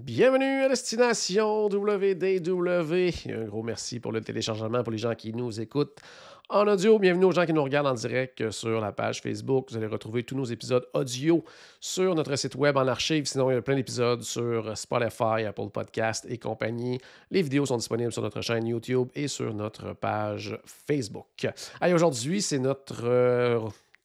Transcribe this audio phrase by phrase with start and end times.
[0.00, 3.10] Bienvenue à Destination WDW.
[3.34, 5.98] Un gros merci pour le téléchargement pour les gens qui nous écoutent
[6.48, 7.00] en audio.
[7.00, 9.66] Bienvenue aux gens qui nous regardent en direct sur la page Facebook.
[9.72, 11.44] Vous allez retrouver tous nos épisodes audio
[11.80, 13.24] sur notre site web en archive.
[13.24, 17.00] Sinon, il y a plein d'épisodes sur Spotify, Apple Podcast et compagnie.
[17.32, 21.48] Les vidéos sont disponibles sur notre chaîne YouTube et sur notre page Facebook.
[21.80, 23.04] Allez, aujourd'hui, c'est notre...
[23.04, 23.58] euh,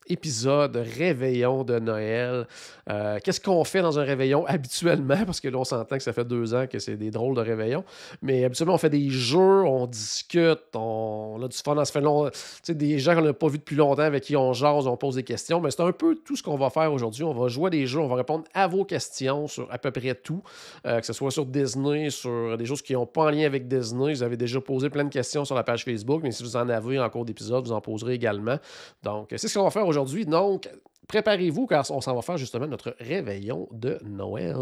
[0.07, 2.47] épisode réveillon de Noël.
[2.89, 4.45] Euh, Qu'est-ce qu'on fait dans un réveillon?
[4.47, 5.25] Habituellement?
[5.25, 7.41] Parce que là, on s'entend que ça fait deux ans que c'est des drôles de
[7.41, 7.83] réveillons.
[8.21, 11.83] Mais habituellement, on fait des jeux, on discute, on, a du fun.
[11.83, 12.29] Ça fait long.
[12.67, 15.23] Des gens qu'on n'a pas vus depuis longtemps, avec qui on jase, on pose des
[15.23, 15.61] questions.
[15.61, 17.23] Mais c'est un peu tout ce qu'on va faire aujourd'hui.
[17.23, 20.15] On va jouer des jeux, on va répondre à vos questions sur à peu près
[20.15, 20.43] tout.
[20.85, 23.67] Euh, que ce soit sur Disney, sur des choses qui n'ont pas en lien avec
[23.67, 24.13] Disney.
[24.13, 26.21] Vous avez déjà posé plein de questions sur la page Facebook.
[26.23, 28.57] Mais si vous en avez en cours d'épisode, vous en poserez également.
[29.03, 29.92] Donc, c'est ce qu'on va faire aujourd'hui.
[30.25, 30.69] Donc,
[31.07, 34.55] préparez-vous car on s'en va faire justement notre réveillon de Noël.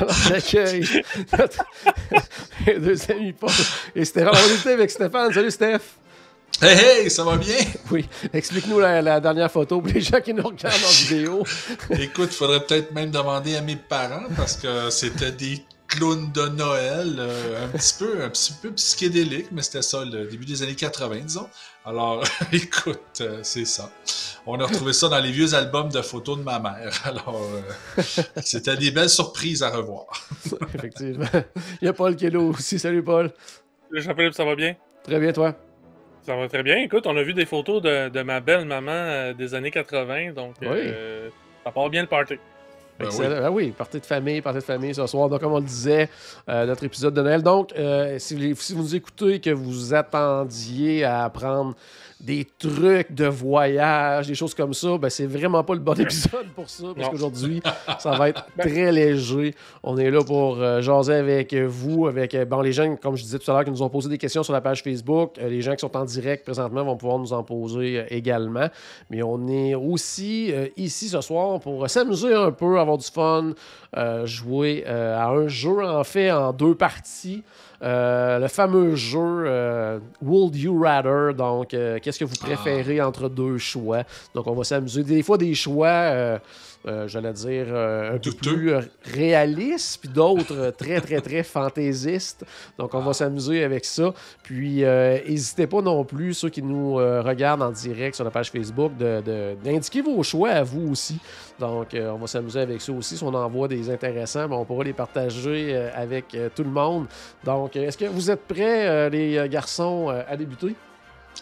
[0.00, 0.84] Alors, j'accueille
[1.38, 1.64] notre-
[2.66, 3.50] mes deux amis Paul
[3.94, 4.34] et Stéphane.
[4.34, 5.32] On est avec Stéphane.
[5.32, 5.80] Salut Steph.
[6.60, 7.54] Hey, hey, ça va bien?
[7.90, 11.44] Oui, explique-nous la, la dernière photo pour les gens qui nous regardent en vidéo.
[11.90, 17.16] Écoute, faudrait peut-être même demander à mes parents parce que c'était des clowns de Noël,
[17.18, 20.74] euh, un petit peu, un petit peu psychédélique, mais c'était ça, le début des années
[20.74, 21.48] 80, disons.
[21.84, 22.22] Alors,
[22.52, 23.90] écoute, euh, c'est ça.
[24.46, 26.92] On a retrouvé ça dans les vieux albums de photos de ma mère.
[27.04, 28.02] Alors, euh,
[28.42, 30.06] c'était des belles surprises à revoir.
[30.74, 31.26] Effectivement.
[31.82, 32.78] Il y a Paul qui est là aussi.
[32.78, 33.32] Salut Paul.
[33.92, 34.76] Jean-Philippe, ça va bien?
[35.02, 35.56] Très bien, toi?
[36.28, 36.76] Ça va très bien.
[36.76, 40.32] Écoute, on a vu des photos de, de ma belle maman euh, des années 80,
[40.32, 41.30] donc euh,
[41.64, 42.34] ça part bien le party.
[42.98, 43.42] Ben Excellent.
[43.44, 45.28] Ah oui, partie de famille, partie de famille ce soir.
[45.28, 46.08] Donc, comme on le disait,
[46.48, 47.42] euh, notre épisode de Noël.
[47.42, 51.74] Donc, euh, si, vous, si vous nous écoutez et que vous attendiez à apprendre
[52.20, 56.46] des trucs de voyage, des choses comme ça, ben, c'est vraiment pas le bon épisode
[56.54, 57.62] pour ça, parce qu'aujourd'hui,
[57.98, 59.54] ça va être très léger.
[59.82, 63.22] On est là pour euh, jaser avec vous, avec euh, bon, les gens, comme je
[63.22, 65.38] disais tout à l'heure, qui nous ont posé des questions sur la page Facebook.
[65.38, 68.68] Euh, les gens qui sont en direct présentement vont pouvoir nous en poser euh, également.
[69.10, 73.52] Mais on est aussi euh, ici ce soir pour s'amuser un peu, avoir du fun,
[73.96, 77.42] euh, jouer euh, à un jeu en fait en deux parties.
[77.80, 83.28] Euh, le fameux jeu euh, Would You Rather, donc euh, qu'est-ce que vous préférez entre
[83.28, 84.02] deux choix?
[84.34, 85.04] Donc on va s'amuser.
[85.04, 86.38] Des fois des choix,
[86.88, 92.44] euh, j'allais dire, euh, un peu plus euh, réalistes, puis d'autres très très très fantaisistes.
[92.78, 94.12] Donc on va s'amuser avec ça.
[94.42, 98.30] Puis euh, n'hésitez pas non plus, ceux qui nous euh, regardent en direct sur la
[98.30, 101.18] page Facebook, de- de- d'indiquer vos choix à vous aussi.
[101.58, 103.16] Donc, euh, on va s'amuser avec ça aussi.
[103.16, 106.70] Si on envoie des intéressants, ben, on pourra les partager euh, avec euh, tout le
[106.70, 107.06] monde.
[107.44, 110.74] Donc, est-ce que vous êtes prêts, euh, les garçons, euh, à débuter?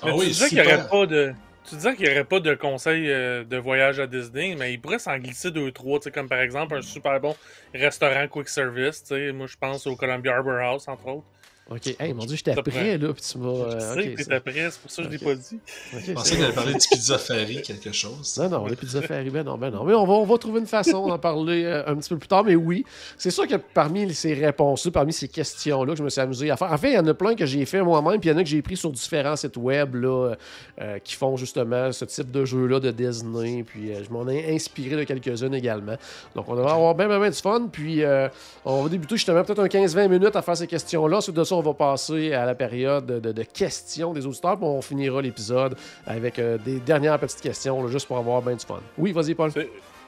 [0.02, 1.32] Ah Mais oui, disais qu'il n'y aurait pas de.
[1.68, 4.80] Tu disais qu'il n'y aurait pas de conseils euh, de voyage à Disney, mais il
[4.80, 7.34] pourrait s'en glisser deux, trois, tu sais, comme par exemple un super bon
[7.74, 9.02] restaurant quick service.
[9.10, 11.26] Moi, je pense au Columbia Harbor House, entre autres.
[11.68, 11.96] OK.
[11.98, 13.48] Hey, mon Dieu, j'étais prêt, là, puis tu m'as...
[13.48, 15.58] Je euh, sais ok, que t'étais prêt, c'est pour ça que je l'ai pas dit.
[15.94, 18.38] ok, Je pensais qu'elle allait parler du Pizza Ferry, quelque chose.
[18.38, 19.82] Non, non, les pizzas Ferry, ben non, ben non.
[19.82, 22.28] Mais on va, on va trouver une façon d'en parler euh, un petit peu plus
[22.28, 22.44] tard.
[22.44, 22.84] Mais oui,
[23.18, 26.56] c'est sûr que parmi ces réponses-là, parmi ces questions-là que je me suis amusé à
[26.56, 28.36] faire, en fait, il y en a plein que j'ai fait moi-même, puis il y
[28.36, 30.34] en a que j'ai pris sur différents sites web là,
[30.80, 33.64] euh, qui font justement ce type de jeu-là de Disney.
[33.64, 35.96] Puis euh, je m'en ai inspiré de quelques-unes également.
[36.36, 37.68] Donc on va avoir bien, bien, bien du fun.
[37.72, 38.28] Puis euh,
[38.64, 41.16] on va débuter justement peut-être un 15-20 minutes à faire ces questions-là.
[41.16, 44.66] Ensuite de ça, on va passer à la période de, de questions des auditeurs, puis
[44.66, 45.76] on finira l'épisode
[46.06, 48.80] avec euh, des dernières petites questions, là, juste pour avoir bien du fun.
[48.98, 49.50] Oui, vas-y, Paul.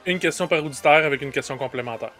[0.05, 2.11] Une question par auditeur avec une question complémentaire.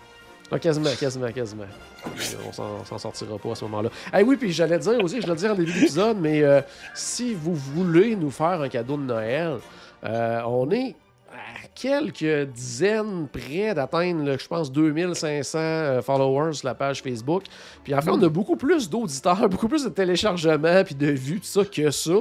[0.52, 1.66] Ah, quasiment, quasiment, quasiment.
[2.48, 3.90] On s'en- s'en sortira pas à ce moment-là.
[4.18, 6.62] Eh oui, puis j'allais dire aussi, je l'ai dit en début d'épisode, mais euh,
[6.96, 9.58] si vous voulez nous faire un cadeau de Noël,
[10.04, 10.96] euh, on est
[11.32, 17.44] à quelques dizaines près d'atteindre, je pense, 2500 euh, followers sur la page Facebook.
[17.84, 21.40] Puis en fait, on a beaucoup plus d'auditeurs, beaucoup plus de téléchargements puis de vues,
[21.40, 22.12] tout ça, que ça.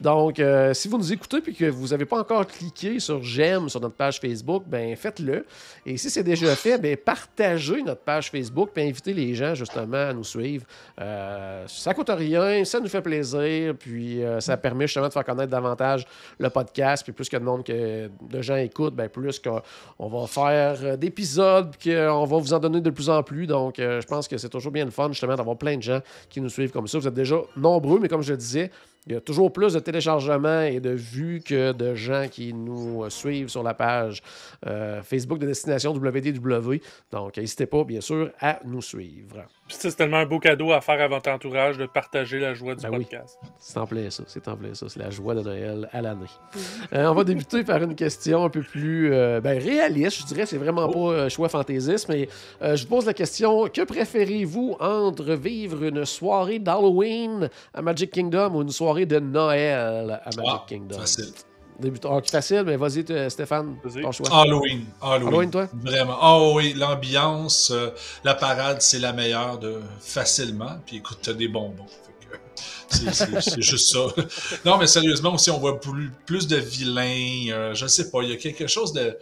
[0.00, 3.68] Donc, euh, si vous nous écoutez puis que vous n'avez pas encore cliqué sur j'aime
[3.68, 5.46] sur notre page Facebook, ben faites-le.
[5.84, 10.08] Et si c'est déjà fait, ben partagez notre page Facebook puis invitez les gens justement
[10.08, 10.64] à nous suivre.
[11.00, 15.24] Euh, ça coûte rien, ça nous fait plaisir, puis euh, ça permet justement de faire
[15.24, 16.06] connaître davantage
[16.38, 17.04] le podcast.
[17.04, 19.60] Puis plus que de monde que de gens écoutent, ben plus qu'on
[19.98, 23.46] on va faire euh, d'épisodes, qu'on va vous en donner de plus en plus.
[23.46, 26.00] Donc, euh, je pense que c'est toujours bien le fun justement d'avoir plein de gens
[26.28, 26.98] qui nous suivent comme ça.
[26.98, 28.70] Vous êtes déjà nombreux, mais comme je le disais,
[29.06, 33.08] il y a toujours plus de téléchargements et de vues que de gens qui nous
[33.10, 34.22] suivent sur la page
[34.66, 36.80] euh, Facebook de Destination WDW.
[37.12, 39.46] Donc, n'hésitez pas, bien sûr, à nous suivre.
[39.68, 42.82] C'est tellement un beau cadeau à faire à votre entourage de partager la joie du
[42.82, 42.98] Ben oui.
[42.98, 43.36] podcast.
[43.58, 44.86] C'est en plein ça, c'est en plein ça.
[44.88, 46.26] C'est la joie de Noël à l'année.
[46.92, 50.46] Euh, on va débuter par une question un peu plus euh, ben, réaliste, je dirais.
[50.46, 52.28] C'est vraiment pas euh, choix fantaisiste, mais
[52.62, 58.54] je vous pose la question que préférez-vous entre vivre une soirée d'Halloween à Magic Kingdom
[58.54, 61.32] ou une soirée de Noël à Magic Ah, Kingdom facile.
[61.78, 62.16] Débutons.
[62.16, 64.26] Ok, facile, mais vas-y, Stéphane, ton choix.
[64.32, 64.86] Halloween.
[65.02, 65.28] Halloween.
[65.28, 65.68] Halloween, toi?
[65.74, 66.16] Vraiment.
[66.22, 67.90] Ah oui, l'ambiance, euh,
[68.24, 70.78] la parade, c'est la meilleure de facilement.
[70.86, 71.84] Puis écoute, t'as des bonbons.
[72.88, 74.06] C'est juste ça.
[74.64, 77.50] Non, mais sérieusement, aussi, on voit plus, plus de vilains.
[77.52, 79.18] euh, je sais pas, il y a quelque chose de.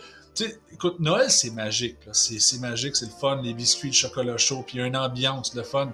[0.72, 1.98] Écoute, Noël, c'est magique.
[2.12, 4.96] C'est magique, c'est le fun, les biscuits, le chocolat chaud, puis il y a une
[4.96, 5.92] ambiance, le fun.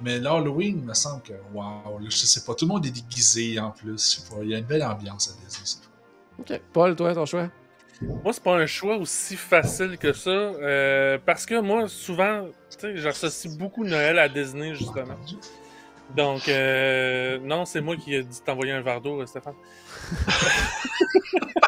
[0.00, 2.90] Mais l'Halloween, il me semble que, waouh, là, je sais pas, tout le monde est
[2.90, 4.24] déguisé en plus.
[4.42, 5.64] Il y a une belle ambiance à Disney.
[5.64, 5.82] c'est
[6.38, 6.60] Ok.
[6.72, 7.48] Paul, toi, ton choix?
[8.00, 10.30] Moi, c'est pas un choix aussi facile que ça.
[10.30, 15.14] euh, parce que moi, souvent, tu sais, j'associe beaucoup Noël à Disney, justement.
[16.16, 19.54] Donc, euh, non, c'est moi qui ai dit de t'envoyer un verre d'eau, euh, Stéphane.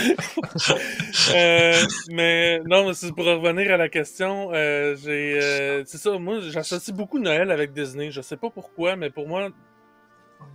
[1.34, 1.74] Euh,
[2.10, 6.40] mais non, mais c'est pour revenir à la question, euh, j'ai, euh, c'est ça, moi
[6.40, 8.10] j'associe beaucoup Noël avec Disney.
[8.10, 9.48] Je sais pas pourquoi, mais pour moi,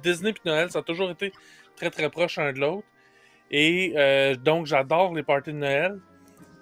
[0.03, 1.31] Disney et Noël, ça a toujours été
[1.75, 2.87] très très proche l'un de l'autre.
[3.51, 3.93] Et
[4.43, 5.99] donc j'adore les parties de Noël.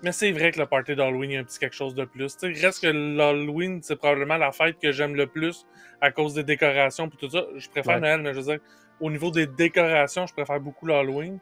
[0.04, 2.04] Mais c'est vrai que le party d'Halloween, il y a un petit quelque chose de
[2.04, 2.36] plus.
[2.38, 5.66] Tu sais, reste que l'Halloween, c'est probablement la fête que j'aime le plus
[6.02, 7.46] à cause des décorations et tout ça.
[7.56, 8.02] Je préfère Ouais.
[8.02, 8.60] Noël, mais je veux dire,
[9.00, 11.40] au niveau des décorations, je préfère beaucoup l'Halloween.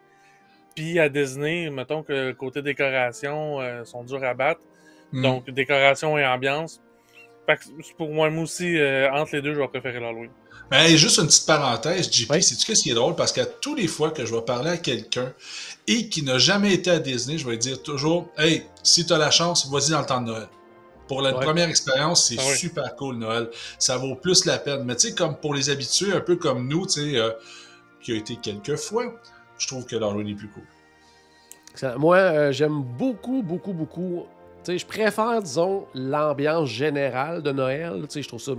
[0.76, 4.62] Puis à Disney, mettons que côté décoration, euh, sont durs à battre.
[5.12, 5.22] Hmm.
[5.24, 6.80] Donc, décoration et ambiance.
[7.46, 10.30] Fait que c'est pour moi, moi aussi, euh, entre les deux, je vais préférer l'Halloween.
[10.70, 12.42] Mais hey, juste une petite parenthèse, JP, Oui.
[12.44, 13.16] sais-tu qu'est-ce qui est drôle?
[13.16, 15.34] Parce qu'à tous les fois que je vais parler à quelqu'un
[15.88, 19.18] et qui n'a jamais été à Disney, je vais dire toujours Hey, si tu as
[19.18, 20.48] la chance, vas-y dans le temps de Noël.
[21.10, 21.44] Pour la Ouais.
[21.44, 22.56] première expérience, c'est Ah oui.
[22.58, 23.50] super cool Noël.
[23.80, 24.84] Ça vaut plus la peine.
[24.86, 27.32] Mais tu sais, comme pour les habitués, un peu comme nous, tu sais, euh,
[28.02, 29.14] qui a été quelques fois,
[29.62, 30.64] je trouve que l'Halloween est plus cool.
[31.98, 34.26] Moi, euh, j'aime beaucoup, beaucoup, beaucoup.
[34.64, 38.02] Tu sais, je préfère, disons, l'ambiance générale de Noël.
[38.04, 38.52] Tu sais, je trouve ça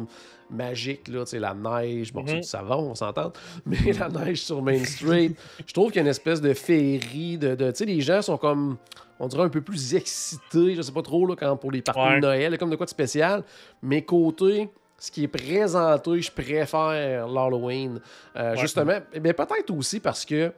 [0.51, 1.21] magique, là.
[1.25, 2.41] Tu sais, la neige, bon, c'est Mhm.
[2.41, 3.33] du savon, on s'entend.
[3.67, 5.33] Mais la neige sur Main Street,
[5.67, 7.39] je trouve qu'il y a une espèce de féerie.
[7.39, 8.77] De, de- tu sais, les gens sont comme,
[9.21, 12.01] on dirait un peu plus excités, je sais pas trop, là, quand, pour les parties
[12.01, 12.17] Ouais.
[12.17, 13.45] de Noël, comme de quoi de spécial.
[13.83, 18.01] Mais côté ce qui est présenté, je préfère l'Halloween.
[18.37, 18.57] Euh, Ouais.
[18.57, 20.53] Justement, mais peut-être aussi parce que,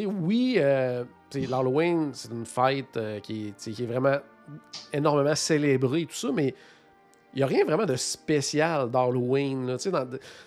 [0.00, 4.16] sais, oui, euh, l'Halloween, c'est une fête euh, qui, est, qui vraiment
[4.92, 6.54] énormément célébrée et tout ça, mais
[7.34, 9.76] il n'y a rien vraiment de spécial d'Halloween.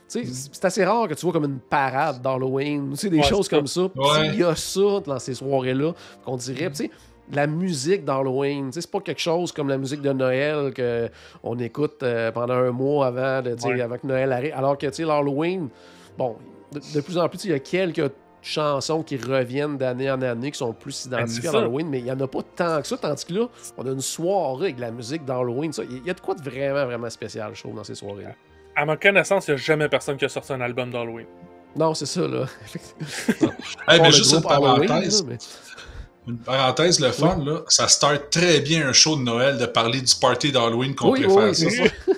[0.08, 3.84] C'est assez rare que tu vois comme une parade d'Halloween, des Ouais, choses comme ça.
[3.96, 4.28] Ouais.
[4.28, 6.92] Il y a ça dans ces soirées-là qu'on dirait, tu sais,
[7.32, 11.10] la musique d'Halloween, c'est pas quelque chose comme la musique de Noël que
[11.42, 13.82] on écoute euh, pendant un mois avant de dire Ouais.
[13.82, 14.54] avant que Noël arrive.
[14.56, 15.70] Alors que l'Halloween,
[16.20, 16.36] bon,
[16.72, 18.12] de, de plus en plus, il y a quelques
[18.46, 21.58] chansons qui reviennent d'année en année qui sont plus Ben, identifiées à ça.
[21.62, 22.96] l'Halloween, mais il n'y en a pas tant que ça.
[22.98, 23.48] Tandis que là,
[23.78, 25.74] on a une soirée avec de la musique d'Halloween.
[25.74, 25.84] ça.
[25.90, 28.36] Il y a de quoi de vraiment, vraiment spécial, je trouve, dans ces soirées-là.
[28.76, 31.26] À ma connaissance, il n'y a jamais personne qui a sorti un album d'Halloween.
[31.76, 32.46] Non, c'est ça, là.
[33.88, 35.24] Hey, mais juste une Halloween, parenthèse.
[35.24, 35.38] là, mais-
[36.32, 40.02] Une parenthèse, le fun, là, ça start très bien un show de Noël de parler
[40.02, 41.52] du party d'Halloween qu'on Oui, préfère.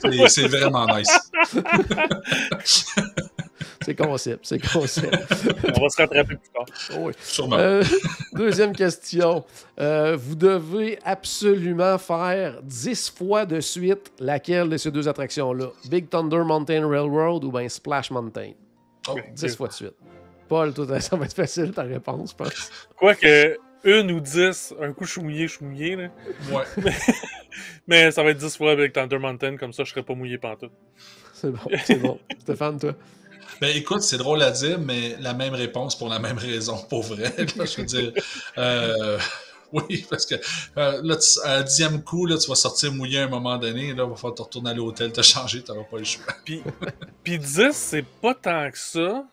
[0.05, 1.10] oui, C'est vraiment nice.
[3.88, 5.15] C'est concept, c'est concept.
[5.77, 6.65] On va se rattraper plus tard.
[7.00, 7.13] Oui.
[7.22, 7.56] Sûrement.
[7.58, 7.82] Euh,
[8.34, 9.46] deuxième question.
[9.79, 15.67] Euh, vous devez absolument faire 10 fois de suite laquelle de ces deux attractions-là?
[15.89, 18.51] Big Thunder Mountain Railroad ou bien Splash Mountain?
[19.08, 19.96] Oh, 10 fois de suite.
[20.50, 22.72] Paul, toi, ça va être facile ta réponse, je pense.
[22.94, 25.96] Quoique, une ou dix, un coup, je suis mouillé, je suis mouillé.
[25.96, 26.10] Là.
[26.51, 26.91] ouais.
[27.88, 30.38] Mais ça va être dix fois avec Thunder Mountain, comme ça, je serai pas mouillé
[30.38, 30.74] pantoute.
[31.32, 32.20] C'est bon, c'est bon.
[32.39, 32.94] Stéphane, toi?
[33.62, 37.04] Ben écoute, c'est drôle à dire, mais la même réponse pour la même raison, pour
[37.04, 37.34] vrai.
[37.58, 38.12] là, je veux dire,
[38.58, 39.18] euh,
[39.74, 40.36] oui, parce que
[40.77, 43.94] euh, là, tu- à dixième coup, là, tu vas sortir mouillé à un moment donné.
[43.94, 46.25] Là, il va falloir te retourner à l'hôtel, te changer, tu n'auras pas le choix.
[46.46, 46.62] Puis,
[47.24, 49.24] puis 10, c'est pas tant que ça.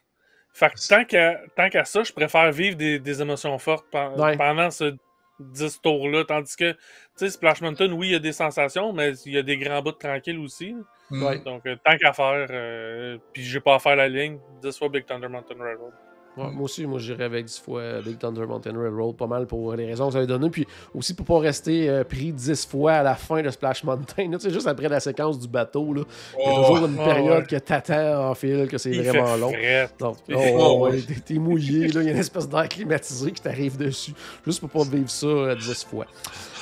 [0.53, 4.13] Fait que tant qu'à, tant qu'à ça, je préfère vivre des, des émotions fortes pen-
[4.17, 4.37] Ouais.
[4.37, 4.95] pendant ce
[5.41, 6.25] 10 tours-là.
[6.25, 6.77] Tandis que,
[7.17, 9.83] sais, Splash Mountain, oui, il y a des sensations, mais il y a des grands
[9.83, 10.75] bouts tranquilles aussi.
[11.11, 11.23] Mm.
[11.23, 11.39] Ouais.
[11.41, 14.89] Donc, euh, tant qu'à faire, euh, puis j'ai pas à faire la ligne, 10 fois
[14.89, 15.93] Big Thunder Mountain Railroad.
[16.37, 19.47] Ouais, moi aussi, moi j'irais avec 10 fois euh, Big Thunder Mountain Railroad, pas mal
[19.47, 20.51] pour les raisons que vous avez données.
[20.51, 24.31] Puis aussi pour pas rester euh, pris 10 fois à la fin de Splash Mountain.
[24.33, 26.03] Tu sais, juste après la séquence du bateau, là,
[26.39, 27.47] il y a Oh, toujours une oh, période ouais.
[27.47, 29.53] que t'attends en fil, que c'est vraiment fait long.
[29.99, 33.41] Donc, oh, ouais, t'es- t'es mouillé, là, il y a une espèce d'air climatisé qui
[33.43, 34.13] t'arrive dessus,
[34.45, 36.07] juste pour pas vivre ça euh, 10 fois.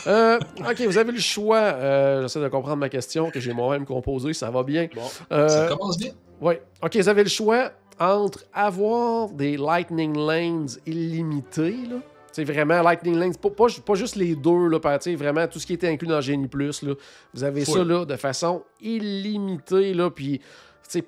[0.06, 1.56] Euh, ok, vous avez le choix.
[1.58, 4.88] euh, J'essaie de comprendre ma question que j'ai moi-même composée, ça va bien.
[4.94, 5.00] Bon.
[5.32, 6.10] Euh, Ça commence bien.
[6.40, 6.54] oui.
[6.82, 7.70] OK, vous avez le choix
[8.02, 11.96] entre avoir des Lightning Lanes illimités, là.
[12.32, 14.78] C'est vraiment Lightning Lanes, pas, pas, pas juste les deux, là,
[15.16, 16.94] vraiment tout ce qui était inclus dans Genie Plus, là.
[17.34, 17.88] Vous avez ça, Full.
[17.88, 20.40] là, de façon illimitée, là, puis,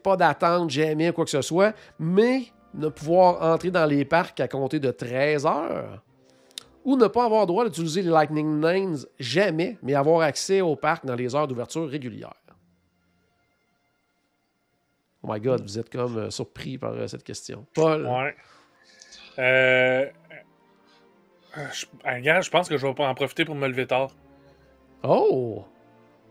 [0.03, 4.49] pas d'attente jamais, quoi que ce soit, mais ne pouvoir entrer dans les parcs à
[4.49, 6.03] compter de 13 heures.
[6.85, 11.07] Ou ne pas avoir droit d'utiliser les Lightning Lanes jamais, mais avoir accès au parc
[11.07, 12.35] dans les heures d'ouverture régulières.
[15.27, 17.67] Oh my god, vous êtes comme euh, surpris par euh, cette question.
[17.75, 18.35] Paul, Ouais.
[19.39, 20.07] Euh.
[21.57, 23.87] euh, Je, ah, regarde, je pense que je vais pas en profiter pour me lever
[23.87, 24.11] tard.
[25.03, 25.65] oh,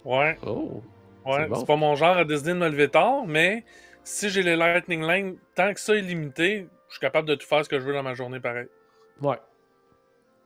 [0.06, 0.82] Ouais, oh,
[1.26, 1.48] C'est ouais.
[1.48, 1.56] bon.
[1.56, 3.64] C'est pas mon genre à décider de me lever tard, mais
[4.04, 7.48] si j'ai les Lightning Lane, tant que ça est limité, je suis capable de tout
[7.48, 8.68] faire ce que je veux dans ma journée pareil.
[9.22, 9.38] ouais.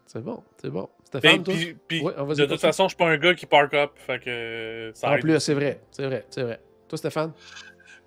[0.05, 0.87] C'est bon, c'est bon.
[1.03, 1.53] Stéphane, toi?
[1.85, 4.91] puis- Ouais, de toute façon, je suis pas un gars qui park up, fait que
[4.93, 5.21] ça En aide.
[5.21, 6.61] plus, c'est vrai, c'est vrai, c'est vrai.
[6.87, 7.33] Toi, Stéphane?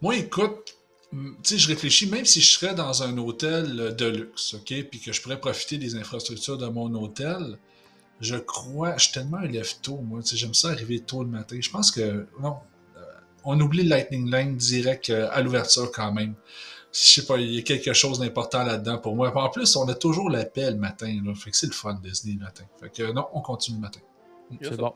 [0.02, 0.76] Moi, écoute,
[1.12, 4.72] tu sais, je réfléchis, même si je serais dans un hôtel euh, de luxe, OK,
[4.90, 7.58] puis que je pourrais profiter des infrastructures de mon hôtel,
[8.20, 11.28] je crois, je suis tellement un lève-tôt, moi, tu sais, j'aime ça arriver tôt le
[11.30, 11.58] matin.
[11.60, 12.56] Je pense que, non,
[12.96, 13.00] euh,
[13.44, 16.34] on oublie le Lightning Lane direct euh, à l'ouverture quand même.
[16.92, 19.32] Je sais pas, il y a quelque chose d'important là-dedans pour moi.
[19.36, 21.98] En plus, on a toujours la paix le matin, là, fait que c'est le fun
[22.02, 22.64] Disney le matin.
[22.80, 24.00] Fait que non, on continue le matin.
[24.62, 24.92] C'est bon.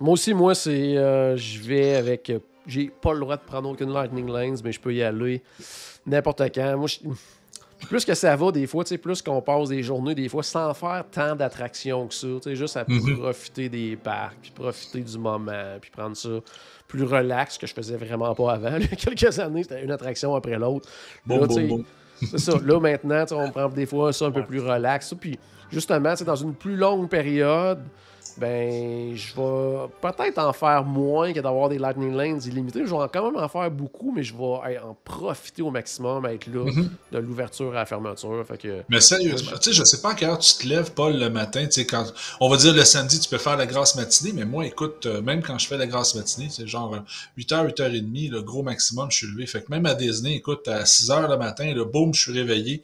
[0.00, 0.96] Moi aussi, moi, c'est.
[0.96, 2.32] euh, je vais avec.
[2.66, 5.42] J'ai pas le droit de prendre aucune Lightning Lanes, mais je peux y aller
[6.06, 6.76] n'importe quand.
[6.76, 6.88] Moi,
[7.88, 10.42] plus que ça va, des fois, tu sais, plus qu'on passe des journées, des fois,
[10.42, 12.26] sans faire tant d'attractions que ça.
[12.26, 13.18] Tu sais, juste à Mhm.
[13.18, 16.28] profiter des parcs, puis profiter du moment, puis prendre ça
[16.88, 18.76] plus relax, que je faisais vraiment pas avant.
[18.78, 20.88] Il y a quelques années, c'était une attraction après l'autre.
[21.26, 21.84] Bon, bon, bon.
[22.22, 22.52] c'est ça.
[22.64, 25.12] Là, maintenant, tu sais, on prend des fois ça un peu plus relax.
[25.20, 25.38] Puis,
[25.70, 27.82] justement, dans une plus longue période,
[28.38, 32.80] ben, je vais peut-être en faire moins que d'avoir des Lightning Lanes illimités.
[32.84, 36.24] Je vais quand même en faire beaucoup, mais je vais hey, en profiter au maximum,
[36.26, 36.90] être là, Mhm.
[37.12, 38.44] de l'ouverture à la fermeture.
[38.46, 40.92] Fait que, Mais sérieusement, tu sais, je sais pas à quelle heure tu te lèves,
[40.92, 41.64] Paul, le matin.
[41.64, 42.04] Tu sais, quand
[42.40, 45.22] on va dire le samedi, tu peux faire la grasse matinée, mais moi, écoute, euh,
[45.22, 46.98] même quand je fais la grasse matinée, c'est genre euh,
[47.38, 49.46] 8h, 8h30, le gros maximum, je suis levé.
[49.46, 52.82] Fait que même à Disney, écoute, à 6h le matin, le boum, je suis réveillé.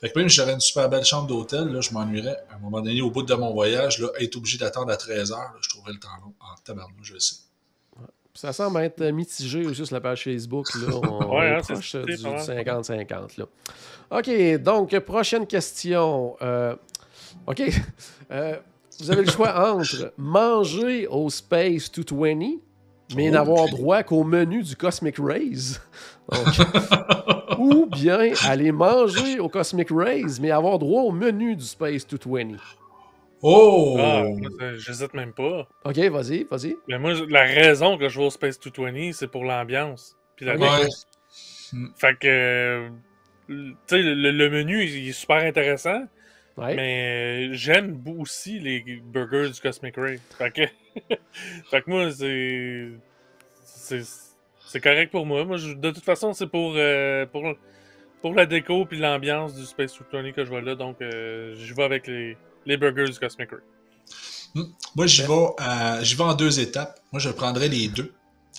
[0.00, 2.38] Fait que même si j'aurais une super belle chambre d'hôtel, là, je m'ennuierais.
[2.50, 5.30] À un moment donné, au bout de mon voyage, là, être obligé d'attendre à 13h,
[5.30, 6.32] là, je trouverais le temps long.
[6.40, 7.36] En tabarnouche, je le sais.
[8.34, 10.66] ça semble être mitigé aussi sur la page Facebook.
[10.74, 10.94] Là.
[11.10, 12.40] On Ouais, est hein, proche du pas mal.
[12.40, 13.38] 50-50.
[13.40, 13.46] là.
[14.10, 16.36] OK, donc, prochaine question.
[16.42, 16.74] Euh,
[17.46, 17.62] OK.
[18.32, 18.56] Euh,
[19.00, 22.58] vous avez le choix entre manger au Space 220,
[23.16, 25.80] mais Oh, n'avoir droit qu'au menu du Cosmic Rays.
[27.58, 32.56] Ou bien aller manger au Cosmic Rays, mais avoir droit au menu du Space 220.
[33.42, 33.96] Oh!
[33.98, 34.24] Ah,
[34.76, 35.66] j'hésite même pas.
[35.84, 36.76] OK, vas-y, vas-y.
[36.88, 40.16] Mais moi, la raison que je vais au Space 220, c'est pour l'ambiance.
[40.36, 40.86] Puis la Ouais.
[41.72, 41.88] Hmm.
[41.96, 42.88] Fait que.
[43.48, 46.04] Tu sais, le, le menu, il est super intéressant.
[46.56, 46.74] Ouais.
[46.74, 50.20] Mais euh, j'aime aussi les burgers du Cosmic Ray.
[50.36, 50.62] Fait que,
[51.70, 52.90] fait que moi, c'est.
[53.64, 54.02] C'est
[54.70, 55.44] c'est correct pour moi.
[55.44, 57.42] Moi, je- de toute façon, c'est pour, euh, pour,
[58.22, 60.74] pour la déco puis l'ambiance du Space 220 que je vais là.
[60.74, 62.36] Donc, euh, j'y vais avec les,
[62.66, 63.60] les burgers du Cosmic Ray.
[64.96, 67.00] Moi, j'y vais, à- j'y vais en deux étapes.
[67.12, 68.12] Moi, je prendrais les deux.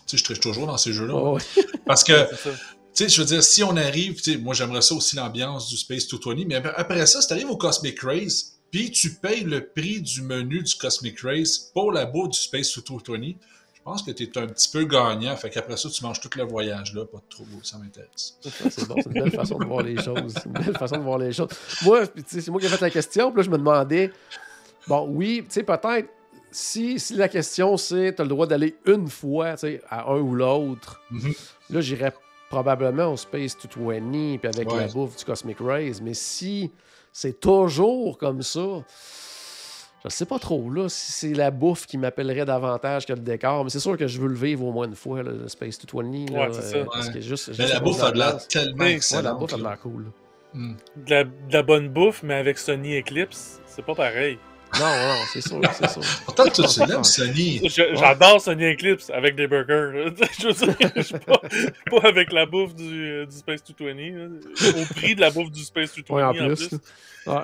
[0.08, 1.14] Tu sais, je triche toujours dans ces jeux-là.
[1.16, 1.42] Oh, ouais.
[1.86, 2.14] Parce que
[2.44, 2.50] tu
[2.94, 5.78] sais, je veux dire, si on arrive, tu sais, moi j'aimerais ça aussi l'ambiance du
[5.78, 9.66] Space 220, mais après ça, si tu arrives au Cosmic Race, puis tu payes le
[9.68, 13.34] prix du menu du Cosmic Race pour la bouffe du Space 220,
[13.82, 15.36] je pense que tu es un petit peu gagnant.
[15.36, 18.38] Fait qu'après ça, tu manges tout le voyage là, pas de trop, ça m'intéresse.
[18.42, 20.34] C'est bon, c'est une belle façon de voir les choses.
[20.36, 21.50] C'est une belle façon de voir les choses.
[21.84, 24.12] Moi, c'est moi qui ai fait la question, puis là, je me demandais,
[24.88, 26.10] bon, oui, tu sais, peut-être,
[26.52, 30.12] si, si la question c'est, tu as le droit d'aller une fois, tu sais, à
[30.12, 31.34] un ou l'autre, Mhm.
[31.72, 32.14] là, j'irais
[32.52, 34.82] probablement au Space 220, puis avec Ouais.
[34.86, 35.94] la bouffe du Cosmic Rays.
[36.04, 36.70] Mais si
[37.12, 38.84] c'est toujours comme ça,
[40.04, 43.64] je sais pas trop, là, si c'est la bouffe qui m'appellerait davantage que le décor.
[43.64, 45.78] Mais c'est sûr que je veux le vivre au moins une fois, là, le Space
[45.80, 46.32] 220.
[46.34, 46.78] là, Ouais, c'est ça.
[46.78, 47.14] euh, parce Ouais.
[47.14, 49.24] que juste, Mais juste la bouffe a de l'air tellement Ouais, la Ouais, excellente.
[49.26, 49.70] la bouffe a de là.
[49.70, 50.06] l'air cool.
[50.54, 54.38] De la, de la bonne bouffe, mais avec Sony Eclipse, c'est pas pareil.
[54.80, 56.02] Non, non, c'est sûr, c'est sûr.
[56.26, 57.62] Pourtant, tu l'aimes, Sony.
[57.70, 60.14] J'adore Sony Eclipse avec des burgers.
[60.40, 61.42] Je veux dire, je suis pas,
[61.90, 63.94] pas avec la bouffe du, euh, du Space 220.
[64.18, 64.82] là.
[64.82, 66.68] Au prix de la bouffe du Space 220 Ouais, en en plus.
[66.70, 66.78] plus.
[67.28, 67.44] Ouais.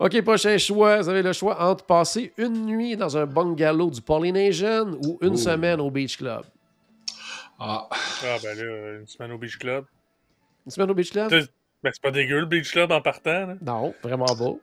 [0.00, 1.00] OK, prochain choix.
[1.02, 5.34] Vous avez le choix entre passer une nuit dans un bungalow du Polynesian ou une
[5.34, 5.36] Oh.
[5.36, 6.42] semaine au Beach Club.
[7.58, 9.84] Ah, Ah ben là, une semaine au Beach Club.
[10.66, 11.30] Une semaine au Beach Club?
[11.30, 13.46] Ben c'est pas dégueu le Beach Club en partant.
[13.46, 13.54] Là.
[13.62, 14.60] Non, vraiment beau.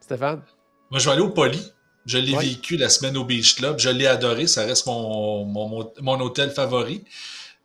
[0.00, 0.42] Stéphane?
[0.90, 1.60] Moi, je vais aller au Poly.
[2.06, 2.44] Je l'ai Ouais.
[2.44, 3.78] vécu la semaine au Beach Club.
[3.78, 4.46] Je l'ai adoré.
[4.46, 7.04] Ça reste mon, mon, hôtel favori.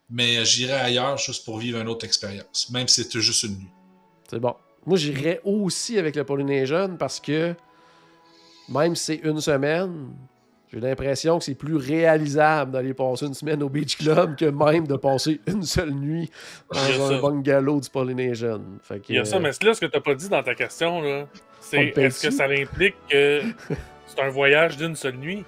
[0.10, 2.70] Mais j'irai ailleurs juste pour vivre une autre expérience.
[2.72, 3.72] Même si c'était juste une nuit.
[4.30, 4.56] C'est bon.
[4.86, 7.54] Moi, j'irais aussi avec le Polynesian parce que
[8.70, 10.14] même si c'est une semaine,
[10.72, 14.86] j'ai l'impression que c'est plus réalisable d'aller passer une semaine au Beach Club que même
[14.88, 16.30] de passer une seule nuit
[16.72, 17.22] dans un ça.
[17.22, 18.62] bungalow du Polynesian.
[18.84, 20.44] Fait que, Il y a ça, euh, mais là, ce que t'as pas dit dans
[20.44, 21.28] ta question,
[21.60, 23.42] c'est est-ce que ça implique que
[24.08, 25.44] c'est un voyage d'une seule nuit?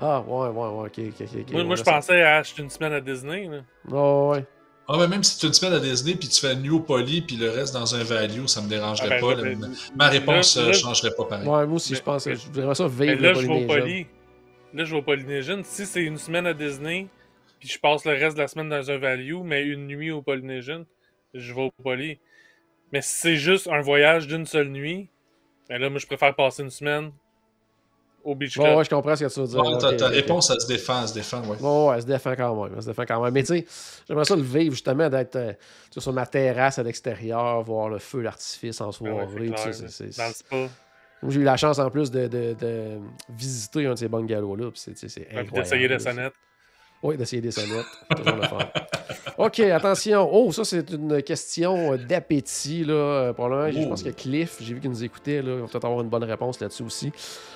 [0.00, 1.52] Ah, ouais, ouais, ouais, ok, ok, ok.
[1.52, 3.46] moi, moi je pensais à acheter une semaine à Disney.
[3.48, 3.58] Là.
[3.92, 4.44] Ah, ouais.
[4.88, 6.80] Ah, mais même si tu une semaine à Disney, puis tu fais une nuit au
[6.80, 9.34] Poly, puis le reste dans un value, ça me dérangerait Ah, ben, pas.
[9.34, 11.46] là, ben, Ma réponse ne là- changerait pas pareil.
[11.46, 13.46] Ouais, moi aussi, Mais- je pense que je voudrais ça Mais vivre là, le je
[13.46, 13.66] vais au.
[13.66, 14.06] Poly.
[14.74, 15.60] Là, je vais au Polynesian.
[15.64, 17.08] Si c'est une semaine à Disney,
[17.58, 20.22] puis je passe le reste de la semaine dans un value, mais une nuit au
[20.22, 20.84] Polynesian,
[21.34, 22.18] je vais au Poly.
[22.92, 25.08] Mais si c'est juste un voyage d'une seule nuit,
[25.68, 27.12] ben là, moi, je préfère passer une semaine
[28.24, 28.66] au Beach Club.
[28.66, 29.64] Ouais, ouais, je comprends ce que tu veux dire.
[29.64, 31.56] Ouais, ta, réponse, elle se défend, elle se défend, ouais.
[31.60, 32.72] Ouais, ouais, elle se défend quand même.
[32.74, 33.32] Elle se défend quand même.
[33.32, 33.66] Mais tu sais,
[34.06, 35.52] j'aimerais ça le vivre justement, d'être euh,
[35.96, 39.26] sur ma terrasse à l'extérieur, voir le feu d'artifice en ouais, soirée.
[39.26, 40.56] tu sais, clair, Dans le spa.
[41.28, 44.70] J'ai eu la chance en plus de, de- de visiter un de ces bungalows-là.
[44.74, 44.92] c'est-
[45.30, 45.52] incroyable.
[45.52, 45.98] d'essayer là.
[45.98, 46.32] sonnettes.
[47.02, 47.86] Oui, d'essayer des sonnettes.
[48.16, 48.58] Toujours le fun.
[49.38, 50.28] OK, attention.
[50.32, 52.84] Oh, ça, c'est une question d'appétit.
[52.84, 52.94] là.
[52.94, 53.88] Euh, Probablement, je Oh.
[53.90, 55.42] pense que Cliff, j'ai vu qu'il nous écoutait.
[55.42, 57.12] Là, il va peut-être avoir une bonne réponse là-dessus aussi.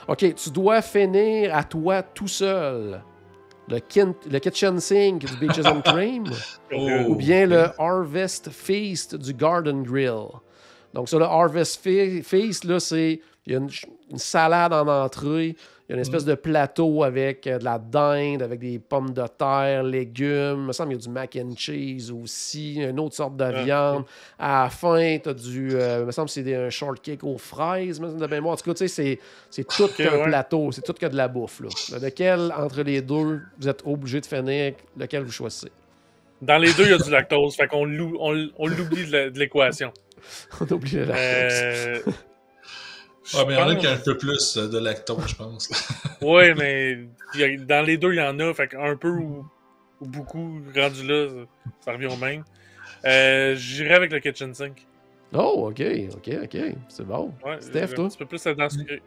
[0.09, 3.03] OK, tu dois finir à toi tout seul
[3.69, 6.25] le, kin- le kitchen sink du Beaches and Cream
[6.73, 6.89] Oh.
[7.09, 10.27] ou bien le Harvest Feast du Garden Grill.
[10.95, 13.21] Donc, ça, le Harvest Fe- Feast, là, c'est.
[13.47, 13.71] Il y a une,
[14.19, 15.55] salade en entrée.
[15.89, 19.13] Il y a une espèce de plateau avec euh, de la dinde, avec des pommes
[19.13, 20.57] de terre, légumes.
[20.63, 23.45] Il me semble qu'il y a du mac and cheese aussi, une autre sorte de
[23.45, 24.05] Ah, viande.
[24.37, 25.71] À la fin, tu as du.
[25.75, 28.55] euh, il me semble que c'est un shortcake aux fraises, me de mémoire.
[28.55, 30.25] En tout cas, tu sais, c'est- c'est tout qu'un ouais.
[30.25, 30.73] plateau.
[30.73, 31.61] C'est tout que de la bouffe.
[31.61, 31.69] Là.
[32.03, 35.71] Lequel, entre les deux, vous êtes obligé de finir, lequel vous choisissez?
[36.43, 37.55] Dans les deux, il y a du lactose.
[37.55, 39.93] Fait qu'on l'ou- on, on l'oublie de l'équation.
[40.61, 42.01] On a oublié la Euh,
[43.35, 45.35] Ah, mais il y en a qui ont un peu plus euh, de lactose, je
[45.35, 45.69] pense.
[46.21, 46.99] Ouais, mais
[47.35, 48.55] a- dans les deux, il y en a.
[48.55, 49.45] Fait qu'un peu ou,
[50.01, 51.35] ou beaucoup, rendu là, ça,
[51.81, 52.45] ça revient au même.
[53.07, 54.87] Euh, J'irai avec le kitchen sink.
[55.35, 55.83] Oh, ok,
[56.17, 56.57] ok, ok.
[56.89, 57.33] C'est bon.
[57.45, 58.09] Ouais, Steph, un toi?
[58.09, 59.03] petit peu plus là-dedans sucré.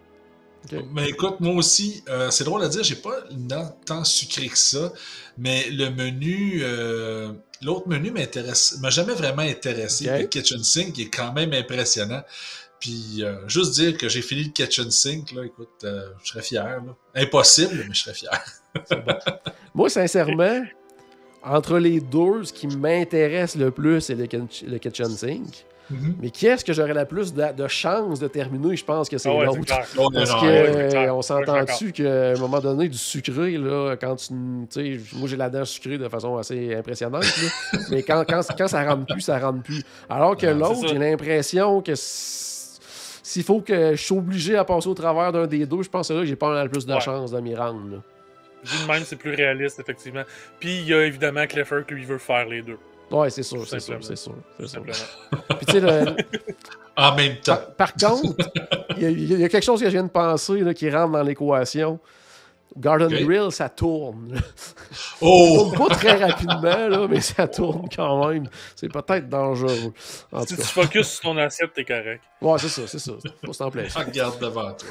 [0.66, 0.84] Ok.
[0.94, 4.48] Mais écoute, moi aussi, euh, c'est drôle à dire, j'ai pas une dent tant sucré
[4.50, 4.92] que ça,
[5.38, 10.06] mais le menu, euh, l'autre menu m'intéresse, m'a jamais vraiment intéressé.
[10.20, 12.22] Le kitchen sink est quand même impressionnant.
[12.80, 16.42] Puis euh, juste dire que j'ai fini le kitchen sink, là, écoute, euh, je serais
[16.42, 16.64] fier.
[16.66, 16.96] Là.
[17.16, 18.32] Impossible, mais je serais fier.
[19.74, 20.62] Moi, sincèrement,
[21.44, 24.28] entre les deux, ce qui m'intéresse le plus, c'est le,
[24.68, 25.66] le kitchen sink.
[25.90, 26.18] Mhm.
[26.22, 28.76] Mais qui est-ce que j'aurais la plus de, de chance de terminer?
[28.76, 29.62] Je pense que c'est Ah ouais, l'autre.
[29.62, 29.80] clair.
[29.80, 30.10] Parce non,
[30.42, 34.28] que ouais, euh, on s'entend-tu qu'à un moment donné, du sucré, là, quand tu.
[34.28, 34.30] Tu
[34.70, 37.80] sais, moi j'ai la dent sucrée de façon assez impressionnante, là.
[37.90, 39.82] mais quand, quand, quand ça rentre plus, ça rentre plus.
[40.08, 41.94] Alors que Ouais, l'autre, j'ai l'impression que
[43.30, 46.08] s'il faut que je suis obligé à passer au travers d'un des deux, je pense
[46.08, 47.00] que là, j'ai pas mal plus de Ouais.
[47.00, 47.92] chance de m'y rendre.
[47.92, 47.98] là.
[48.64, 50.24] Vu de même, c'est plus réaliste, effectivement.
[50.60, 52.78] Puis il y a évidemment Clifford qui lui veut faire les deux.
[53.12, 54.34] Ouais, c'est sûr, c'est sûr, c'est sûr.
[54.60, 56.16] Puis tu sais, le-
[56.98, 57.58] En même temps.
[57.78, 58.36] par, par contre,
[58.98, 60.90] il y, a- il y a quelque chose que je viens de penser là, qui
[60.90, 61.98] rentre dans l'équation.
[62.78, 63.10] Garden.
[63.10, 64.36] Grill, ça tourne.
[64.92, 65.72] Ça Oh!
[65.74, 68.48] tourne pas très rapidement, là, mais ça tourne quand même.
[68.76, 69.94] C'est peut-être dangereux.
[70.32, 70.68] En Si tout tu cas.
[70.84, 72.22] focuses sur ton assiette, t'es correct.
[72.42, 73.12] Ouais, c'est ça, c'est ça.
[73.46, 73.92] Faut s'en plaire.
[73.96, 74.90] Regarde devant toi.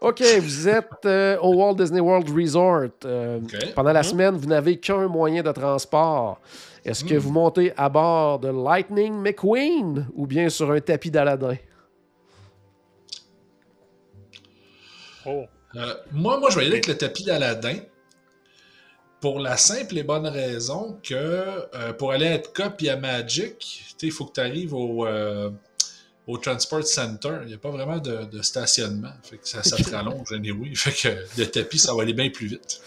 [0.00, 2.90] OK, vous êtes euh, au Walt Disney World Resort.
[3.04, 3.40] Euh.
[3.74, 6.40] Pendant la semaine, vous n'avez qu'un moyen de transport.
[6.84, 7.18] Est-ce que Mm.
[7.18, 11.56] vous montez à bord de Lightning McQueen ou bien sur un tapis d'Aladin?
[15.26, 15.44] Oh.
[15.76, 17.76] Euh, moi, moi, je vais y aller avec le tapis d'Aladin.
[19.20, 23.58] Pour la simple et bonne raison que euh, pour aller à Epcot et à Magic,
[23.58, 25.50] tu sais, il faut que tu arrives au, euh,
[26.28, 27.38] au Transport Center.
[27.42, 29.10] Il n'y a pas vraiment de, de stationnement.
[29.24, 30.72] Fait que ça, ça te rallonge, anyway.
[30.76, 32.80] Fait que le tapis, ça va aller bien plus vite.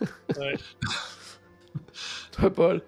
[0.38, 0.54] Ouais.
[2.32, 2.82] Toi, Paul?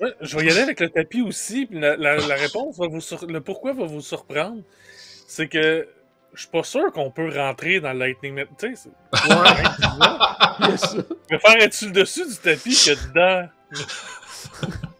[0.00, 1.68] Ouais, je vais y aller avec le tapis aussi.
[1.70, 4.62] la- la réponse va vous sur- le pourquoi va vous surprendre.
[5.26, 5.86] C'est que
[6.34, 8.48] je suis pas sûr qu'on peut rentrer dans le Lightning Net.
[8.58, 11.02] Tu sais, c'est- Ouais, je
[11.38, 13.48] préfère être sur le dessus du tapis que dedans.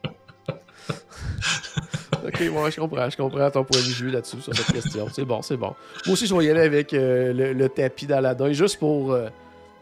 [2.26, 5.08] Ok, ouais, je comprends, je comprends ton point de vue là-dessus, sur cette question.
[5.12, 5.74] C'est bon, c'est bon.
[6.06, 9.28] Moi aussi, je vais y aller avec euh, le, le tapis d'Aladin, juste pour euh,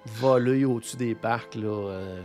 [0.07, 1.69] voler au-dessus des parcs, là.
[1.69, 2.21] euh.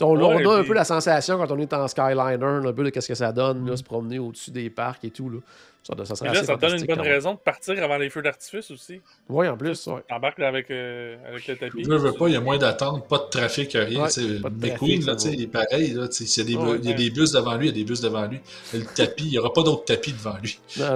[0.00, 2.90] On, a un puis- peu la sensation quand on est en Skyliner, un peu de
[2.90, 5.38] qu'est-ce que ça donne, là, se promener au-dessus des parcs et tout, là.
[5.82, 8.10] Ça, ça serait Mais là, assez ça donne une bonne raison de partir avant les
[8.10, 9.00] feux d'artifice aussi.
[9.30, 10.02] Oui, en plus, ouais.
[10.10, 11.84] Là avec, euh, avec le tapis.
[11.84, 14.04] Je veux pas, il y a moins d'attente, pas de trafic, rien.
[14.04, 15.94] McQueen, trafic, là, il est pareil.
[15.94, 17.82] Là, y a, des, Ouais, il y a des bus devant lui, il y a
[17.82, 18.40] des bus devant lui.
[18.72, 20.60] Mais le tapis, il n'y aura pas d'autre tapis devant lui.
[20.78, 20.94] Non,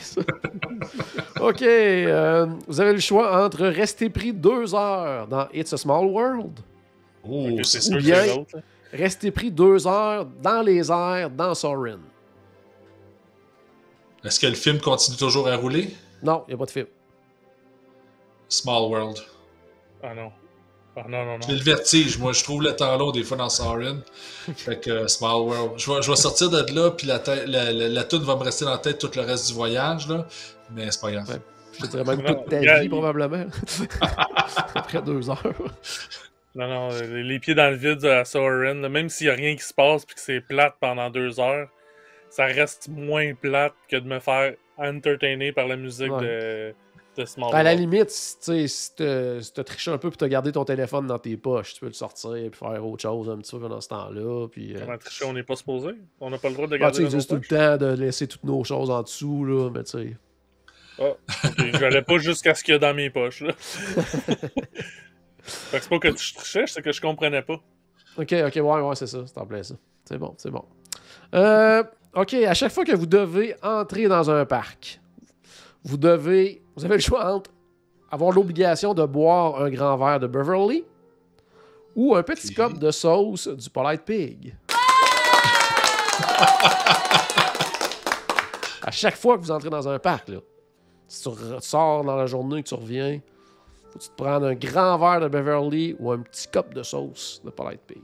[0.00, 0.22] ça.
[1.40, 6.06] OK, euh, vous avez le choix entre rester pris deux heures dans It's a Small
[6.06, 6.58] World,
[7.28, 8.58] Oh, c'est sûr bien- que
[8.96, 12.00] rester pris deux heures dans les airs dans Sorin.
[14.24, 15.88] Est-ce que le film continue toujours à rouler?
[16.22, 16.86] Non, il n'y a pas de film.
[18.48, 19.18] Small World.
[20.02, 20.30] Ah non.
[20.94, 21.46] Ah non, non, non.
[21.48, 24.02] J'ai le vertige, moi, je trouve le temps long des fois dans Soren.
[24.56, 25.72] Fait que euh, Small World.
[25.78, 28.36] Je vais, je vais sortir de là, puis la, tête- la, la, la toune va
[28.36, 30.26] me rester dans la tête tout le reste du voyage, là.
[30.70, 31.28] Mais c'est pas grave.
[31.30, 31.40] Ouais.
[31.80, 33.46] Je te dirais même toute ta vie, probablement.
[34.74, 35.42] Après deux heures.
[36.54, 39.56] Non, non, les les pieds dans le vide à Soren, même s'il n'y a rien
[39.56, 41.68] qui se passe puis que c'est plate pendant deux heures,
[42.28, 46.74] ça reste moins plate que de me faire entertainer par la musique de,
[47.16, 48.36] de Small À la limite, si
[48.94, 51.92] tu triché un peu puis t'as gardé ton téléphone dans tes poches, tu peux le
[51.92, 54.48] sortir et faire autre chose un petit peu pendant ce temps-là.
[54.48, 55.90] Puis, euh, Comment tricher, on n'est pas supposé?
[56.20, 58.26] On n'a pas le droit de le ah, garder tu tout le temps de laisser
[58.26, 60.16] toutes nos choses en dessous, là, mais tu sais.
[60.98, 61.16] Ah,
[61.56, 63.40] je n'allais pas jusqu'à ce qu'il y a dans mes poches.
[63.40, 63.54] Là.
[65.42, 67.60] fait que c'est pas que tu trichais, c'est que je comprenais pas.
[68.16, 69.74] Ok, ok, ouais, ouais, c'est ça, c'est en plein ça.
[70.04, 70.64] C'est bon, c'est bon.
[71.34, 71.82] Euh,
[72.14, 75.00] ok, à chaque fois que vous devez entrer dans un parc,
[75.84, 77.50] vous devez, vous avez le choix entre
[78.10, 80.84] avoir l'obligation de boire un grand verre de Beverly
[81.96, 84.54] ou un petit cop de sauce du Polite Pig.
[88.82, 90.40] à chaque fois que vous entrez dans un parc, là,
[91.08, 93.20] si tu sors dans la journée et que tu reviens,
[93.92, 96.82] faut que tu te prennes un grand verre de Beverly ou un petit cop de
[96.82, 98.02] sauce de Polite Pig.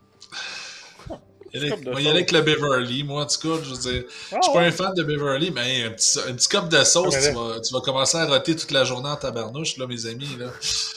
[1.55, 4.05] Il y a- avec le Beverly, moi, en tout cas, je veux dire.
[4.31, 7.15] Je suis pas un fan de Beverly, mais un petit, un petit cup de sauce,
[7.17, 10.05] Ah, tu, vas, tu vas commencer à roter toute la journée en tabarnouche, là, mes
[10.07, 10.37] amis.
[10.39, 10.49] Là.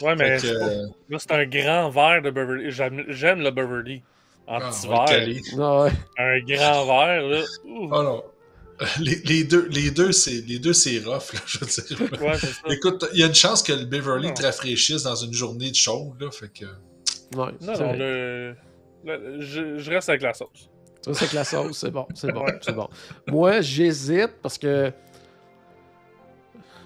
[0.01, 2.69] Ouais, mais que, euh, là, c'est un grand verre de Beverly.
[2.69, 4.03] J'aime le Beverly.
[4.45, 5.61] En ah, petit verre.
[5.61, 5.91] Ah ouais.
[6.17, 7.41] Un grand verre, là.
[7.65, 7.89] Ouh.
[7.89, 8.23] Oh non.
[8.99, 12.21] Les, les deux, les deux, c'est les deux, c'est rough, là, je veux dire.
[12.21, 12.61] Ouais, c'est ça.
[12.69, 14.33] Écoute, il y a une chance que le Beverly Non.
[14.33, 16.65] te rafraîchisse dans une journée de chaude, là, fait que...
[17.37, 18.55] Ouais, Non, non, le...
[19.05, 20.69] le- je, je reste avec la sauce.
[21.05, 22.59] Ça, c'est que la sauce, c'est bon, c'est bon, Ouais.
[22.61, 22.87] c'est bon.
[23.27, 24.91] Moi, j'hésite parce que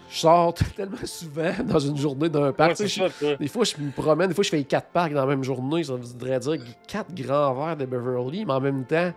[0.09, 2.71] je sors tellement souvent dans une journée d'un parc.
[2.71, 3.31] Ouais, Tu sais, c'est ça, toi.
[3.31, 5.43] je- des fois, je me promène, des fois, je fais quatre parcs dans la même
[5.43, 5.83] journée.
[5.83, 9.13] Ça voudrait dire quatre grands verres de Beverly, mais en même temps,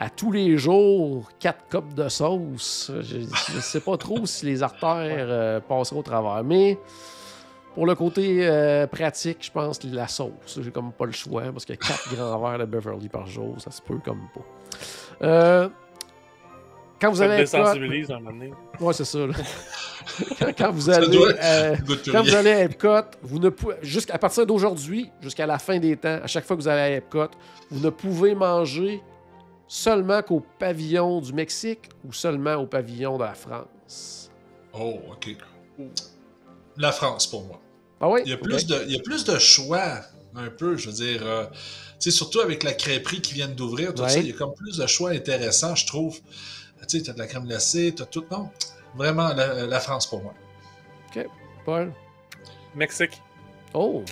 [0.00, 2.90] à tous les jours, quatre copes de sauce.
[3.02, 4.80] Je ne sais pas trop si les artères
[5.28, 6.42] euh, passeraient au travers.
[6.42, 6.78] Mais
[7.74, 10.58] pour le côté euh, pratique, je pense la sauce.
[10.60, 13.70] J'ai comme pas le choix parce que quatre grands verres de Beverly par jour, ça
[13.70, 15.26] se peut comme pas.
[15.26, 15.68] Euh,
[16.98, 17.44] quand vous Ça allez
[18.24, 18.52] donné.
[18.80, 19.18] Ouais, c'est ça.
[20.38, 21.08] quand, quand vous Ça allez.
[21.08, 21.76] doit- euh,
[22.10, 25.96] quand vous allez à Epcot, vous ne pouvez, jusqu'à partir d'aujourd'hui, jusqu'à la fin des
[25.96, 27.28] temps, à chaque fois que vous allez à Epcot,
[27.70, 29.02] vous ne pouvez manger
[29.72, 34.28] seulement qu'au pavillon du Mexique ou seulement au pavillon de la France?
[34.72, 35.36] Oh, OK.
[36.76, 37.60] La France, pour moi.
[38.00, 38.22] Ah oui?
[38.24, 38.42] Il y a Ok.
[38.42, 40.00] plus, de, il y a plus de choix,
[40.34, 41.24] un peu, je veux dire.
[41.24, 41.46] euh,
[42.00, 44.08] tu sais, surtout avec la crêperie qui vient d'ouvrir, tout Ouais.
[44.08, 46.18] ça, il y a comme plus de choix intéressants, je trouve.
[46.88, 48.24] Tu sais, t'as de la crème glacée, t'as tout.
[48.32, 48.50] Non,
[48.96, 50.34] vraiment, la, la France pour moi.
[51.64, 51.92] Paul?
[52.74, 53.20] Mexique.
[53.74, 54.02] Oh!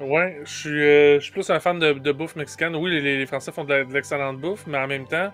[0.00, 2.74] Ouais, je suis, euh, je suis plus un fan de, de bouffe mexicaine.
[2.74, 5.30] Oui, les, les Français font de la- de l'excellente bouffe, mais en même temps,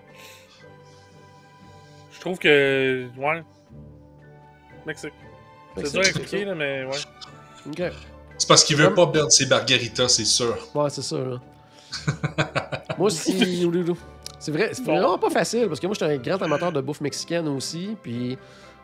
[2.13, 3.07] je trouve que.
[3.17, 3.43] Ouais.
[4.85, 5.13] Mexique.
[5.77, 6.97] C'est dur à c'est expliquer, là, mais ouais.
[7.67, 7.93] Ok.
[8.37, 10.57] C'est parce qu'il veut pas perdre ses margaritas, c'est sûr.
[10.73, 11.37] Ouais, c'est là.
[12.97, 13.97] moi aussi, Loulou.
[14.39, 16.79] C'est vrai, c'est vraiment pas facile parce que moi, je suis un grand amateur de
[16.81, 17.97] bouffe mexicaine aussi.
[18.01, 18.37] Puis,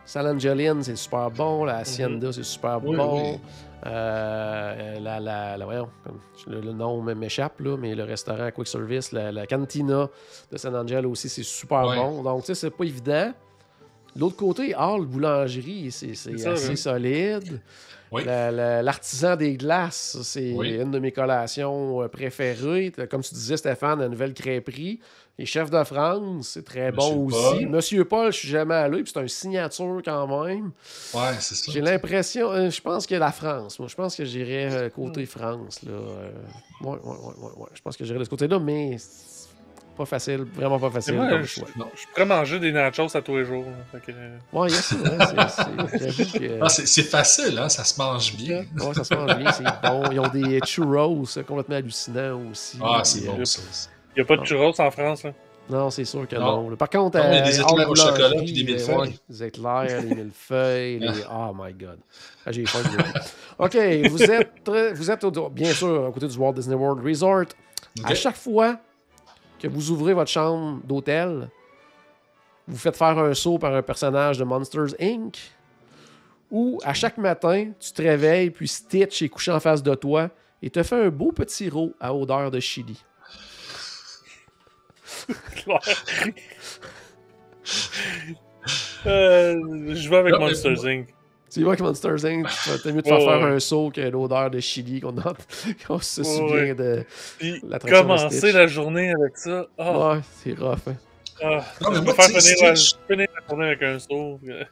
[0.04, 1.64] San Angelin, c'est super bon.
[1.64, 3.32] La Hacienda, c'est super Oui, bon.
[3.32, 3.40] oui.
[3.84, 10.08] Euh, la, le, le nom m'échappe, là, mais le restaurant Quick Service, la, la Cantina
[10.50, 11.96] de San Angelo aussi, c'est super Ouais.
[11.96, 12.22] bon.
[12.22, 13.32] Donc, tu sais, c'est pas évident.
[14.14, 16.76] De l'autre côté, Hall Boulangerie, c'est c'est C'est ça, assez hein.
[16.76, 17.60] solide.
[18.12, 18.22] Oui.
[18.24, 20.76] L'artisan des glaces, c'est Oui.
[20.76, 22.92] une de mes collations euh, préférées.
[23.10, 25.00] Comme tu disais, Stéphane, la nouvelle crêperie.
[25.38, 27.36] Les chefs de France, c'est très bon aussi.
[27.38, 27.68] Paul.
[27.68, 30.70] Monsieur Paul, je suis jamais allé, puis c'est un signature quand même.
[31.12, 31.70] Ouais, c'est ça.
[31.72, 33.78] J'ai l'impression, euh, je pense que la France.
[33.78, 35.26] Moi, je pense que j'irais euh, côté Hmm.
[35.26, 35.82] France.
[35.82, 35.92] Là.
[35.92, 36.30] Euh,
[36.80, 37.68] ouais, ouais, ouais, ouais, ouais.
[37.74, 38.96] Je pense que j'irais de ce côté-là, mais
[39.94, 41.16] pas facile, vraiment pas facile.
[41.16, 41.68] Moi, comme je, choix.
[41.94, 43.64] je pourrais manger des nachos à tous les jours.
[43.92, 47.02] Fait que, euh, Ouais, il y a ça, hein, c'est- c'est- j'avoue que- Ah, c'est
[47.02, 47.68] facile, hein?
[47.68, 48.64] Ça se mange bien.
[48.80, 50.10] Ouais, ça se mange bien, c'est bon.
[50.10, 52.78] Ils ont des churros complètement hallucinants aussi.
[52.82, 53.88] Ah, c'est euh, bon, ça aussi.
[54.16, 54.44] Y a pas de Ah.
[54.44, 55.32] churros en France, là.
[55.68, 56.68] Non, c'est sûr que Non.
[56.70, 56.76] non.
[56.76, 58.96] Par contre, Non, mais euh, des éclairs au chocolat puis des euh, millefeuilles.
[58.98, 61.08] ouais, des éclairs, les millefeuilles, les...
[61.28, 61.98] Oh my God.
[62.44, 62.78] Ah, J'ai faim.
[62.82, 66.76] de- OK, vous êtes, très- vous êtes au- bien sûr à côté du Walt Disney
[66.76, 67.46] World Resort.
[68.04, 68.76] À chaque fois
[69.58, 71.48] que vous ouvrez votre chambre d'hôtel,
[72.68, 75.36] vous faites faire un saut par un personnage de Monsters Inc.
[76.52, 80.30] Ou à chaque matin, tu te réveilles, puis Stitch est couché en face de toi
[80.62, 83.02] et te fait un beau petit rot à odeur de chili.
[89.06, 91.06] Euh, je vais avec Non, Monsters Inc.
[91.52, 92.46] Tu vois que Monsters Inc.,
[92.82, 93.54] t'as mieux de faire faire ouais.
[93.54, 95.32] un saut que l'odeur de chili qu'on a,
[95.86, 96.74] qu'on se souvient ouais.
[96.74, 97.04] de.
[97.88, 99.66] Commencer la journée avec ça.
[99.78, 100.78] Ah, Ouais, c'est rough.
[100.88, 100.96] Hein.
[101.42, 104.40] ah, Non, mais je moi, sais, finir, la- finir la journée avec un saut.
[104.48, 104.64] euh,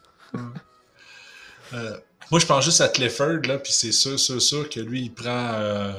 [1.73, 1.97] Euh,
[2.31, 5.13] moi, je pense juste à Clifford, là, puis c'est sûr, sûr, sûr que lui, il
[5.13, 5.93] prend, euh,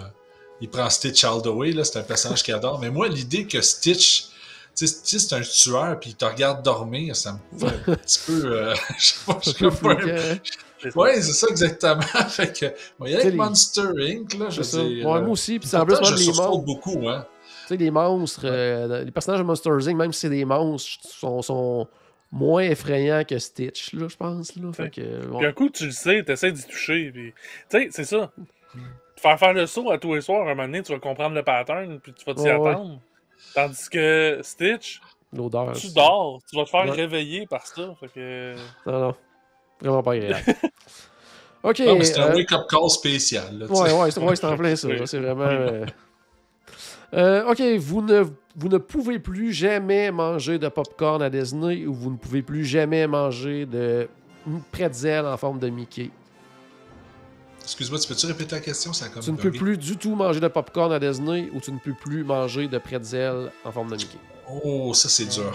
[0.61, 2.79] il prend Stitch all the way, là, c'est un personnage qu'il adore.
[2.79, 4.25] Mais moi, l'idée que Stitch,
[4.75, 7.91] tu sais, tu sais, c'est un tueur, puis il te regarde dormir, ça me fait
[7.91, 10.39] un petit peu, euh, je sais pas, je sais pas,
[10.91, 10.99] ça.
[10.99, 12.01] Ouais, c'est ça exactement.
[12.29, 12.65] fait que,
[13.05, 14.83] il y a Tu sais, avec les- Monster Inc, là, je ça.
[14.83, 15.57] Ouais, euh, moi aussi.
[15.59, 16.57] Puis c'est en plus, je les monstres.
[16.59, 17.25] beaucoup, hein.
[17.63, 20.99] Tu sais, les monstres, euh, les personnages de Monsters Inc., même si c'est des monstres,
[21.07, 21.87] sont, sont
[22.31, 24.55] moins effrayants que Stitch, là, je pense.
[24.55, 24.71] Là.
[24.73, 25.39] Fait que, bon.
[25.39, 27.09] Puis un coup, tu le sais, t'essaies d'y toucher.
[27.11, 27.33] Puis...
[27.69, 28.31] Tu sais, c'est ça.
[29.15, 31.33] Faire faire le saut à tous les soirs, à un moment donné, tu vas comprendre
[31.33, 32.75] le pattern, puis tu vas t'y Ouais, ouais.
[33.53, 35.01] Tandis que Stitch,
[35.33, 35.73] L'odeur.
[35.73, 36.91] tu dors, tu vas te faire Ouais.
[36.91, 37.93] réveiller par ça.
[37.99, 38.55] Fait que...
[38.85, 39.15] Non, non.
[39.81, 40.43] Vraiment pas agréable.
[41.63, 41.79] OK.
[41.79, 43.65] Non, mais c'est un euh, wake-up call spécial, là.
[43.67, 44.87] Ouais, ouais, c'est ouais, c'est en plein ça.
[44.87, 45.01] Oui.
[45.05, 45.43] C'est vraiment.
[45.43, 45.85] euh,
[47.13, 48.23] euh, ok, vous ne,
[48.55, 52.65] vous ne pouvez plus jamais manger de popcorn à Disney ou vous ne pouvez plus
[52.65, 54.07] jamais manger de
[54.71, 56.11] pretzel en forme de Mickey.
[57.65, 58.93] Excuse-moi, tu peux-tu répéter la question?
[58.93, 61.59] Ça a comme Tu ne peux plus du tout manger de popcorn à Disney ou
[61.59, 64.17] tu ne peux plus manger de pretzel en forme de Mickey.
[64.47, 65.51] Oh, ça, c'est dur.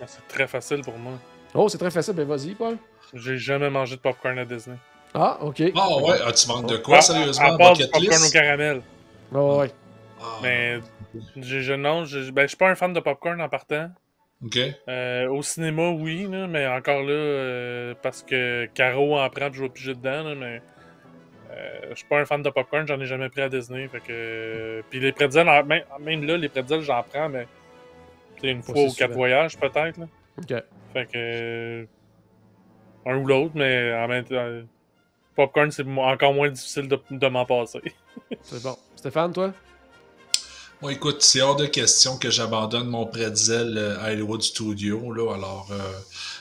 [0.00, 1.14] Ah, C'est très facile pour moi.
[1.54, 2.12] Oh, c'est très facile.
[2.14, 2.76] Ben vas-y, Paul.
[3.14, 4.76] J'ai jamais mangé de popcorn à Disney.
[5.14, 5.62] Ah, ok.
[5.74, 8.30] Ah ouais, ah, tu manques de quoi, À- sérieusement, À, à part du popcorn au
[8.30, 8.82] caramel.
[9.34, 9.70] Oh, ouais.
[10.20, 10.80] Ah, Mais
[11.40, 13.90] je, non, je, ben, je suis pas un fan de popcorn en partant.
[14.44, 14.58] OK.
[14.88, 19.58] Euh, au cinéma, oui, là, mais encore là, euh, parce que Caro en prend, puis
[19.60, 20.62] je vais piger dedans, là, mais
[21.90, 23.88] je suis pas un fan de popcorn, j'en ai jamais pris à Disney.
[23.88, 27.46] Fait que, euh, puis les pretzels, même, même là, les pretzels, j'en prends, mais
[28.42, 30.00] une fois ou quatre voyages, peut-être.
[30.38, 30.62] Ok.
[30.92, 31.10] Fait que.
[31.16, 31.84] euh,
[33.06, 34.34] un ou l'autre, mais en même temps.
[34.34, 34.62] euh,
[35.34, 37.80] Popcorn, c'est encore moins difficile de, de m'en passer.
[38.42, 38.76] C'est bon.
[38.96, 39.52] Stéphane, toi?
[40.80, 45.34] Moi, écoute, c'est hors de question que j'abandonne mon pretzel euh, à Hollywood Studio, là.
[45.34, 45.76] Alors, euh,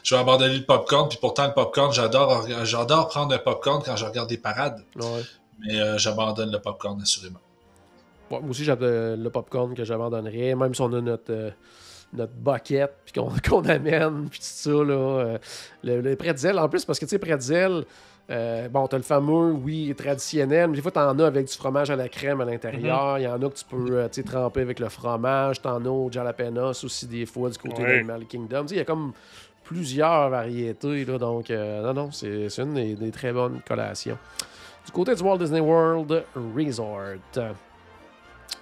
[0.04, 1.10] je vais abandonner le popcorn.
[1.10, 4.84] Puis pourtant, le popcorn, j'adore, j'adore prendre un popcorn quand je regarde des parades.
[4.95, 5.23] Ouais.
[5.60, 7.39] Mais euh, j'abandonne le popcorn, assurément.
[8.30, 11.50] Ouais, moi aussi, j'ai le popcorn que j'abandonnerais, même si on a notre, euh,
[12.13, 14.69] notre bucket puis qu'on amène, puis tout ça.
[14.69, 15.38] Là,
[15.84, 17.86] le, le pretzel, en plus, parce que tu sais, pretzel,
[18.30, 21.90] euh, bon, t'as le fameux, oui, traditionnel, mais des fois, t'en as avec du fromage
[21.90, 23.18] à la crème à l'intérieur.
[23.20, 25.62] Il y en a que tu peux euh, tremper avec le fromage.
[25.62, 27.88] T'en as au jalapenos aussi, des fois, du côté Ouais.
[27.98, 28.66] d'Animal Kingdom.
[28.70, 29.13] Il y a comme
[29.63, 34.18] plusieurs variétés, là, donc euh, non, non, c'est c'est une des, des très bonnes collations.
[34.86, 36.24] Du côté du Walt Disney World
[36.56, 37.18] Resort,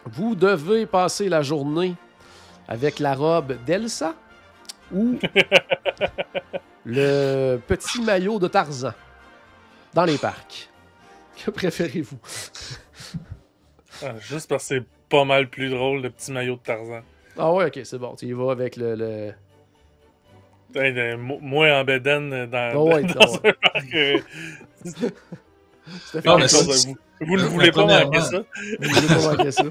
[0.06, 1.94] vous devez passer la journée
[2.68, 4.14] avec la robe d'Elsa
[4.92, 5.16] ou
[6.86, 8.92] le petit maillot de Tarzan?
[9.96, 10.70] Dans les parcs.
[11.44, 12.18] Que préférez-vous?
[14.02, 17.02] Ah, juste parce que c'est pas mal plus drôle, le petit maillot de Tarzan.
[17.38, 18.16] Ah ouais, ok, c'est bon.
[18.16, 18.96] Tu y vas avec le.
[18.96, 19.34] le...
[20.76, 23.50] Hey, de- moi en dans, Ah ouais, dans ouais.
[23.50, 23.94] un parc.
[23.94, 24.18] euh,
[26.26, 28.40] Non, mais ça, vous vous ne Euh, voulez pas manquer ça?
[28.80, 29.64] vous voulez pas manquer ça.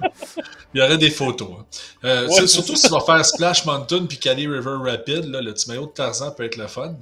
[0.74, 1.48] Il y aurait des photos.
[1.60, 1.64] hein.
[2.04, 5.52] Euh, Ouais, surtout si tu vas faire Splash Mountain puis Cali River Rapid, là, le
[5.52, 6.94] petit maillot de Tarzan peut être le fun.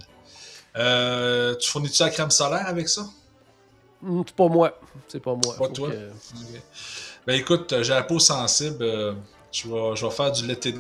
[0.77, 3.03] Euh, tu fournis-tu la crème solaire avec ça?
[4.05, 4.79] Hum, C'est pas moi.
[5.09, 5.55] C'est pas moi.
[5.59, 5.91] Pas Faut toi?
[5.91, 6.11] que-.
[7.27, 8.83] Ben écoute, euh, j'ai la peau sensible.
[8.83, 9.15] euh,
[9.53, 10.75] je, vais, je vais faire du lait de-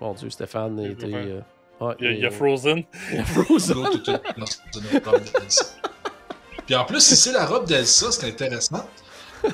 [0.00, 1.06] Mon Dieu, Stéphane Il était.
[1.14, 1.40] euh,
[2.00, 2.82] Il y a, il y a Frozen.
[3.12, 3.76] il y a Frozen.
[6.66, 8.88] Puis en plus, si c'est la robe d'Elsa, c'est intéressant.
[9.42, 9.52] C'est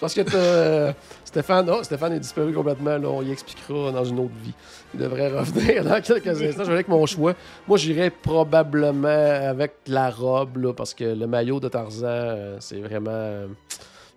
[0.00, 0.94] parce que t'as.
[1.28, 2.98] Euh, Stéphane, oh, Stéphane est disparu complètement.
[2.98, 4.54] Là, on y expliquera dans une autre vie.
[4.94, 6.64] Il devrait revenir dans quelques instants.
[6.64, 7.34] Je vais avec mon choix.
[7.66, 12.80] Moi, j'irais probablement avec la robe, là, parce que le maillot de Tarzan, euh, c'est
[12.80, 13.10] vraiment.
[13.12, 13.46] euh,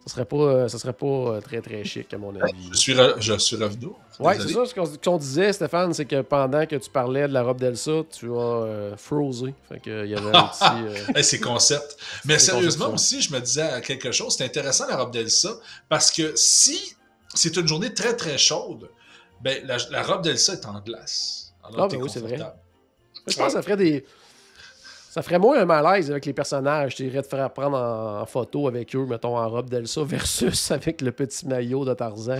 [0.07, 2.51] ça serait pas, euh, ça serait pas euh, très très chic, à mon avis.
[2.71, 3.89] Je suis, re- je suis revenu.
[4.19, 4.39] Désolé.
[4.47, 4.65] c'est ça.
[4.65, 8.31] Ce qu'on, disait, Stéphane, c'est que pendant que tu parlais de la robe d'Elsa, tu
[8.31, 9.53] as euh, frosé.
[9.69, 11.11] Fait que, il y avait un petit.
[11.17, 11.97] euh, c'est concept.
[12.25, 15.49] Mais sérieusement aussi, je me disais quelque chose, c'est intéressant la robe d'Elsa,
[15.87, 16.95] parce que si
[17.33, 18.89] c'est une journée très très chaude,
[19.41, 21.53] ben la, la robe d'Elsa est en glace.
[21.63, 22.37] Alors Ah, ben oui, c'est vrai.
[23.27, 24.05] Je pense que ça ferait des.
[25.13, 26.95] Ça ferait moins un malaise avec les personnages.
[26.95, 30.71] Tu irais te faire prendre en, en photo avec eux, mettons, en robe d'Elsa, versus
[30.71, 32.35] avec le petit maillot de Tarzan.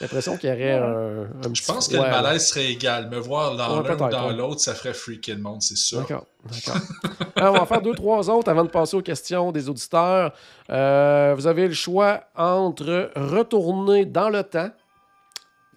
[0.00, 2.66] J'ai l'impression qu'il y aurait un, un Je petit- pense que ouais, le malaise serait
[2.72, 3.08] égal.
[3.10, 4.34] Me voir dans Ouais, l'un ou dans ouais.
[4.34, 6.00] l'autre, ça ferait freaker le monde, c'est sûr.
[6.00, 6.82] D'accord, d'accord.
[7.36, 10.32] Alors, on va en faire deux, trois autres avant de passer aux questions des auditeurs.
[10.68, 14.70] Euh, vous avez le choix entre retourner dans le temps,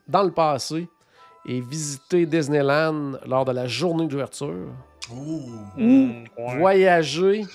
[0.08, 0.88] dans le passé,
[1.46, 4.66] et visiter Disneyland lors de la journée d'ouverture.
[5.14, 5.50] Ouh.
[5.78, 6.58] Hmm, ouais.
[6.58, 7.46] voyager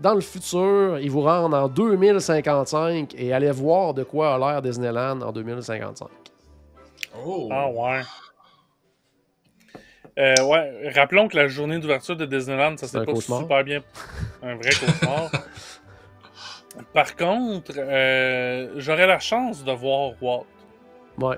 [0.00, 4.62] dans le futur et vous rendre en 2055 et aller voir de quoi a l'air
[4.62, 6.08] Disneyland en 2055.
[7.24, 7.48] Oh.
[7.50, 8.00] Ah ouais.
[10.18, 13.40] Euh, ouais, rappelons que la journée d'ouverture de Disneyland, ça C'est s'est un pas cauchemar.
[13.40, 13.82] super bien.
[14.42, 15.30] Un vrai cauchemar.
[16.92, 20.44] Par contre, euh, j'aurais la chance de voir Walt.
[21.18, 21.36] Ouais.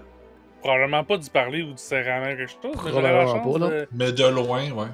[0.62, 3.45] Probablement pas d'y parler ou de serrer la main quelque chose, mais j'aurais la Probablement
[3.45, 4.87] chance pas, de, Mais de loin, ouais.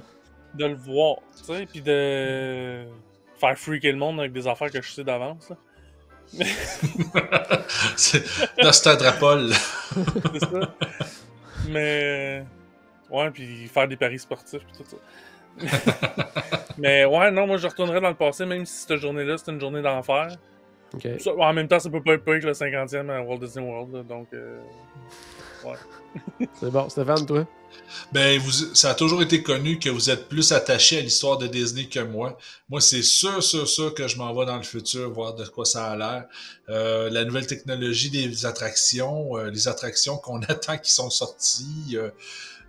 [0.57, 2.85] De le voir, tu sais, puis de
[3.39, 5.51] faire freaker le monde avec des affaires que je sais d'avance.
[5.51, 5.57] là.
[7.97, 8.25] c'est.
[10.33, 10.75] C'est ça.
[11.69, 12.45] Mais.
[13.11, 14.97] Ouais, puis faire des paris sportifs, puis tout ça.
[16.79, 19.61] Mais ouais, non, moi je retournerais dans le passé, même si cette journée-là, c'était une
[19.61, 20.37] journée d'enfer.
[21.39, 23.95] En même temps, ça peut pas être pire que le 50e à Walt Disney World,
[23.95, 24.29] là, donc.
[24.35, 24.61] euh,
[26.61, 26.89] C'est bon.
[26.89, 27.47] Stéphane, toi?
[28.13, 31.47] Ben, vous, ça a toujours été connu que vous êtes plus attaché à l'histoire de
[31.47, 32.39] Disney que moi.
[32.69, 35.65] Moi, c'est sûr, sûr, sûr que je m'en vais dans le futur, voir de quoi
[35.65, 36.25] ça a l'air.
[36.69, 42.11] Euh, la nouvelle technologie des attractions, euh, les attractions qu'on attend qui sont sorties, euh,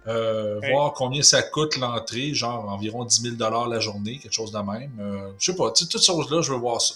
[0.08, 0.72] euh, Hey.
[0.72, 4.92] voir combien ça coûte l'entrée, genre environ 10 000 la journée, quelque chose de même.
[5.00, 6.96] Euh, je sais pas, tu sais, toutes ces choses-là, je veux voir ça.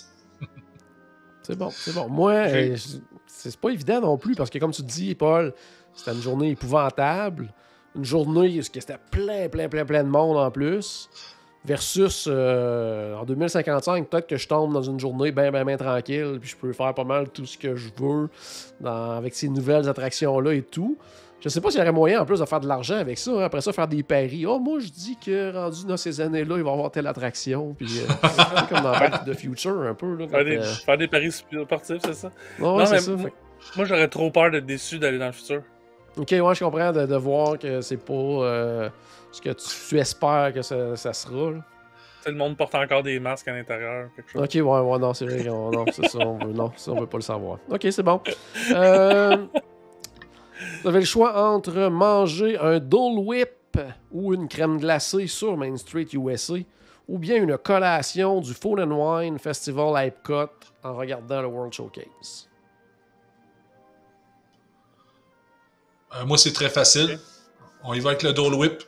[1.44, 2.08] C'est bon, c'est bon.
[2.08, 2.78] Moi, euh,
[3.26, 5.54] c'est pas évident non plus parce que, comme tu dis, Paul,
[5.94, 7.54] c'était une journée épouvantable.
[7.96, 11.10] Une journée où c'était plein, plein, plein, plein de monde en plus.
[11.64, 16.38] Versus euh, en 2055, peut-être que je tombe dans une journée bien, bien, bien tranquille,
[16.42, 18.30] puis je peux faire pas mal tout ce que je veux
[18.80, 20.98] dans- avec ces nouvelles attractions-là et tout.
[21.40, 23.32] Je sais pas s'il y aurait moyen en plus de faire de l'argent avec ça.
[23.32, 23.40] hein.
[23.44, 24.44] Après ça, faire des paris.
[24.48, 27.76] Oh, moi, je dis que rendu dans ces années-là, il va y avoir telle attraction.
[27.76, 28.08] Puis, euh,
[28.70, 30.16] comme dans Back to the Future un peu.
[30.16, 32.32] Là, faire, des, euh, faire des paris sportifs, c'est ça?
[32.60, 33.18] Ouais, Non, c'est mais ça.
[33.18, 33.34] Fait-
[33.76, 35.62] Moi, j'aurais trop peur d'être déçu d'aller dans le futur.
[36.17, 38.89] Ok, ouais, je comprends de, de voir que c'est pas euh,
[39.32, 41.52] ce que tu, tu espères que ça, ça sera.
[41.52, 41.58] là.
[42.21, 44.10] Sais, le monde porte encore des masques à l'intérieur.
[44.36, 45.43] Ok, ouais, ouais, non, c'est vrai.
[45.45, 47.58] qu'on- non, c'est ça, on veut, non, ça, on veut pas le savoir.
[47.69, 48.21] Ok, c'est bon.
[48.71, 49.38] Euh,
[50.84, 53.80] vous avez le choix entre manger un Dole Whip
[54.12, 56.56] ou une crème glacée sur Main Street USA
[57.08, 60.50] ou bien une collation du and Wine Festival Epcot
[60.84, 62.47] en regardant le World Showcase.
[66.15, 67.17] Euh, moi, c'est très facile.
[67.84, 68.84] On y va avec le Dole Whip.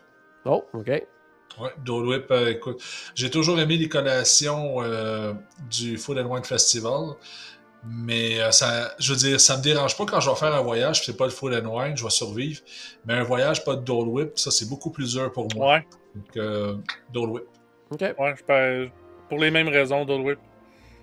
[0.46, 0.88] Oh, ok.
[0.88, 2.82] Ouais, Dole Whip, euh, écoute,
[3.16, 5.34] j'ai toujours aimé les collations euh,
[5.70, 7.14] du Food and Wine Festival,
[7.86, 10.62] mais euh, ça, je veux dire, ça me dérange pas quand je vais faire un
[10.64, 12.60] voyage, c'est pas le Food and Wine, je vais survivre,
[13.06, 15.74] mais un voyage pas de Dole Whip, ça c'est beaucoup plus dur pour moi.
[15.76, 16.76] Ouais, Donc, euh,
[17.14, 17.44] Dole Whip.
[17.92, 18.02] Ok.
[18.02, 18.90] ouais, je peux-
[19.30, 20.40] pour les mêmes raisons, Dole Whip.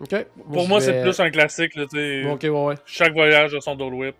[0.00, 0.26] ok.
[0.52, 2.24] Pour je moi, vais- c'est plus un classique, là, tu sais.
[2.28, 2.74] Ok, ouais, ouais.
[2.86, 4.16] Chaque voyage a son Dole Whip.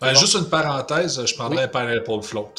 [0.00, 0.18] Ben, bon.
[0.18, 1.64] Juste une parenthèse, je prendrais Oui.
[1.64, 2.52] un pineapple float.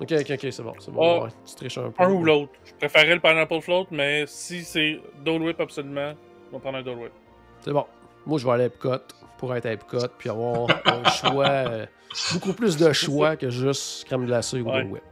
[0.00, 0.72] Ok, ok, ok, c'est bon.
[0.80, 1.24] C'est bon.
[1.24, 2.02] Ouais, tu triches un peu.
[2.02, 2.52] Un ou l'autre.
[2.64, 6.14] Je préférais le Pineapple Float, mais si c'est Dole Whip absolument,
[6.50, 7.12] On va prendre un Dole Whip.
[7.60, 7.84] C'est bon.
[8.26, 8.90] Moi, je vais aller à Epcot
[9.38, 11.86] pour être à Epcot puis avoir un choix, euh,
[12.32, 14.82] beaucoup plus de choix que juste crème glacée ou Ouais.
[14.82, 15.02] Dole Whip.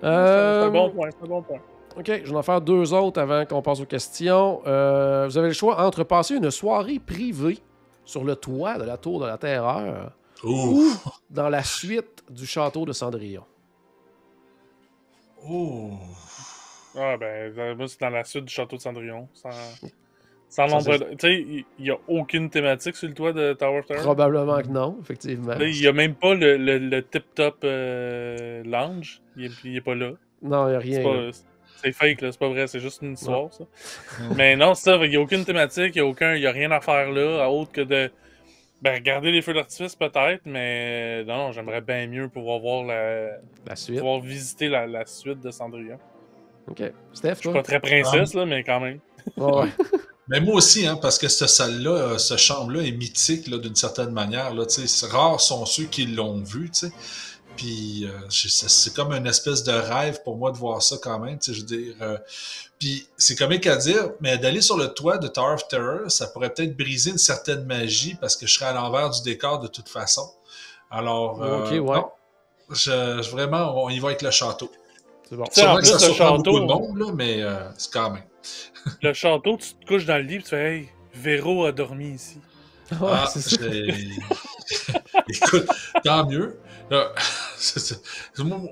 [0.00, 1.58] C'est Euh, un bon point, c'est un bon point.
[1.98, 4.60] OK, je vais en faire deux autres avant qu'on passe aux questions.
[4.66, 7.58] Euh, vous avez le choix entre passer une soirée privée
[8.04, 10.10] sur le toit de la Tour de la Terreur
[10.44, 10.90] Ou
[11.30, 13.44] dans la suite du château de Cendrillon.
[15.48, 15.92] Ouh.
[16.96, 19.28] Ah, ben, euh, moi, c'est dans la suite du château de Cendrillon.
[19.34, 19.50] Sans,
[20.48, 20.98] sans l'ombre.
[21.12, 24.02] Tu sais, il n'y a aucune thématique sur le toit de Tower of Terror.
[24.02, 25.54] Probablement que non, effectivement.
[25.60, 29.22] Il n'y a même pas le, le, le tip-top euh, lounge.
[29.36, 30.12] Il est, il est pas là.
[30.42, 31.30] Non, il n'y a rien.
[31.82, 32.30] C'est fake, là.
[32.30, 32.66] C'est pas vrai.
[32.68, 33.64] C'est juste une histoire, ça.
[34.36, 34.96] Mais non, c'est ça.
[35.04, 35.96] Il n'y a aucune thématique.
[35.96, 38.10] Il n'y a, aucun- il y a rien à faire là, à autre que de.
[38.82, 43.38] Ben, regarder les feux d'artifice, peut-être, mais non, non, j'aimerais bien mieux pouvoir voir la.
[43.64, 43.98] La suite.
[43.98, 45.98] pouvoir visiter la, la suite de Cendrillon.
[46.68, 46.82] OK.
[47.12, 48.98] Steph, Je suis pas très princesse, là, mais quand même.
[49.36, 49.68] Ouais.
[50.28, 53.74] Mais moi aussi, hein, parce que cette salle-là, euh, cette chambre-là est mythique là, d'une
[53.74, 54.54] certaine manière.
[54.54, 54.86] Là, tu sais.
[54.86, 56.70] C'est rares sont ceux qui l'ont vu.
[56.70, 56.92] tu sais.
[57.56, 61.18] Puis euh, c'est c'est comme une espèce de rêve pour moi de voir ça quand
[61.18, 61.38] même.
[61.38, 62.18] tu sais, Je veux dire, euh,
[62.78, 66.26] puis c'est comique à dire, mais d'aller sur le toit de Tower of Terror, ça
[66.28, 69.68] pourrait peut-être briser une certaine magie parce que je serais à l'envers du décor de
[69.68, 70.28] toute façon.
[70.90, 71.78] Alors, euh, Ok, ouais.
[71.96, 72.10] non,
[72.70, 74.70] je, je- vraiment, on y va avec le château.
[75.28, 75.44] C'est bon.
[75.50, 77.68] C'est en vrai que ça plus, le surprend château- beaucoup de monde, là, mais euh,
[77.78, 78.24] c'est quand même.
[79.02, 82.14] Le château, tu te couches dans le lit et tu fais Hey, Véro a dormi
[82.14, 82.40] ici.
[82.92, 83.56] Ouais, Ah, c'est ça.
[83.60, 84.10] j'ai-
[85.28, 85.66] Écoute,
[86.04, 86.58] tant mieux.
[86.90, 87.41] Là, c'est- c'est-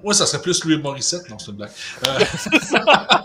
[0.03, 1.29] moi, ça serait plus Louis Morissette.
[1.31, 1.71] Non, c'est une blague.
[2.07, 2.19] Euh,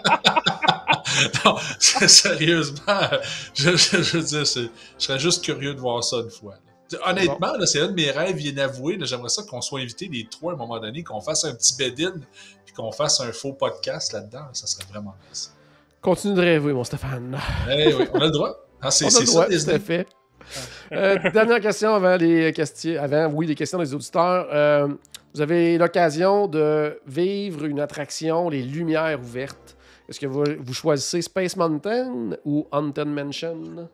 [1.46, 3.02] non, sérieusement,
[3.54, 6.54] je, je, je veux dire, c'est- je serais juste curieux de voir ça une fois.
[6.54, 7.00] là.
[7.10, 8.98] Honnêtement, c'est un de mes rêves inavoués.
[9.02, 11.76] J'aimerais ça qu'on soit invités les trois à un moment donné, qu'on fasse un petit
[11.78, 12.14] bed-in,
[12.66, 14.40] puis qu'on fasse un faux podcast là-dedans.
[14.40, 14.50] là.
[14.54, 15.52] Ça serait vraiment nice.
[16.02, 17.40] Continue de rêver, mon Stéphane.
[17.72, 18.52] Eh oui, on a le droit.
[18.82, 19.80] Ah, c'est ça, Disney.
[19.80, 20.08] fait.
[20.92, 24.48] Euh, dernière question avant les questions, avant, oui, les questions des auditeurs.
[24.54, 24.88] Euh,
[25.36, 29.76] vous avez l'occasion de vivre une attraction, les lumières ouvertes.
[30.08, 33.90] Est-ce que vous, vous choisissez Space Mountain ou Haunted Mansion?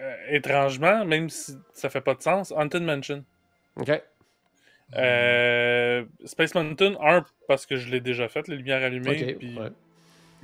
[0.00, 3.24] Euh, étrangement, même si ça fait pas de sens, Haunted Mansion.
[3.76, 4.02] OK.
[4.96, 9.22] Euh, Space Mountain, un, parce que je l'ai déjà fait, les lumières allumées.
[9.22, 9.38] OK.
[9.38, 9.68] puis ouais.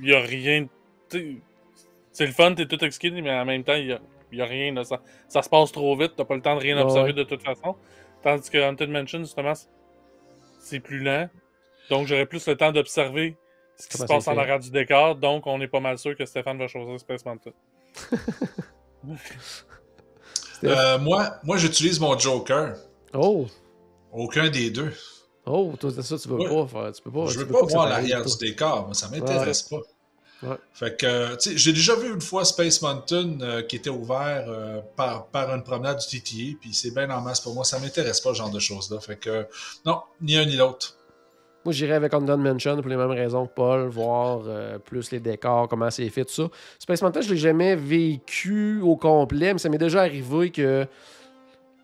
[0.01, 0.67] il y a rien.
[1.09, 3.99] C'est le fun, t'es tout excité, mais en même temps, il y a,
[4.31, 4.83] il y a rien.
[4.83, 7.13] ça, ça se passe trop vite, t'as pas le temps de rien Ouais, observer ouais.
[7.13, 7.75] de toute façon.
[8.23, 9.53] Tandis que Haunted Mansion, justement,
[10.59, 11.29] c'est- plus lent.
[11.89, 13.37] Donc j'aurais plus le temps d'observer
[13.77, 15.15] ce qui se passe en arrière du décor.
[15.15, 17.51] Donc on est pas mal sûr que Stéphane va choisir Space Mountain.
[20.63, 22.75] Euh, moi, moi j'utilise mon Joker.
[23.13, 23.47] Oh!
[24.11, 24.91] Aucun des deux.
[25.45, 26.49] Oh, toi, c'est ça, tu veux Ouais.
[26.49, 26.91] pas faire.
[26.91, 27.25] Tu peux pas.
[27.27, 29.79] je tu veux peux pas ça voir l'arrière du décor, moi, ça m'intéresse pas.
[30.41, 30.55] Ouais.
[30.73, 33.89] Fait que, euh, tu sais, j'ai déjà vu une fois Space Mountain euh, qui était
[33.89, 37.65] ouvert euh, par, par une promenade du TTA, puis c'est bien en masse pour moi,
[37.65, 38.99] ça m'intéresse pas ce genre de choses-là.
[39.01, 39.43] Fait que, euh,
[39.85, 40.95] non, ni un ni l'autre.
[41.65, 44.43] Moi, j'irais avec Haunted Mansion pour les mêmes raisons que Paul, voir
[44.85, 46.47] plus les décors, comment c'est fait, tout ça.
[46.79, 50.87] Space Mountain, je l'ai jamais vécu au complet, mais ça m'est déjà arrivé que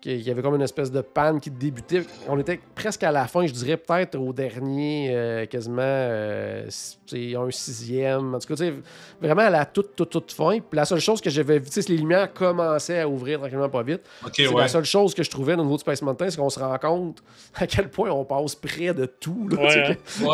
[0.00, 2.02] qu'il y avait comme une espèce de panne qui débutait.
[2.28, 7.50] On était presque à la fin, je dirais peut-être au dernier, euh, quasiment euh, un
[7.50, 8.34] sixième.
[8.34, 8.74] En tout cas, tu sais,
[9.20, 10.58] vraiment à la toute, toute, toute fin.
[10.60, 13.38] Puis la seule chose que j'avais vu, tu sais, c'est les lumières commençaient à ouvrir
[13.40, 14.02] tranquillement pas vite.
[14.24, 14.60] Ok, C'est ouais.
[14.62, 16.76] la seule chose que je trouvais au niveau de Space Mountain, c'est qu'on se rend
[16.78, 17.22] compte
[17.54, 19.48] à quel point on passe près de tout.
[19.48, 19.62] là.
[19.62, 20.24] Ouais, que-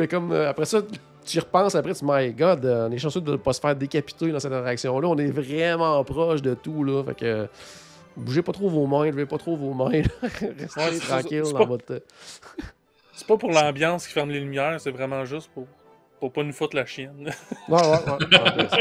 [0.00, 0.06] Ouais.
[0.08, 0.32] comme.
[0.32, 0.80] euh, après ça,
[1.24, 3.76] tu repenses après, tu dis, My God, on est chanceux de ne pas se faire
[3.76, 5.08] décapiter dans cette interaction-là.
[5.08, 6.84] On est vraiment proche de tout.
[6.84, 7.04] Là.
[7.04, 7.48] Fait que.
[8.18, 9.90] Bougez pas trop vos mains, levez pas trop vos mains.
[10.22, 12.02] Restez tranquille dans pas- votre.
[13.14, 15.66] C'est pas pour l'ambiance qui ferme les lumières, c'est vraiment juste pour,
[16.18, 17.30] pour pas nous foutre la chienne.
[17.68, 18.68] Ouais, ouais, ouais.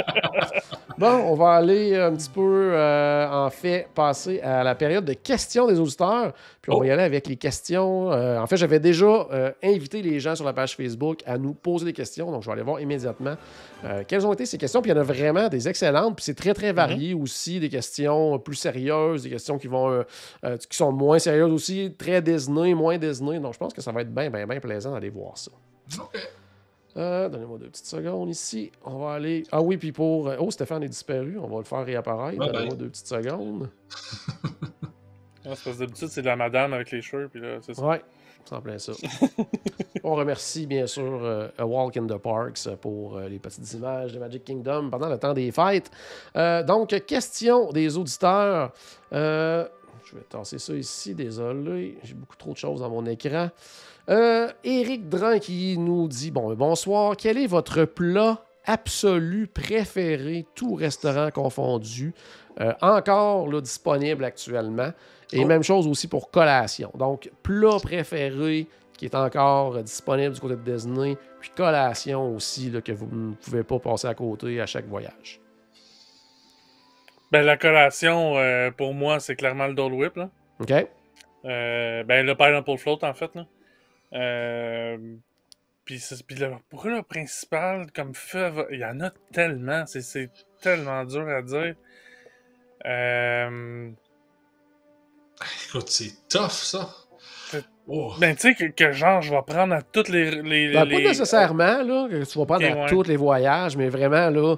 [0.97, 5.13] Bon, on va aller un petit peu, euh, en fait, passer à la période de
[5.13, 6.33] questions des auditeurs.
[6.59, 6.79] Puis on Oh.
[6.79, 8.11] va y aller avec les questions.
[8.11, 11.53] Euh, en fait, j'avais déjà euh, invité les gens sur la page Facebook à nous
[11.53, 12.31] poser des questions.
[12.31, 13.35] Donc, je vais aller voir immédiatement
[13.85, 14.81] euh, quelles ont été ces questions.
[14.81, 16.15] Puis il y en a vraiment des excellentes.
[16.15, 17.59] Puis c'est très, très varié aussi.
[17.59, 20.01] Des questions plus sérieuses, des questions qui vont euh,
[20.45, 21.93] euh, qui sont moins sérieuses aussi.
[21.95, 23.39] Très Disney, moins Disney.
[23.39, 25.51] Donc, je pense que ça va être bien, bien, bien plaisant d'aller voir ça.
[25.99, 26.17] Ok.
[26.97, 28.71] Euh, Donnez-moi deux petites secondes ici.
[28.83, 29.43] On va aller.
[29.51, 30.31] Ah oui, puis pour.
[30.39, 31.37] Oh, Stéphane est disparu.
[31.39, 32.39] On va le faire réapparaître.
[32.39, 32.77] Donnez-moi bye.
[32.77, 33.69] deux petites secondes.
[35.47, 37.73] Ouais, c'est parce que d'habitude, c'est de la madame avec les cheveux, puis là, c'est
[37.73, 37.81] ça.
[37.81, 38.01] Ouais,
[38.43, 38.91] c'est en plein ça.
[40.03, 44.13] On remercie bien sûr euh, A Walk in the Parks pour euh, les petites images
[44.13, 45.89] de Magic Kingdom pendant le temps des fêtes.
[46.35, 48.73] Euh, donc, question des auditeurs.
[50.09, 51.97] Je vais tasser ça ici, désolé.
[52.03, 53.49] J'ai beaucoup trop de choses dans mon écran.
[54.09, 57.17] Euh, Éric Dran qui nous dit bon, bonsoir.
[57.17, 62.13] Quel est votre plat absolu préféré, tout restaurant confondu.
[62.61, 64.91] Euh, encore là, disponible actuellement?
[65.33, 65.47] Et Oh.
[65.47, 66.89] même chose aussi pour collation.
[66.95, 72.81] Donc, plat préféré qui est encore disponible du côté de Disney, puis collation aussi, là,
[72.81, 75.39] que vous ne pouvez pas passer à côté à chaque voyage.
[77.31, 80.15] Ben, la collation, euh, pour moi, c'est clairement le Dole Whip.
[80.15, 80.29] Là.
[80.59, 80.71] OK?
[81.45, 83.29] Euh, ben, le Pineapple Float, en fait.
[83.35, 83.45] Là.
[84.13, 84.97] Euh,
[85.85, 89.85] puis, c'est- puis le principal, comme feu, il y en a tellement.
[89.85, 90.29] C'est, c'est
[90.61, 91.75] tellement dur à dire.
[92.85, 93.89] Euh,
[95.67, 96.89] Écoute, c'est tough, ça.
[97.89, 98.13] Oh.
[98.19, 100.29] ben, tu sais, que, que genre, je vais prendre à toutes les.
[100.41, 102.89] les, Ben, les- Pas nécessairement là, que tu vas prendre à ouais.
[102.89, 104.55] tous les voyages, mais vraiment, là,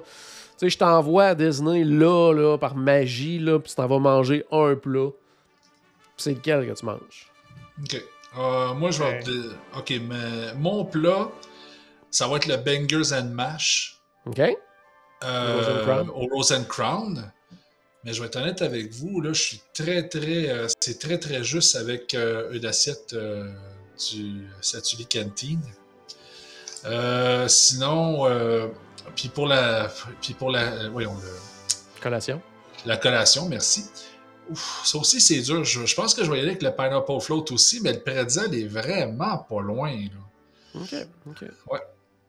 [0.60, 4.44] sais, je t'envoie à Disney là, là, par magie, là, puis tu t'en vas manger
[4.52, 5.08] un plat.
[6.16, 7.30] Puis c'est lequel que tu manges?
[7.82, 8.02] Ok.
[8.38, 9.24] Euh, moi, je vais.
[9.24, 9.54] Ouais.
[9.76, 11.28] Ok, mais mon plat,
[12.10, 14.40] ça va être le Bangers and Mash OK?
[15.24, 16.10] euh, Rose and Crown.
[16.10, 17.32] au Rose and Crown.
[18.04, 20.48] Mais je vais être honnête avec vous, là, je suis très, très.
[20.48, 23.50] euh, c'est très, très juste avec euh, une assiette euh,
[24.10, 25.60] du Satuli Canteen.
[26.86, 28.68] Euh, sinon, euh,
[29.14, 29.88] puis pour la.
[30.20, 30.60] Puis pour la.
[30.72, 32.40] euh, voyons, le- Collation.
[32.86, 33.84] la collation, merci.
[34.50, 35.62] Ouf, ça aussi, c'est dur.
[35.64, 38.00] Je, je pense que je vais y aller avec le Pineapple Float aussi, mais le
[38.00, 39.90] pretzel est vraiment pas loin.
[39.92, 40.80] Là.
[40.80, 40.94] OK,
[41.28, 41.42] OK.
[41.70, 41.78] Ouais.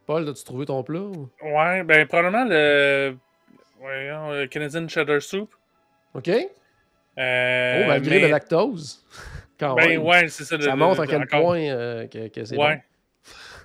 [0.06, 1.00] Paul, as-tu trouvé ton plat?
[1.00, 3.16] ou- Ouais, ben, probablement le.
[3.80, 5.50] Voyons, le Canadian Cheddar Soup.
[6.14, 6.28] OK?
[6.28, 9.04] Euh, oh, malgré mais- le lactose.
[9.60, 10.04] Quand Ben, même.
[10.04, 10.58] ouais, c'est ça.
[10.58, 12.84] le- Ça le- montre à quel encore- point euh, que, que c'est Ouais.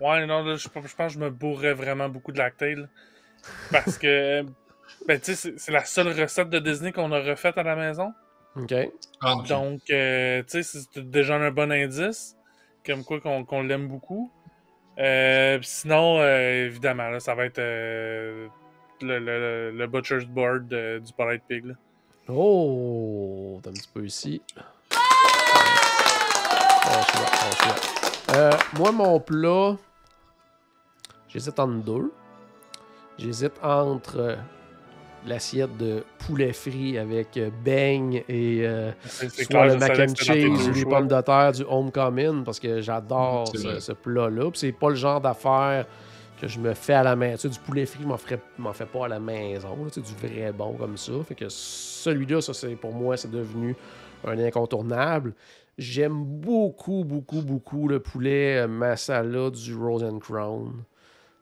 [0.01, 2.79] Ouais, non, là, je, je pense que je me bourrais vraiment beaucoup de lactate.
[3.71, 4.43] Parce que,
[5.07, 8.13] ben, tu sais, c'est- la seule recette de Disney qu'on a refaite à la maison.
[8.57, 8.75] OK.
[9.23, 9.35] Ah.
[9.49, 12.35] Donc, euh, tu sais, c'est déjà un bon indice.
[12.85, 14.31] Comme quoi qu'on l'aime beaucoup.
[14.99, 18.47] Euh, sinon, euh, évidemment, là, ça va être euh,
[19.03, 21.65] le, le- le Butcher's Board euh, du Polite Pig.
[21.67, 21.75] là.
[22.29, 24.41] Oh, t'as un petit peu ici.
[26.81, 27.75] Franchement, franchement.
[28.35, 29.77] Euh, moi, mon plat,
[31.29, 32.13] j'hésite entre deux.
[33.19, 34.37] J'hésite entre euh,
[35.27, 40.69] l'assiette de poulet frit avec euh, beigne et euh, soit clair, le mac and cheese
[40.69, 44.51] ou les pommes de terre du homecoming parce que j'adore ce, plat-là.
[44.55, 45.87] C'est pas le genre d'affaire
[46.41, 47.37] que je me fais à la maison.
[47.37, 49.77] Tu sais, du poulet frit, je m'en fais pas à la maison.
[49.85, 49.91] là.
[49.91, 51.13] Tu sais, du vrai bon comme ça.
[51.27, 53.75] Fait que celui-là, ça, c'est pour moi, c'est devenu
[54.25, 55.33] un incontournable.
[55.79, 60.85] J'aime beaucoup, beaucoup, beaucoup le poulet euh, masala du Rose and Crown,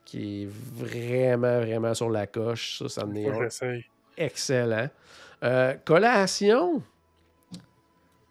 [0.04, 2.78] qui est vraiment, vraiment sur la coche.
[2.78, 3.28] Ça, ça en est
[4.16, 4.88] excellent.
[5.42, 6.82] Euh, collation.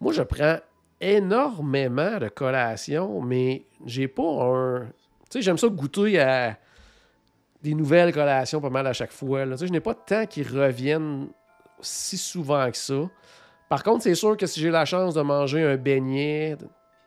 [0.00, 0.58] Moi, je prends
[1.00, 4.86] énormément de collations, mais j'ai pas un.
[5.30, 6.58] Tu sais, j'aime ça goûter à
[7.62, 9.46] des nouvelles collations pas mal à chaque fois.
[9.46, 9.56] là.
[9.56, 11.28] Tu sais, je n'ai pas de temps qui reviennent
[11.80, 13.08] si souvent que ça.
[13.74, 16.56] Par contre, c'est sûr que si j'ai la chance de manger un beignet,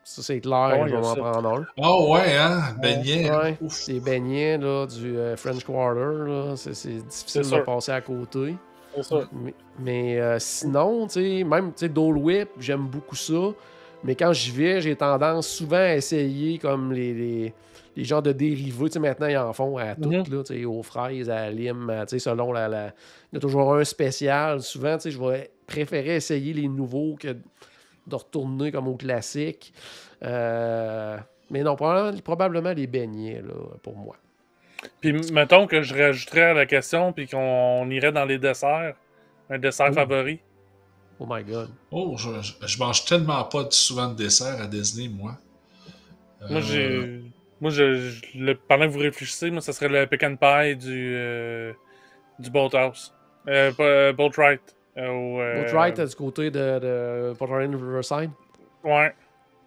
[0.04, 1.66] ça c'est clair, Ouais, je vais a m'en prendre un.
[1.82, 2.60] Ah ouais, hein?
[2.78, 3.30] Beignet.
[3.30, 3.86] Ouais, Ouf.
[3.86, 7.64] des beignets là, du euh, French Quarter, là, c'est, c'est difficile C'est de sûr.
[7.64, 8.54] passer à côté.
[9.00, 9.14] C'est.
[9.32, 13.32] Mais, mais, euh, sinon, tu sais, même tu sais, Dole Whip, j'aime beaucoup ça.
[14.04, 17.54] Mais quand j'y vais, j'ai tendance souvent à essayer comme les, les,
[17.96, 18.84] les genres de dérivés.
[18.86, 20.34] Tu sais, maintenant, ils en font à toutes, Mhm.
[20.36, 22.92] là, tu sais, aux fraises, à la lime, à, tu sais, selon la, la-
[23.32, 24.60] Il y a toujours un spécial.
[24.60, 27.28] Souvent, tu sais, je vais préférer essayer les nouveaux que
[28.08, 29.72] de retourner comme au classique.
[30.24, 31.16] Euh,
[31.50, 34.16] mais non, probablement, probablement les beignets, là, pour moi.
[35.00, 38.94] Puis mettons que je rajouterais à la question, puis qu'on irait dans les desserts.
[39.50, 39.94] Un dessert Oh.
[39.94, 40.40] favori.
[41.20, 41.70] Oh my God.
[41.90, 45.36] Oh, je, je- je mange tellement pas de- souvent de dessert à Disney, moi.
[46.48, 47.20] Moi, Euh, j'ai.
[47.60, 51.12] Moi, je, je- le- pendant que vous réfléchissez, moi, ça serait le pecan pie du,
[51.16, 51.72] euh,
[52.38, 53.12] du Boat House.
[53.48, 54.12] Euh, euh,
[54.98, 55.04] Boat.
[55.04, 58.30] Euh, au, euh, Boat Right, du côté de, de Port Riverside.
[58.84, 59.14] Ouais.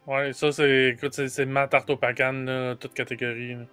[0.07, 0.89] Ouais, ça, c'est.
[0.89, 3.55] Écoute, c'est c'est ma tarte au pecan, là, toute catégorie.
[3.55, 3.63] là.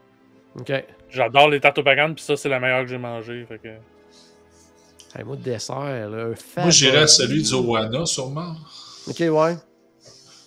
[0.58, 0.72] OK.
[1.10, 3.44] J'adore les tartes au pecan, puis ça, c'est la meilleure que j'ai mangée.
[3.46, 3.68] Fait que...
[5.18, 6.28] Hey, moi, dessert, là.
[6.56, 8.54] Moi, j'irais à celui du Owana, sûrement.
[9.06, 9.56] OK, ouais.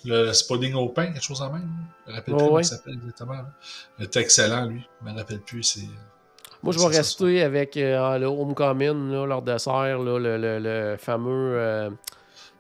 [0.06, 1.70] Le, le Spalding au pain, quelque chose en même.
[2.06, 3.42] Je me rappelle plus comment il s'appelle exactement.
[4.00, 4.82] Il était excellent, lui.
[5.02, 5.64] Je me rappelle plus.
[5.64, 5.88] C'est...
[6.64, 10.60] Moi, je vais ça, rester avec euh, le Homecoming, là, leur dessert, là, le, le-
[10.60, 11.54] le fameux.
[11.58, 11.90] Euh,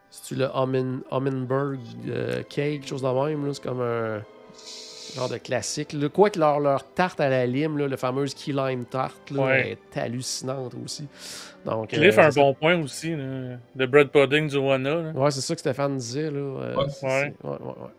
[0.09, 1.79] C'est-tu le Hummin- Humminberg
[2.09, 3.53] euh, cake, quelque chose de même, là?
[3.53, 4.21] C'est comme un
[5.15, 5.93] genre de classique.
[5.93, 6.09] Là.
[6.09, 9.43] Quoi que leur, leur tarte à la lime, là, le fameuse key lime tarte, là,
[9.43, 9.77] Ouais.
[9.93, 11.07] est hallucinante aussi.
[11.65, 14.95] Donc, Cliff euh, a un bon point aussi, le bread pudding du Wana.
[14.95, 15.11] là.
[15.11, 16.31] Ouais, c'est ça que Stéphane disait.
[16.31, 16.39] Là.
[16.39, 17.89] Euh, ouais, ouais, ouais.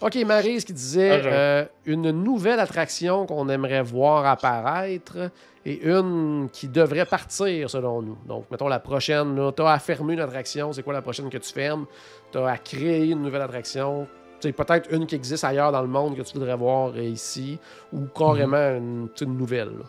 [0.00, 5.30] OK, Maryse qui disait Ah, euh, une nouvelle attraction qu'on aimerait voir apparaître
[5.66, 8.16] et une qui devrait partir selon nous.
[8.26, 10.72] Donc, mettons la prochaine, tu as à fermer une attraction.
[10.72, 11.86] C'est quoi la prochaine que tu fermes?
[12.30, 14.06] Tu as à créer une nouvelle attraction.
[14.40, 17.58] C'est peut-être une qui existe ailleurs dans le monde que tu voudrais voir euh, ici
[17.92, 19.70] ou carrément une, sais, une nouvelle.
[19.70, 19.84] là.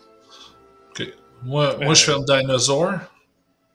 [0.90, 1.08] Ok.
[1.44, 2.94] Moi, moi, je fais un dinosaure.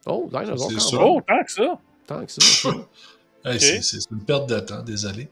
[0.07, 0.57] Oh, quand même.
[0.99, 1.78] Oh, tant que ça!
[2.07, 2.70] Tant que ça.
[3.45, 5.28] Hey, c'est- une perte de temps, désolé.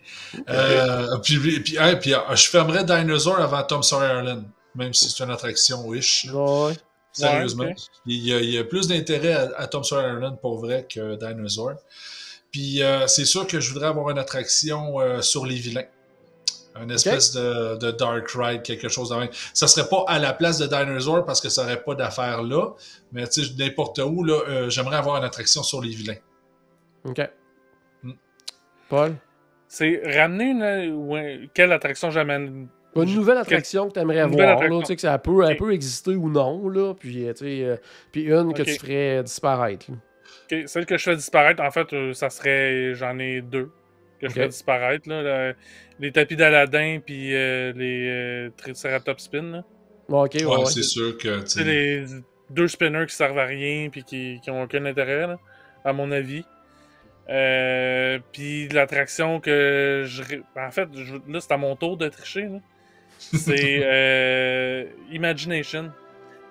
[0.48, 4.44] Euh, puis puis, hey, puis, euh, je fermerais Dinosaur avant Tom Sawyer Island,
[4.74, 6.26] même si c'est une attraction wish.
[6.32, 6.74] Ouais.
[7.12, 7.64] Sérieusement.
[7.64, 7.74] Ouais,
[8.06, 10.86] il, y a, il y a plus d'intérêt à, à Tom Sawyer Island pour vrai
[10.88, 11.72] que Dinosaur.
[12.50, 15.86] Puis euh, c'est sûr que je voudrais avoir une attraction euh, sur les vilains.
[16.74, 19.28] Une espèce de, de Dark Ride, quelque chose de même.
[19.52, 22.70] Ça serait pas à la place de Dinosaur parce que ça aurait pas d'affaires là.
[23.12, 26.16] Mais tu sais, n'importe où, là, euh, j'aimerais avoir une attraction sur les vilains.
[27.04, 27.20] OK.
[28.96, 29.14] Paul?
[29.68, 31.48] C'est ramener une.
[31.54, 32.68] quelle attraction j'amène?
[32.94, 34.80] Une nouvelle attraction que tu aimerais Une nouvelle voir, là, attraction.
[34.80, 35.58] tu sais, que ça peut, elle Ok.
[35.60, 37.76] peut exister ou non, là, puis, euh, tu sais, euh,
[38.12, 39.86] puis une que tu ferais disparaître.
[40.66, 42.92] Celle que je fais disparaître, en fait, euh, ça serait.
[42.94, 43.70] J'en ai deux
[44.20, 45.08] que je fais disparaître.
[45.08, 45.54] Là, Le-
[46.00, 49.42] les tapis d'Aladin puis euh, les euh, Triceratops Spin.
[49.52, 49.64] là.
[50.10, 50.66] Bon, ok, ouais, Ouais, ouais.
[50.66, 51.40] c'est sûr que.
[51.40, 52.04] tu C'est sais, les
[52.50, 55.38] deux spinners qui servent à rien puis qui, qui ont aucun intérêt, là,
[55.84, 56.44] à mon avis.
[57.32, 60.22] Euh, puis l'attraction que je.
[60.22, 62.42] ré- En fait, je- là, c'est à mon tour de tricher.
[62.42, 62.58] là.
[63.18, 65.90] C'est euh, Imagination.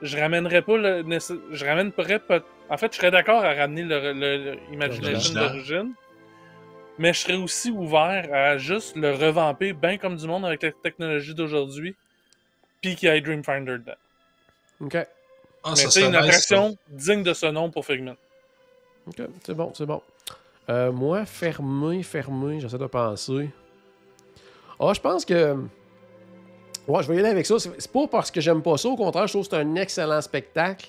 [0.02, 1.04] Je ramènerais pas le.
[1.52, 2.40] Je ramènerais pas.
[2.70, 5.94] En fait, je serais d'accord à ramener le, le- le Imagination d'origine.
[6.98, 10.72] Mais je serais aussi ouvert à juste le revamper bien comme du monde avec la
[10.72, 11.96] technologie d'aujourd'hui.
[12.82, 13.94] Puis qu'il y ait Dreamfinder dedans.
[14.80, 15.06] Ok, ah,
[15.70, 18.16] Mais c'est une nice, attraction digne de ce nom pour Figment.
[19.08, 20.02] ok, c'est bon, c'est bon.
[20.70, 23.50] Euh, moi, fermé, fermé, j'essaie de penser.
[24.80, 25.56] Ah, je pense que.
[26.88, 27.56] Ouais, je vais y aller avec ça.
[27.60, 28.90] C'est pas parce que j'aime pas ça.
[28.90, 30.88] Au contraire, je trouve que c'est un excellent spectacle,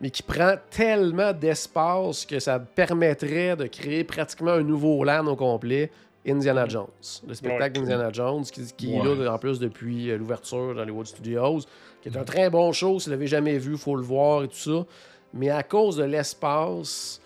[0.00, 5.36] mais qui prend tellement d'espace que ça permettrait de créer pratiquement un nouveau land au
[5.36, 5.90] complet.
[6.26, 6.86] Indiana Jones.
[7.26, 7.86] Le spectacle Ouais.
[7.86, 11.60] d'Indiana Jones, qui, qui est là en plus depuis euh, l'ouverture d'Hollywood Studios,
[12.02, 12.98] qui est un très bon show.
[12.98, 14.84] Si vous l'avez jamais vu, il faut le voir et tout ça.
[15.32, 17.22] Mais à cause de l'espace,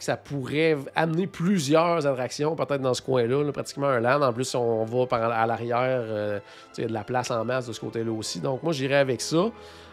[0.00, 4.20] que ça pourrait amener plusieurs attractions, peut-être dans ce coin-là, là, pratiquement un land.
[4.22, 6.40] En plus, si on va par, à l'arrière, euh,
[6.76, 8.40] il y a de la place en masse de ce côté-là aussi.
[8.40, 9.50] Donc, moi, j'irais avec ça.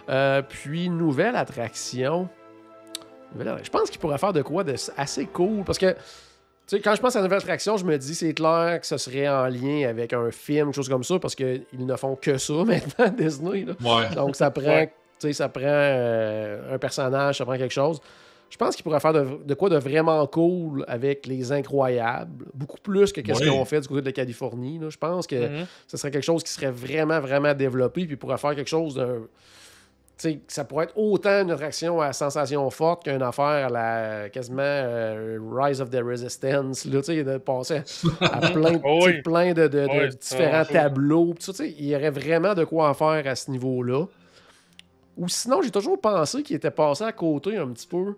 [0.09, 2.27] Euh, puis, nouvelle attraction.
[3.35, 5.63] Nouvelle Je pense qu'il pourrait faire de quoi de assez cool.
[5.65, 5.97] Parce que, tu
[6.67, 8.97] sais, quand je pense à une nouvelle attraction, je me dis, c'est clair que ce
[8.97, 12.37] serait en lien avec un film, quelque chose comme ça, parce qu'ils ne font que
[12.37, 13.65] ça maintenant, Disney.
[13.65, 13.73] là.
[13.81, 14.15] Ouais.
[14.15, 14.63] Donc, ça prend,
[15.21, 15.33] Ouais.
[15.33, 17.99] ça prend euh, un personnage, ça prend quelque chose.
[18.49, 22.45] Je pense qu'il pourrait faire de, de quoi de vraiment cool avec les incroyables.
[22.53, 23.37] Beaucoup plus que ce Oui.
[23.39, 24.79] qu'ils ont fait du côté de la Californie.
[24.79, 24.89] là.
[24.89, 25.65] Je pense que Mhm.
[25.87, 28.05] ce serait quelque chose qui serait vraiment, vraiment développé.
[28.05, 29.19] Puis pourrait faire quelque chose d'un.
[30.19, 34.29] Tu sais, ça pourrait être autant une attraction à sensation forte qu'une affaire à la
[34.29, 36.85] quasiment euh, Rise of the Resistance.
[36.85, 37.81] Là, de passer
[38.21, 39.21] à plein, de- oui.
[39.21, 41.35] plein de, de- de Ouais, différents tableaux.
[41.59, 44.05] Il y aurait vraiment de quoi en faire à ce niveau-là.
[45.17, 48.15] Ou sinon, j'ai toujours pensé qu'il était passé à côté un petit peu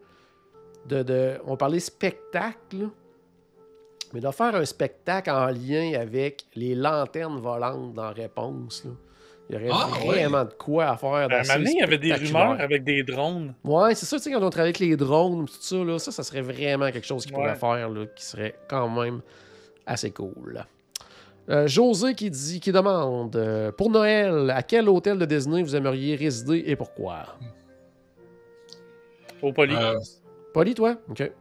[0.87, 1.03] de.
[1.03, 2.89] de on parlait spectacle,
[4.13, 8.83] mais de faire un spectacle en lien avec les lanternes volantes dans Réponse.
[8.85, 8.91] là.
[9.51, 11.09] Il y aurait Ah, vraiment de quoi à faire.
[11.09, 13.55] À un d'assez moment donné, il y avait des rumeurs avec des drones.
[13.63, 16.11] Ouais, c'est ça, tu sais, quand on travaille avec les drones, tout ça, là, ça,
[16.11, 17.55] ça serait vraiment quelque chose qu'il pourrait Ouais.
[17.55, 19.21] faire, là, qui serait quand même
[19.87, 20.63] assez cool.
[21.49, 25.75] Euh, José qui dit, qui demande euh, pour Noël, à quel hôtel de Disney vous
[25.75, 27.25] aimeriez résider et pourquoi?
[29.41, 29.75] Au Poly.
[29.75, 29.95] Euh,
[30.53, 30.95] Polly, toi?
[31.09, 31.31] Ok.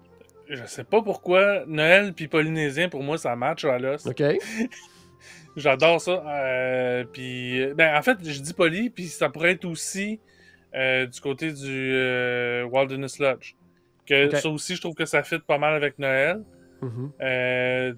[0.48, 4.06] Je sais pas pourquoi Noël puis Polynésien, pour moi, ça match à l'os.
[4.06, 4.22] Ok.
[5.56, 6.22] J'adore ça.
[6.26, 10.20] Euh, puis, euh, ben, en fait, je dis Poly, puis ça pourrait être aussi
[10.74, 13.54] euh, du côté du euh, Wilderness Lodge.
[14.06, 16.42] Que ça aussi, je trouve que ça fit pas mal avec Noël.
[17.20, 17.92] Euh,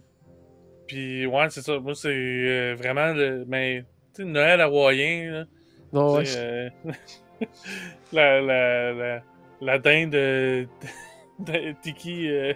[0.89, 1.79] puis, ouais, c'est ça.
[1.79, 3.45] Moi, c'est vraiment le.
[3.47, 3.85] Mais,
[4.15, 5.45] tu sais, Noël hawaïen, là.
[5.93, 6.25] Non, ouais.
[8.13, 9.23] La,
[9.61, 10.67] la dinde de,
[11.39, 12.29] de Tiki.
[12.29, 12.53] euh,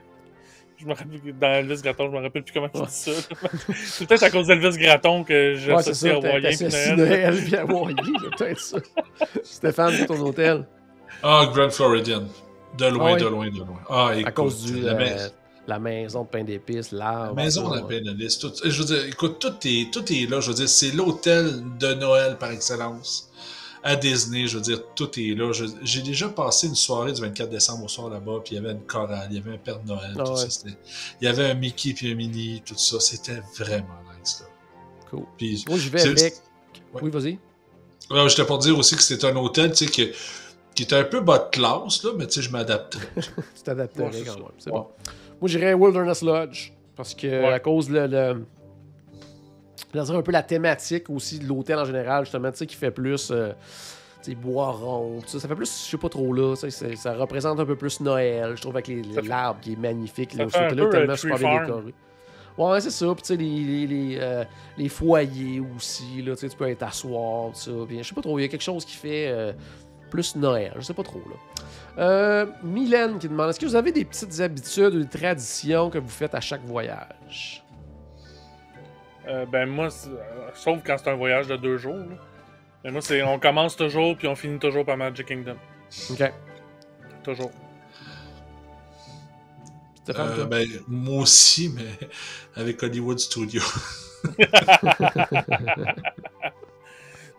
[0.76, 2.86] je me rappelle dans Elvis Graton, je me rappelle plus comment tu Ouais.
[2.86, 3.12] dis ça.
[3.74, 6.42] c'est peut-être à cause d'Elvis Graton que Ouais, t'associes Noël.
[6.96, 8.78] Noël puis Hawaii, c'est peut-être ça.
[9.42, 10.66] Stéphane, c'est ton hôtel.
[11.22, 12.24] Ah, Grand Floridian.
[12.76, 13.20] De loin, Ah oui.
[13.22, 13.80] de loin, de loin.
[13.88, 14.80] Ah, écoute, À cause du.
[14.80, 15.16] la, euh, mais-
[15.68, 17.36] la maison de pain d'épices, la l'arbre.
[17.36, 18.00] maison tout, de ouais.
[18.02, 18.40] la liste.
[18.42, 20.40] Tout, je veux dire, écoute, tout est, tout est là.
[20.40, 23.30] Je veux dire, c'est l'hôtel de Noël par excellence.
[23.86, 25.52] À Disney, je veux dire, tout est là.
[25.82, 28.72] J'ai déjà passé une soirée du 24 décembre au soir là-bas, puis il y avait
[28.72, 30.48] une chorale, il y avait un Père Noël, Ah tout ouais.
[30.48, 30.68] ça.
[31.20, 32.98] Il y avait un Mickey puis un Minnie, tout ça.
[32.98, 34.46] C'était vraiment nice, là.
[35.10, 35.24] Cool.
[35.36, 36.34] Puis, Moi, je vais avec.
[36.94, 37.00] Ouais.
[37.02, 37.38] Oui, vas-y.
[38.10, 40.14] Ouais, j'étais pour dire aussi que c'était un hôtel, tu sais, que-
[40.74, 43.06] qui était un peu bas de classe, là, mais tu sais, je m'adapterais.
[43.16, 44.44] Tu t'adapterais Ouais, c'est quand même.
[44.58, 44.78] C'est Ouais.
[44.78, 44.86] bon.
[45.42, 46.70] Moi, j'irais Wilderness Lodge.
[46.96, 47.52] Parce que, Ouais.
[47.52, 48.06] à cause de le.
[48.06, 48.46] le-
[49.94, 53.30] un peu la thématique aussi de l'hôtel en général, justement, tu sais, qui fait plus.
[53.30, 53.52] euh,
[54.32, 57.76] bois rond, ça, ça fait plus, je sais pas trop là, ça représente un peu
[57.76, 58.88] plus Noël, je trouve, avec
[59.22, 60.34] l'arbre qui est magnifique.
[60.34, 61.94] Là, hôtel-là est peu, tellement euh, super bien décoré.
[62.56, 63.06] Ouais, c'est ça.
[63.14, 64.44] Puis, tu sais, les, les, les, euh,
[64.78, 67.70] les foyers aussi, là, tu peux être asseoir, tout ça.
[67.86, 69.52] Puis, je sais pas trop, il y a quelque chose qui fait euh,
[70.10, 71.36] plus Noël, je sais pas trop, là.
[71.96, 75.98] Euh, Mylène qui demande est-ce que vous avez des petites habitudes ou des traditions que
[75.98, 77.63] vous faites à chaque voyage?
[79.26, 81.96] Euh, ben moi, euh, sauf quand c'est un voyage de deux jours.
[81.96, 82.16] là.
[82.84, 85.56] Mais moi, c'est on commence toujours puis on finit toujours par Magic Kingdom.
[86.10, 86.32] Ok.
[87.22, 87.50] Toujours.
[90.10, 92.08] Euh, ben, moi aussi, mais
[92.54, 93.62] avec Hollywood Studio.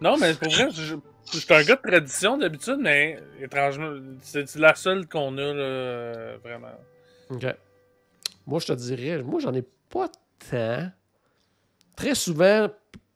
[0.02, 0.96] Non, mais pour vrai, je,
[1.32, 6.38] je suis un gars de tradition d'habitude, mais étrangement, c'est la seule qu'on a, là,
[6.44, 6.68] vraiment.
[7.30, 7.46] Ok.
[8.46, 10.10] Moi, je te dirais, moi, j'en ai pas
[10.52, 10.90] tant.
[11.96, 12.68] Très souvent,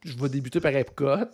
[0.05, 1.29] je vais débuter par Epcot.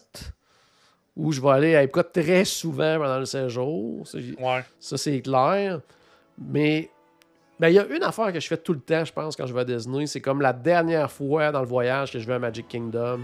[1.16, 4.06] Ou je vais aller à Epcot très souvent pendant le séjour.
[4.08, 4.64] C'est- Ouais.
[4.80, 5.80] Ça, c'est clair.
[6.38, 6.89] Mais
[7.60, 9.46] ben, il y a une affaire que je fais tout le temps, je pense, quand
[9.48, 10.08] je vais à Disney.
[10.08, 13.22] C'est comme la dernière fois dans le voyage que je vais à Magic Kingdom.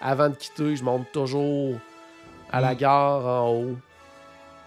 [0.00, 1.76] Avant de quitter, je monte toujours
[2.52, 2.76] à la Mm.
[2.76, 3.76] gare en haut.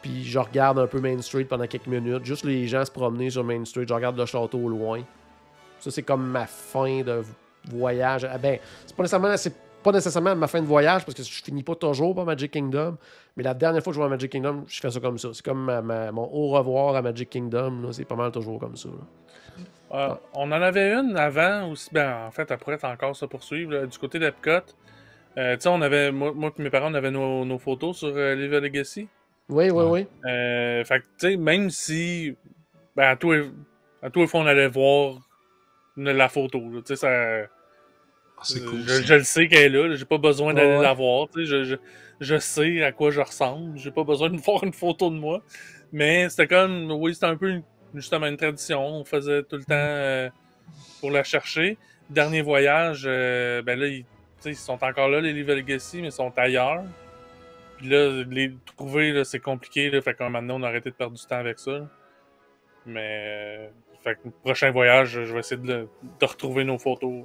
[0.01, 2.25] Puis je regarde un peu Main Street pendant quelques minutes.
[2.25, 3.85] Juste les gens se promener sur Main Street.
[3.87, 5.01] Je regarde le château au loin.
[5.79, 7.23] Ça, c'est comme ma fin de
[7.69, 8.27] voyage.
[8.29, 9.53] Ah, ben, c'est pas nécessairement, c'est
[9.83, 12.97] pas nécessairement ma fin de voyage parce que je finis pas toujours par Magic Kingdom.
[13.37, 15.29] Mais la dernière fois que je vais à Magic Kingdom, je fais ça comme ça.
[15.33, 17.81] C'est comme ma- ma- mon au revoir à Magic Kingdom.
[17.83, 17.89] là.
[17.91, 18.89] C'est pas mal toujours comme ça.
[18.89, 18.95] là.
[19.93, 21.89] Euh, on en avait une avant aussi.
[21.93, 24.73] Ben, en fait, elle pourrait encore se poursuivre là, du côté d'Epcot.
[25.37, 27.97] Euh, tu sais, on avait, moi, moi et mes parents, on avait nos, nos photos
[27.97, 29.07] sur euh, Live Legacy.
[29.49, 29.89] Oui, oui, Ouais.
[29.91, 30.07] oui.
[30.29, 32.35] Euh, fait que, tu sais, même si,
[32.95, 33.43] ben, à tous les,
[34.01, 35.15] à tous les fois, on allait voir
[35.97, 37.47] la photo, là, tu sais, ça,
[38.65, 38.81] cool.
[38.83, 39.01] je, ça.
[39.01, 40.83] je le sais qu'elle est là, j'ai pas besoin d'aller Ouais.
[40.83, 41.75] la voir, je, je,
[42.19, 45.41] je sais à quoi je ressemble, j'ai pas besoin de voir une photo de moi,
[45.91, 47.63] mais c'était comme, oui, c'était un peu une-
[47.93, 50.29] justement une tradition, on faisait tout le temps euh,
[50.99, 51.77] pour la chercher.
[52.09, 56.31] Dernier voyage, euh, ben là, ils, sont encore là, les Live Legacy, mais ils sont
[56.37, 56.83] ailleurs.
[57.77, 59.89] Puis là, les trouver, là, c'est compliqué.
[59.89, 61.71] Là, fait moment donné, on a arrêté de perdre du temps avec ça.
[61.71, 61.87] là.
[62.85, 63.67] Mais, euh,
[64.03, 65.87] fait que le prochain voyage, je vais essayer de
[66.21, 67.23] retrouver nos photos.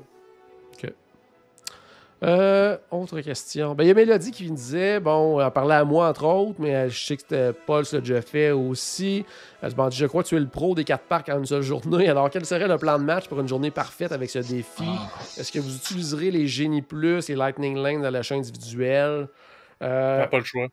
[2.23, 3.75] Euh, autre question.
[3.75, 6.57] Ben, il y a Mélodie qui me disait, bon, elle parlait à moi entre autres,
[6.59, 9.25] mais euh, je sais que c'était Paul se l'a déjà fait aussi.
[9.63, 11.47] Elle se demandait, je crois que tu es le pro des quatre parcs en une
[11.47, 12.09] seule journée.
[12.11, 14.85] Alors, quel serait le plan de match pour une journée parfaite avec ce défi?
[14.87, 19.29] Ah, Est-ce que vous utiliserez les Génie Plus et Lightning Lane dans l'achat individuel?
[19.81, 20.67] On Euh, n'a pas le choix.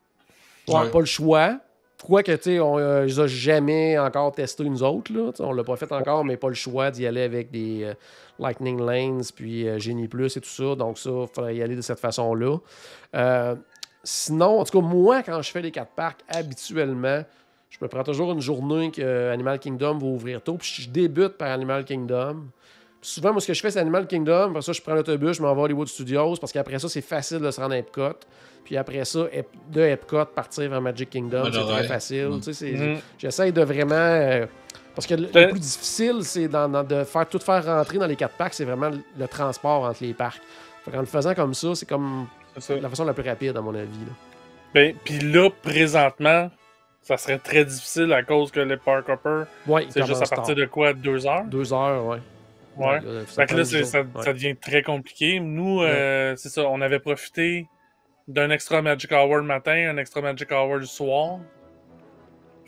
[0.68, 0.90] Ouais, Ouais.
[0.90, 1.58] pas le choix.
[2.04, 5.32] Quoique, tu sais, on euh, les a jamais encore testé nous autres, là.
[5.40, 7.94] On l'a pas fait encore, mais pas le choix d'y aller avec des euh,
[8.38, 10.74] Lightning Lanes, puis euh, Genie Plus et tout ça.
[10.74, 12.56] Donc ça, il faudrait y aller de cette façon-là.
[13.14, 13.54] Euh,
[14.04, 17.22] sinon, en tout cas, moi, quand je fais les quatre parcs, habituellement,
[17.70, 20.88] je me prends toujours une journée que euh, Animal Kingdom va ouvrir tôt, puis je
[20.88, 22.44] débute par Animal Kingdom.
[23.00, 24.50] Puis souvent, moi, ce que je fais, c'est Animal Kingdom.
[24.50, 27.00] Après ça, je prends l'autobus, je m'en vais à Hollywood Studios, parce qu'après ça, c'est
[27.02, 28.14] facile de se rendre à Epcot.
[28.64, 29.20] Puis après ça,
[29.70, 32.26] de Epcot, partir vers Magic Kingdom, c'est très facile.
[32.28, 32.36] Mm.
[32.40, 32.98] Tu sais, c'est- Mhm.
[33.18, 33.94] J'essaye de vraiment.
[33.94, 34.46] euh,
[34.98, 38.06] parce que le, le plus difficile, c'est dans- dans- de faire tout faire rentrer dans
[38.06, 40.40] les quatre parcs, c'est vraiment le, le transport entre les parcs.
[40.84, 42.26] Fait qu'en le faisant comme ça, c'est comme
[42.56, 42.74] ça.
[42.74, 43.86] la façon la plus rapide, à mon avis.
[44.06, 44.12] là.
[44.74, 46.50] Ben, puis là, présentement,
[47.02, 50.56] ça serait très difficile à cause que les Park Hopper, Ouais, c'est juste à partir
[50.56, 51.44] de quoi, deux heures?
[51.44, 52.18] Deux heures, ouais.
[52.76, 53.00] Ouais.
[53.00, 54.06] là, ça Fait que là, ça, Ouais.
[54.24, 55.38] ça devient très compliqué.
[55.40, 57.66] Nous, euh, c'est ça, on avait profité
[58.26, 61.38] d'un extra Magic Hour le matin, un extra Magic Hour le soir.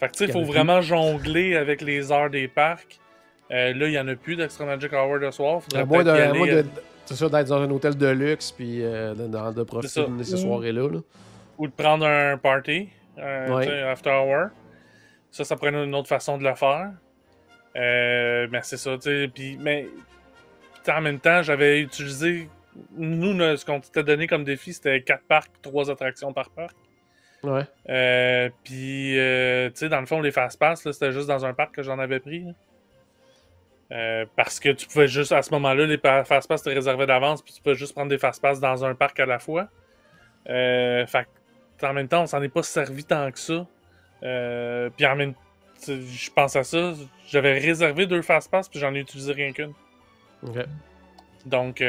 [0.01, 0.49] Fait que tu sais, Il faut plus.
[0.49, 2.99] vraiment jongler avec les heures des parcs.
[3.51, 5.63] Euh, là, il n'y en a plus d'extra Magic Hour le soir.
[5.63, 6.63] Faudrait moins de, moins aller, de- euh,
[7.05, 10.23] c'est ça, d'être dans un hôtel de luxe, puis euh, de, de- de profiter de
[10.23, 10.89] ces soirées-là.
[10.89, 10.99] là.
[11.59, 12.89] ou de prendre un party,
[13.19, 13.65] euh, Ouais.
[13.67, 14.49] tu sais, after hour.
[15.31, 16.91] Ça, ça être une autre façon de le faire.
[17.77, 19.29] Euh, mais c'est ça, tu sais.
[19.33, 19.87] Puis, mais
[20.89, 22.49] en même temps, j'avais utilisé.
[22.97, 26.75] Nous, ce qu'on t'était donné comme défi, c'était 4 parcs, 3 attractions par parc.
[27.43, 27.63] Ouais.
[27.89, 31.75] Euh, puis, euh, tu sais, dans le fond, les fast-pass, c'était juste dans un parc
[31.75, 32.45] que j'en avais pris.
[33.93, 37.43] Euh, parce que tu pouvais juste, à ce moment-là, les pa- fast-pass te réservaient d'avance,
[37.43, 39.69] puis tu peux juste prendre des fast-pass dans un parc à la fois.
[40.47, 41.27] Fait
[41.83, 43.67] en même temps, on s'en est pas servi tant que ça.
[44.97, 45.35] Puis en même
[45.81, 46.93] sais, je pense à ça,
[47.29, 49.73] j'avais réservé deux fast-pass, puis j'en ai utilisé rien qu'une.
[50.43, 50.65] Ok.
[51.47, 51.83] Donc,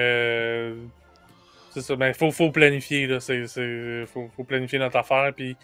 [1.72, 1.96] C'est ça.
[1.96, 3.20] Ben, faut, faut planifier, là.
[3.20, 5.32] C'est, c'est, faut, faut planifier notre affaire.
[5.36, 5.56] Puis,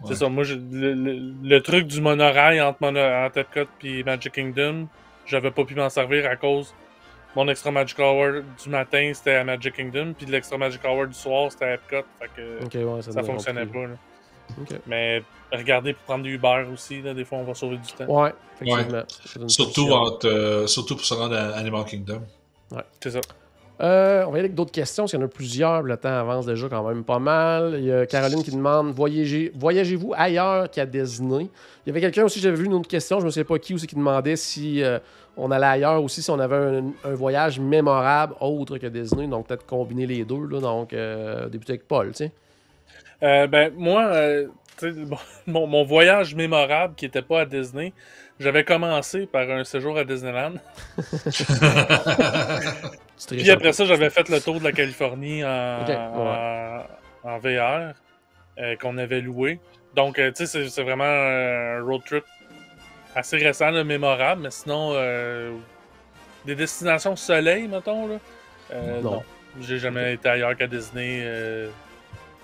[0.00, 0.06] Ouais.
[0.08, 0.28] c'est ça.
[0.28, 4.88] Moi, je- le, le- le truc du monorail entre, Mono, entre Epcot et Magic Kingdom,
[5.26, 6.74] j'avais pas pu m'en servir à cause.
[7.36, 10.12] Mon extra Magic Hour du matin, c'était à Magic Kingdom.
[10.16, 12.04] Puis l'extra Magic Hour du soir, c'était à Epcot.
[12.20, 13.94] Fait que ouais, ça, fonctionnait pas, là.
[14.86, 17.14] Mais regardez pour prendre du Uber aussi, là.
[17.14, 18.06] Des fois, on va sauver du temps.
[18.06, 18.32] Ouais,
[19.48, 22.22] Surtout, entre, euh, surtout pour se rendre à Animal Kingdom.
[23.00, 23.20] C'est ça.
[23.80, 25.82] Euh, on va y aller avec d'autres questions, parce qu'il y en a plusieurs.
[25.82, 27.74] Le temps avance déjà quand même pas mal.
[27.78, 31.48] Il y a Caroline qui demande voyagez- voyagez-vous ailleurs qu'à Disney?
[31.84, 33.74] Il y avait quelqu'un aussi, j'avais vu une autre question, je ne sais pas qui
[33.74, 34.98] aussi, qui demandait si euh,
[35.36, 39.26] on allait ailleurs aussi, si on avait un, voyage mémorable autre que Disney.
[39.26, 40.46] Donc peut-être combiner les deux.
[40.46, 42.08] Là, donc euh, débuter avec Paul.
[42.12, 42.32] tu sais.
[43.24, 44.08] Euh, ben, moi,
[45.46, 47.92] mon, mon voyage mémorable qui était pas à Disney,
[48.40, 50.54] j'avais commencé par un séjour à Disneyland.
[53.28, 55.96] Puis après ça, j'avais fait le tour de la Californie en, Ok, ouais.
[55.96, 56.82] en,
[57.24, 57.94] en VR
[58.58, 59.58] euh, qu'on avait loué.
[59.94, 62.24] Donc, euh, tu sais, c'est- vraiment un road trip
[63.14, 64.42] assez récent, là, mémorable.
[64.42, 65.52] Mais sinon, euh,
[66.44, 68.16] des destinations soleil, mettons, là.
[68.72, 69.10] euh, Non.
[69.12, 69.22] non.
[69.60, 71.20] J'ai jamais été ailleurs qu'à Disney.
[71.22, 71.68] euh,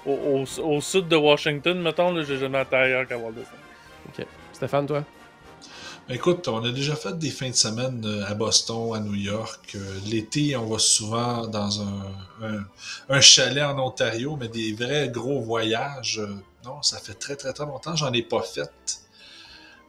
[0.07, 4.27] au, au- au sud de Washington, mettons, là, j'ai jamais été ailleurs qu'à Walt Disney.
[4.53, 5.05] Stéphane, toi?
[6.13, 9.77] Écoute, on a déjà fait des fins de semaine euh, à Boston, à New York.
[9.77, 12.03] Euh, L'été, on va souvent dans un,
[12.43, 12.65] un,
[13.09, 16.19] un chalet en Ontario, mais des vrais gros voyages.
[16.19, 16.35] euh,
[16.65, 18.73] non, ça fait très très très longtemps, j'en ai pas fait.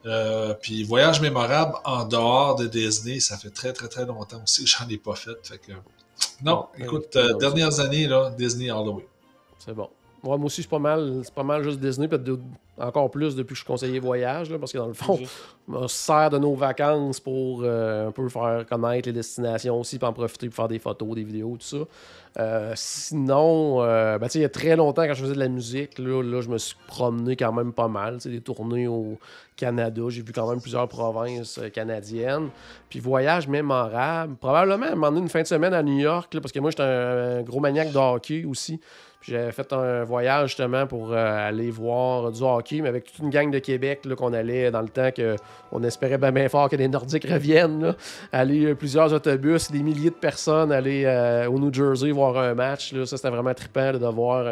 [0.05, 4.63] Euh, puis voyage mémorable en dehors de Disney, ça fait très très très longtemps aussi
[4.65, 5.38] que j'en ai pas fait.
[5.43, 5.72] Fait que,
[6.43, 9.07] non, écoute, ben, euh, non, dernières années, là, Disney all the way.
[9.57, 9.89] C'est bon.
[10.24, 12.39] Ouais, moi aussi, c'est pas mal, c'est pas mal juste Disney, peut-être
[12.82, 15.19] encore plus depuis que je suis conseiller voyage, là, parce que dans le fond,
[15.67, 19.97] on se sert de nos vacances pour euh, un peu faire connaître les destinations aussi,
[19.97, 21.86] puis en profiter pour faire des photos, des vidéos, tout ça.
[22.39, 25.99] Euh, sinon, euh, ben, il y a très longtemps, quand je faisais de la musique,
[25.99, 28.17] là, là je me suis promené quand même pas mal.
[28.17, 29.17] Des tournées au
[29.55, 32.49] Canada, j'ai vu quand même plusieurs provinces canadiennes.
[32.89, 36.34] Puis voyage mémorable, probablement à un moment donné, une fin de semaine à New York,
[36.34, 38.79] là, parce que moi, j'étais un, un gros maniaque de hockey aussi.
[39.22, 43.30] J'avais fait un voyage justement pour euh, aller voir du hockey, mais avec toute une
[43.30, 46.88] gang de Québec qu'on allait dans le temps qu'on espérait bien, bien fort que les
[46.88, 47.84] Nordiques reviennent.
[47.84, 47.95] là.
[48.32, 52.55] Aller euh, plusieurs autobus, des milliers de personnes aller euh, au New Jersey voir un
[52.55, 52.93] match.
[52.93, 53.05] Là.
[53.05, 54.45] Ça, c'était vraiment trippant de voir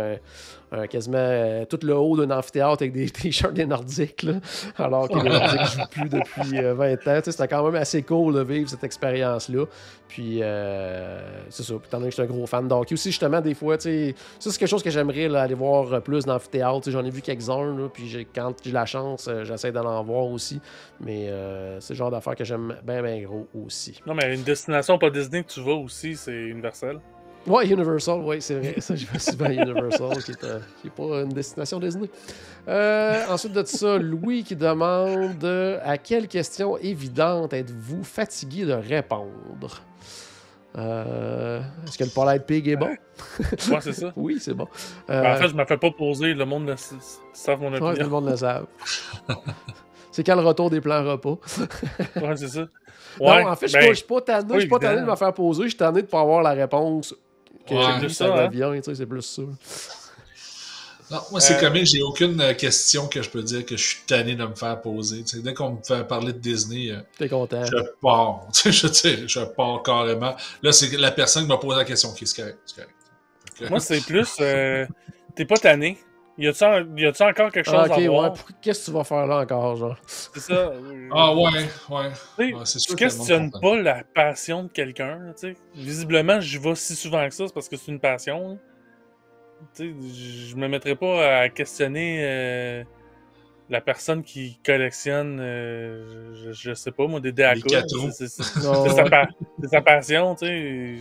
[0.72, 4.24] un- quasiment euh, tout le haut d'un amphithéâtre avec des t-shirts des Nordiques.
[4.24, 4.34] là,
[4.78, 6.98] alors que les Nordiques ne jouent plus depuis euh, 20 ans.
[6.98, 9.66] Tu sais, C'était quand même assez cool de vivre cette expérience-là.
[10.08, 11.74] Puis, euh, c'est ça.
[11.76, 13.76] Puis, étant donné que je suis un gros fan de hockey aussi, justement, des fois,
[13.80, 16.90] ça, c'est quelque chose que j'aimerais aller voir euh, plus d'amphithéâtre.
[16.90, 20.60] J'en ai vu quelques-uns, puis quand j'ai la chance, euh, j'essaie d'aller en voir aussi.
[21.00, 24.02] Mais euh, c'est le genre d'affaires que j'aime bien, bien gros aussi.
[24.08, 27.00] Non, mais une destination pas Disney que tu vas aussi, c'est Universal.
[27.48, 28.76] Ouais, Universal, oui, c'est vrai.
[28.80, 30.60] Ça, je vais souvent à Universal, qui est, euh,
[30.96, 32.10] pas une destination Disney.
[32.68, 38.74] Euh, ensuite de ça, Louis qui demande euh, À quelle question évidente êtes-vous fatigué de
[38.74, 39.82] répondre?
[40.78, 42.90] Euh, Est-ce que le Polite Pig est bon?
[43.72, 44.12] Ouais, c'est ça.
[44.16, 44.68] Oui, c'est bon.
[45.08, 46.94] Ben, en fait, je me fais pas poser, le monde ne s-
[47.34, 48.10] savent mon ouais, tout le opinion.
[48.10, 48.68] monde le savent.
[50.12, 51.38] c'est quand le retour des plans repas
[52.22, 52.60] Ouais, c'est ça.
[53.20, 54.80] Ouais, Non, en fait, je suis ben, pas- je suis pas tanné, je suis pas
[54.80, 57.16] tanné de me faire poser, je suis tanné de pas avoir la réponse
[57.70, 58.08] que Ouais.
[58.10, 58.48] C'est ça, ça, hein.
[58.48, 59.42] revient, tu sais, c'est plus ça.
[61.12, 63.84] Non, moi, c'est Euh, comique, j'ai aucune euh, question que je peux dire que je
[63.84, 65.24] suis tanné de me faire poser.
[65.42, 67.66] Dès qu'on me fait parler de Disney, euh, T'es content.
[67.66, 68.42] je pars.
[68.64, 70.36] Je, je pars carrément.
[70.62, 72.10] Là, c'est la personne qui m'a posé la question.
[72.10, 72.60] Ok, c'est correct,
[73.72, 74.36] Moi, c'est plus.
[74.40, 74.86] euh,
[75.36, 75.98] T'es pas tanné.
[76.40, 78.08] Y a-tu en- encore quelque chose Ah, à ouais.
[78.08, 78.34] voir?
[78.34, 79.98] pour- Qu'est-ce que tu vas faire là encore, genre?
[80.08, 80.54] C'est ça.
[80.54, 81.42] euh, Ah ouais,
[81.90, 82.12] ouais.
[82.38, 85.58] tu Ouais, sûr questionnes pas la passion de quelqu'un, tu sais.
[85.76, 88.58] Visiblement, j'y vais si souvent que ça, c'est parce que c'est une passion.
[89.76, 92.84] Tu sais, je me mettrais pas à questionner euh,
[93.70, 97.34] la personne qui collectionne, euh, je, je sais pas moi, des
[97.70, 98.12] quatre roues.
[98.12, 100.96] C'est sa, passion, tu sais.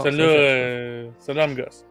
[0.00, 1.84] Celle-là, ça fait- euh, celle-là elle me gosse.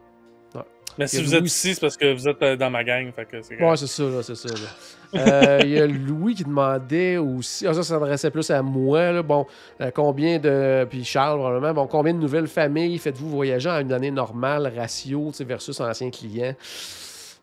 [0.98, 3.24] Mais si vous êtes ici, c'est parce que vous êtes euh, dans ma gang, fait
[3.24, 4.48] que c'est Ouais, c'est ça, là, c'est ça.
[4.48, 5.20] là.
[5.20, 7.66] Euh, Il y a Louis qui demandait aussi.
[7.66, 9.12] Ah, ça, ça s'adressait plus à moi.
[9.12, 9.22] Là.
[9.22, 9.46] Bon,
[9.80, 10.86] euh, combien de.
[10.88, 11.72] Puis Charles, probablement.
[11.74, 16.54] Bon, combien de nouvelles familles faites-vous voyager en une année normale, ratio, versus anciens clients?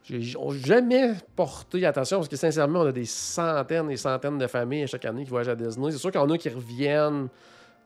[0.04, 4.48] J'ai j'ai jamais porté attention parce que sincèrement, on a des centaines et centaines de
[4.48, 5.92] familles à chaque année qui voyagent à Disney.
[5.92, 7.28] C'est sûr qu'il y en a qui reviennent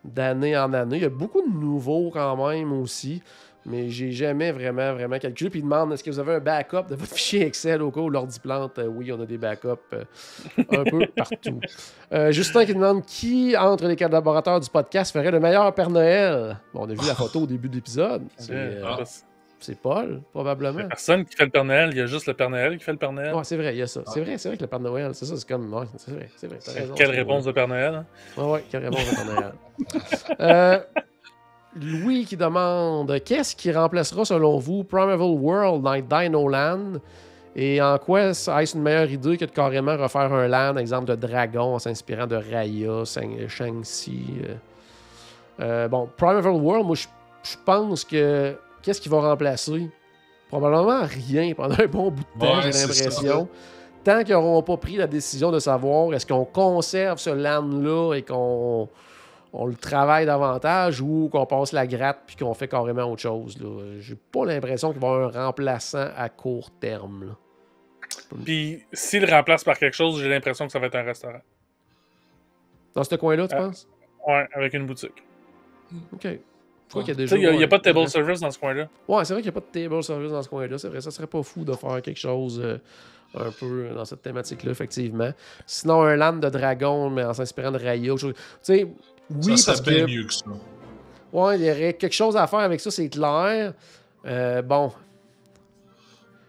[0.05, 0.97] d'année en année.
[0.97, 3.21] Il y a beaucoup de nouveaux quand même aussi.
[3.65, 5.49] Mais j'ai jamais vraiment, vraiment calculé.
[5.49, 8.01] Puis il demande est-ce que vous avez un backup de votre fichier Excel au cas
[8.01, 8.79] où l'ordi plante?
[8.79, 10.03] Euh, Oui, on a des backups euh,
[10.71, 11.59] un peu partout.
[12.13, 16.57] Euh, Justin qui demande qui, entre les collaborateurs du podcast, ferait le meilleur Père Noël?
[16.73, 18.23] Bon, On a vu la photo au début de l'épisode.
[18.37, 18.97] C'est Ah.
[19.59, 20.85] c'est Paul, probablement.
[20.89, 22.91] personne qui fait le Père Noël, il y a juste le Père Noël qui fait
[22.91, 23.33] le Père Noël.
[23.33, 24.01] Ouais, c'est vrai, il y a ça.
[24.07, 25.73] C'est vrai, c'est vrai que le Père Noël, c'est ça, c'est comme.
[25.73, 26.59] Ouais, c'est vrai, c'est vrai.
[26.65, 27.51] t'as raison, Quelle réponse vrai.
[27.51, 27.93] de Père Noël?
[27.95, 28.05] hein?
[28.35, 29.25] Ouais, ouais, quelle réponse de Père
[30.37, 30.85] Noël?
[31.75, 36.93] Louis qui demande Qu'est-ce qui remplacera selon vous Primeval World dans Dino Land
[37.55, 41.15] Et en quoi est-ce une meilleure idée que de carrément refaire un land, exemple de
[41.15, 44.55] dragon, en s'inspirant de Raya, Shang- Shang-Chi euh.
[45.59, 48.55] Euh, Bon, Primeval World, moi, je pense que.
[48.81, 49.89] Qu'est-ce qui va remplacer?
[50.49, 53.47] Probablement rien pendant un bon bout de temps, Ouais, j'ai l'impression.
[54.03, 58.21] Tant qu'ils n'auront pas pris la décision de savoir est-ce qu'on conserve ce land-là et
[58.21, 58.89] qu'on
[59.53, 63.57] on le travaille davantage ou qu'on passe la gratte puis qu'on fait carrément autre chose.
[63.61, 63.99] là.
[63.99, 67.25] J'ai pas l'impression qu'il va y avoir un remplaçant à court terme.
[67.27, 67.35] là.
[68.43, 71.41] Puis s'il le remplace par quelque chose, j'ai l'impression que ça va être un restaurant.
[72.95, 73.87] Dans ce coin-là, tu Euh, penses?
[74.27, 75.23] Ouais, avec une boutique.
[76.13, 76.23] OK.
[76.23, 76.39] Je
[76.89, 77.35] crois qu'il y a déjà...
[77.37, 78.87] il n'y a, pas de table service dans ce coin-là.
[79.07, 80.77] Ouais, c'est vrai qu'il n'y a pas de table service dans ce coin-là.
[80.77, 82.77] C'est vrai, ça serait pas fou de faire quelque chose euh,
[83.35, 85.31] un peu dans cette thématique-là, effectivement.
[85.65, 88.13] Sinon, un land de dragon, mais en s'inspirant de Raya.
[88.15, 88.87] Tu sais,
[89.29, 90.05] oui, ça parce que...
[90.05, 90.45] mieux que ça.
[91.31, 93.73] Ouais, il y aurait quelque chose à faire avec ça, c'est clair.
[94.25, 94.91] Euh, bon.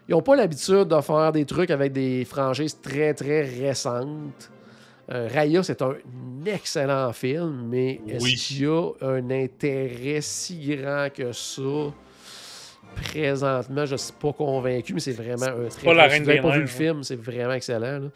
[0.07, 4.51] Ils n'ont pas l'habitude de faire des trucs avec des franchises très, très récentes.
[5.11, 5.95] Euh, Raya, c'est un
[6.45, 8.35] excellent film, mais est-ce Oui.
[8.35, 11.61] qu'il y a un intérêt si grand que ça?
[12.95, 16.13] Présentement, je ne suis pas convaincu, mais c'est vraiment un très pas la bon- Reine
[16.13, 17.99] Si vous n'avez des pas vu le Neiges, film, c'est vraiment excellent.
[17.99, 18.07] là.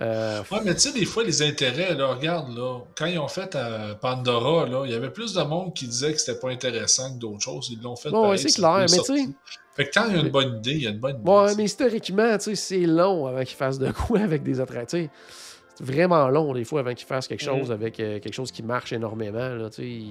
[0.00, 3.28] Euh, Ouais, mais tu sais, des fois, les intérêts, là, regarde, là, quand ils ont
[3.28, 6.48] fait euh, Pandora, là, il y avait plus de monde qui disait que c'était pas
[6.50, 7.68] intéressant que d'autres choses.
[7.70, 9.28] Ils l'ont fait Bon, ouais, c'est c'est clair, mais tu sais-
[9.76, 11.30] Fait que quand il y a une bonne idée, il y a une bonne idée.
[11.30, 15.08] Ouais, mais historiquement, tu sais, c'est long avant qu'ils fassent de quoi avec des attractions.
[15.76, 17.74] C'est vraiment long, des fois, avant qu'ils fassent quelque chose Mhm.
[17.74, 19.48] avec euh, quelque chose qui marche énormément.
[19.54, 20.06] Là, tu sais.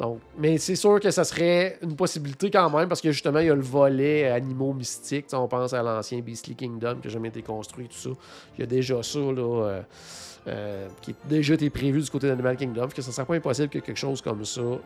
[0.00, 3.46] Donc, mais c'est sûr que ça serait une possibilité quand même, parce que justement, il
[3.46, 5.26] y a le volet animaux mystiques.
[5.34, 8.10] On pense à l'ancien Beastly Kingdom qui n'a jamais été construit, tout ça.
[8.56, 9.64] Il y a déjà ça, là.
[9.66, 9.82] euh,
[10.48, 13.34] euh, qui a déjà été prévu du côté d'Animal Kingdom, que ça ne serait pas
[13.34, 14.78] impossible que quelque chose comme ça euh,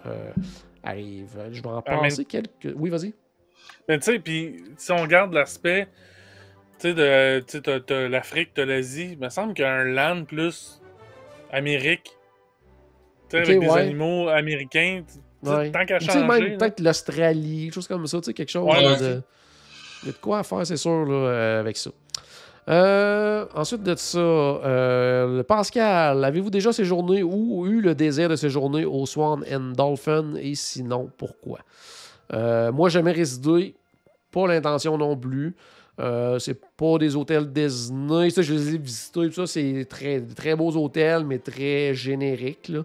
[0.83, 1.29] arrive.
[1.53, 2.75] Je vais en Ah, mais- passer quelques.
[2.75, 3.15] Oui, vas-y.
[3.89, 5.87] Mais tu sais, puis si on regarde l'aspect,
[6.81, 10.83] tu sais, t'as- l'Afrique, t'as l'Asie, il me semble qu'il y a un land plus
[11.53, 12.17] Amérique.
[13.35, 13.81] Sais, Ok, avec des ouais.
[13.81, 15.03] animaux américains.
[15.43, 15.71] Ouais.
[15.71, 16.25] Tant qu'à changer.
[16.27, 19.01] même peut-être l'Australie, quelque chose comme ça, tu sais, quelque chose Ouais, là, ouais.
[19.01, 19.23] de...
[20.03, 21.91] Il y a de quoi à faire, c'est sûr, là, euh, avec ça.
[22.69, 28.85] Euh, ensuite de ça, euh, Pascal, avez-vous déjà séjourné ou eu le désir de séjourner
[28.87, 30.35] au Swan and Dolphin?
[30.41, 31.59] Et sinon, pourquoi?
[32.33, 33.75] Moi, jamais résidé,
[34.31, 35.55] pas l'intention non plus.
[36.01, 40.21] Euh, c'est pas des hôtels Disney, ça, je les ai visités, tout ça, c'est très,
[40.21, 42.69] très beaux hôtels, mais très génériques.
[42.69, 42.81] Là.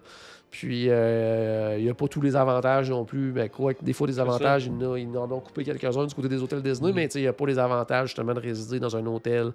[0.50, 3.30] Puis, euh, il n'y a pas tous les avantages non plus.
[3.30, 6.28] Ben, quoi des fois, des avantages, ils, en- ils en ont coupé quelques-uns du côté
[6.28, 8.80] des hôtels Disney, mais tu sais, il n'y a pas les avantages justement de résider
[8.80, 9.52] dans un hôtel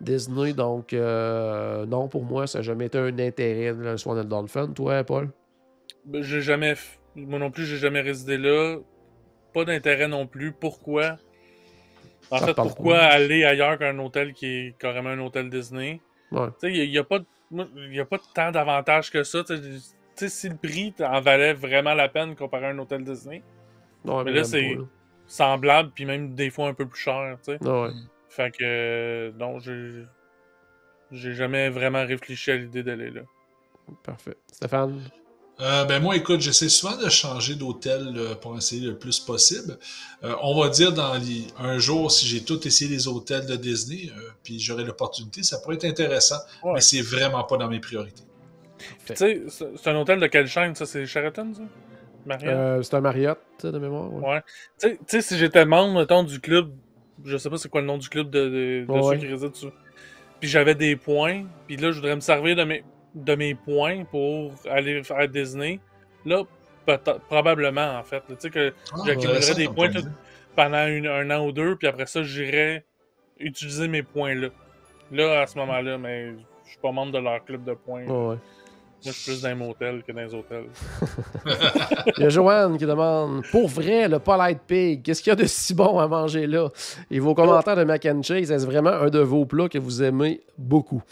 [0.00, 0.52] Disney.
[0.52, 4.66] Donc, euh, non, pour moi, ça n'a jamais été un intérêt, le Swan and Dolphin.
[4.74, 5.28] Toi, Paul?
[6.04, 6.74] Ben, J'ai jamais.
[7.14, 8.78] Moi non plus, j'ai jamais résidé là.
[9.54, 10.50] Pas d'intérêt non plus.
[10.50, 11.18] Pourquoi?
[12.30, 13.04] En Ça fait, pourquoi pas.
[13.06, 16.00] aller ailleurs qu'un hôtel qui est carrément un hôtel Disney?
[16.32, 16.48] Ouais.
[16.62, 19.44] Il n'y a, pas de- moi, il y a pas tant d'avantages que ça.
[20.16, 23.04] Sais, tu sais, si le prix en valait vraiment la peine comparé à un hôtel
[23.04, 23.42] Disney,
[24.04, 24.76] Non, Mais là, c'est-
[25.26, 27.38] semblable, puis même des fois un peu plus cher.
[27.44, 27.58] Tu sais.
[27.62, 27.82] là.
[27.84, 27.90] Ouais.
[28.28, 30.04] Fait que, euh, non, j'ai.
[31.10, 33.20] J'ai jamais vraiment réfléchi à l'idée d'aller là.
[34.02, 34.36] Parfait.
[34.50, 35.02] Stéphane?
[35.60, 39.78] Euh, ben moi, écoute, j'essaie souvent de changer d'hôtel euh, pour essayer le plus possible.
[40.24, 43.56] Euh, on va dire dans les- un jour, si j'ai tout essayé les hôtels de
[43.56, 46.72] Disney, euh, puis j'aurai l'opportunité, ça pourrait être intéressant, Ouais.
[46.74, 48.22] mais c'est vraiment pas dans mes priorités.
[49.06, 50.86] Tu sais, c'est un hôtel de quelle chaîne, ça?
[50.86, 51.62] C'est Sheraton, ça?
[52.26, 52.50] Marriott?
[52.54, 54.12] Euh, c'est un Marriott de mémoire.
[54.12, 54.28] ouais.
[54.28, 54.42] Ouais.
[54.80, 56.70] Tu sais- si j'étais membre, mettons, du club,
[57.24, 59.18] je sais pas c'est quoi le nom du club de, de, de Ouais, ceux ouais.
[59.18, 59.66] qui résident dessus,
[60.40, 64.04] puis j'avais des points, puis là, je voudrais me servir de mes, de mes points
[64.04, 65.80] pour aller faire Disney,
[66.24, 66.42] là,
[67.28, 68.22] probablement, en fait.
[68.28, 68.36] là.
[68.36, 70.08] Tu sais, que Ah, J'accumulerais des points tout-
[70.56, 72.84] pendant une- un an ou deux, puis après ça, j'irais
[73.38, 74.48] utiliser mes points-là.
[75.10, 76.32] Là, à ce moment-là, mais
[76.64, 78.06] je suis pas membre de leur club de points.
[79.04, 80.66] Moi, je suis plus dans les motels que dans les hôtels.
[82.18, 85.36] Il y a Joanne qui demande Pour vrai, le Polite Pig, qu'est-ce qu'il y a
[85.36, 86.68] de si bon à manger là?
[87.10, 90.04] Et vos commentaires de mac and cheese, est-ce vraiment un de vos plats que vous
[90.04, 91.02] aimez beaucoup?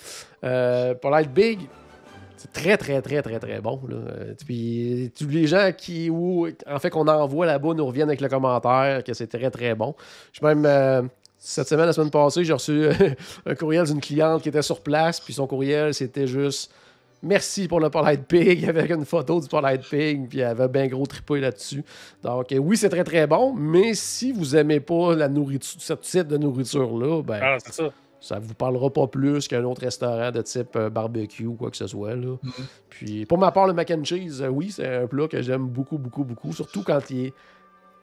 [0.44, 1.58] Euh, Polite Pig,
[2.36, 3.80] C'est très, très, très, très, très bon.
[3.90, 8.20] Euh, Puis tous les gens qui, ou, en fait, qu'on envoie là-bas nous reviennent avec
[8.20, 9.96] le commentaire que c'est très, très bon.
[10.32, 11.02] Je même, euh,
[11.38, 12.86] cette semaine, la semaine passée, j'ai reçu
[13.46, 16.72] un courriel d'une cliente qui était sur place, puis son courriel, c'était juste
[17.22, 20.86] merci pour le Polite Pig, avec une photo du Polite Pig, puis elle avait bien
[20.88, 21.84] gros tripé là-dessus.
[22.22, 25.92] Donc, euh, oui, c'est très, très bon, mais si vous aimez pas la nourriture, ce
[25.94, 27.90] type de nourriture-là, ben, Ah, c'est ça.
[28.20, 31.76] ça vous parlera pas plus qu'un autre restaurant de type euh, barbecue ou quoi que
[31.76, 32.14] ce soit.
[32.16, 32.36] Là.
[32.88, 35.66] Puis pour ma part, le mac and cheese, euh, oui, c'est un plat que j'aime
[35.66, 36.52] beaucoup, beaucoup, beaucoup.
[36.52, 37.34] Surtout quand il est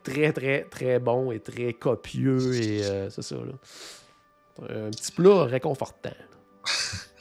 [0.03, 2.55] très, très, très bon et très copieux.
[2.55, 3.35] Et euh, c'est ça.
[3.35, 4.67] Là.
[4.87, 6.09] Un petit plat réconfortant.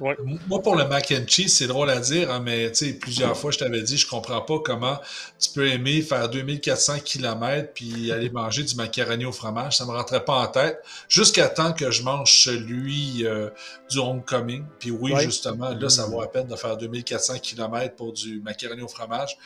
[0.00, 0.16] Ouais.
[0.48, 3.36] Moi, pour le mac and cheese, c'est drôle à dire, hein, mais tu sais, plusieurs
[3.36, 4.98] fois, je t'avais dit, je comprends pas comment
[5.38, 9.76] tu peux aimer faire 2400 km puis aller manger du macaroni au fromage.
[9.76, 10.82] Ça me rentrait pas en tête.
[11.08, 13.50] Jusqu'à temps que je mange celui euh,
[13.90, 14.64] du homecoming.
[14.80, 15.22] Puis oui, Ouais.
[15.24, 19.36] justement, là, ça vaut la peine de faire 2400 km pour du macaroni au fromage.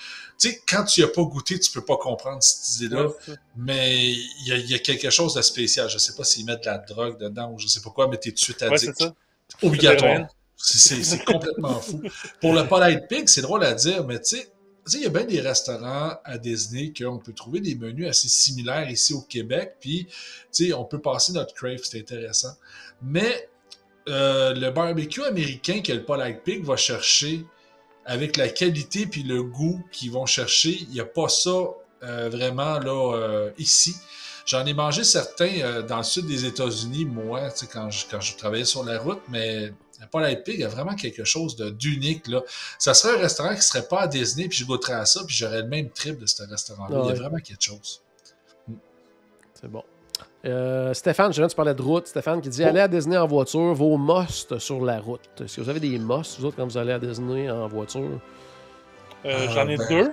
[0.40, 3.06] Tu sais, quand tu y as pas goûté, tu peux pas comprendre cette idée-là.
[3.08, 3.34] Ouais.
[3.56, 5.90] Mais il y, a- il y a quelque chose de spécial.
[5.90, 8.16] Je sais pas s'ils mettent de la drogue dedans ou je sais pas quoi, mais
[8.16, 9.04] t'es tout de suite addict.
[9.62, 10.28] Obligatoire.
[10.56, 12.02] C'est- complètement fou.
[12.40, 14.52] Pour le Polite Pig, c'est drôle à dire, mais tu sais,
[14.94, 18.90] il y a bien des restaurants à Disney qu'on peut trouver des menus assez similaires
[18.90, 20.08] ici au Québec, puis
[20.74, 22.54] on peut passer notre crave, c'est intéressant.
[23.02, 23.48] Mais
[24.08, 27.44] euh, le barbecue américain que le Polite Pig va chercher,
[28.06, 31.68] avec la qualité puis le goût qu'ils vont chercher, il n'y a pas ça
[32.02, 33.94] euh, vraiment là euh, ici.
[34.48, 38.06] J'en ai mangé certains euh, dans le sud des États-Unis, moi, tu sais, quand je,
[38.10, 39.66] quand je travaillais sur la route, mais
[40.00, 42.26] le Polite Pig a vraiment quelque chose de- d'unique.
[42.28, 42.40] là.
[42.78, 45.36] Ça serait un restaurant qui serait pas à Disney, puis je goûterais à ça, puis
[45.36, 46.96] j'aurais le même trip de ce restaurant-là.
[46.98, 48.00] Ah Il y a vraiment quelque chose.
[49.52, 49.82] C'est bon.
[50.46, 52.06] Euh, Stéphane, je viens de parler de route.
[52.06, 52.68] Stéphane qui dit Oh.
[52.68, 55.20] Allez à Disney en voiture, vos musts sur la route.
[55.44, 58.18] Est-ce que vous avez des musts, vous autres, quand vous allez à Disney en voiture?
[59.26, 59.88] Euh, Ah, J'en ai ben.
[59.90, 60.12] deux.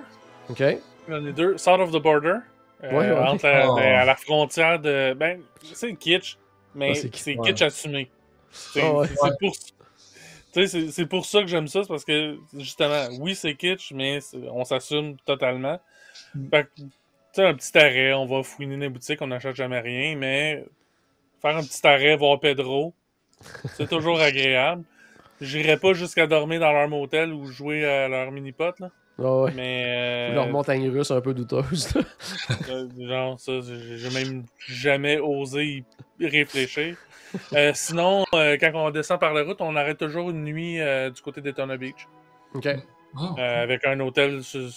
[0.50, 0.78] OK.
[1.08, 1.56] J'en ai deux.
[1.56, 2.38] South of the border.
[2.84, 3.18] Euh, Ouais, ouais.
[3.28, 3.74] Entre la- Oh.
[3.76, 5.14] ben, à la frontière de.
[5.14, 5.40] Ben,
[5.74, 6.36] c'est kitsch,
[6.74, 8.10] mais c'est kitsch, kitsch assumé.
[8.50, 9.06] C'est ouais.
[9.08, 9.56] c'est pour.
[10.92, 14.20] C'est pour ça que j'aime ça, c'est parce que justement, oui, c'est kitsch, mais
[14.50, 15.78] on s'assume totalement.
[16.34, 16.48] Mm.
[16.48, 16.84] Fait que, tu
[17.32, 20.64] sais, un petit arrêt, on va fouiner les boutiques, on n'achète jamais rien, mais
[21.42, 22.94] faire un petit arrêt, voir Pedro,
[23.74, 24.82] c'est toujours agréable.
[25.42, 28.90] J'irai pas jusqu'à dormir dans leur motel ou jouer à leur mini-pot, là.
[29.18, 29.52] Ah ouais.
[29.54, 29.84] Mais.
[30.30, 31.94] euh, Leur montagne russe un peu douteuse.
[31.94, 32.02] là.
[32.68, 35.84] euh, genre, ça, j'ai même jamais osé
[36.20, 36.96] y réfléchir.
[37.54, 41.10] Euh, sinon, euh, quand on descend par la route, on arrête toujours une nuit euh,
[41.10, 42.06] du côté d'Etona Beach.
[42.54, 42.68] OK.
[43.18, 44.42] Ah, euh, avec un hôtel.
[44.42, 44.68] sur-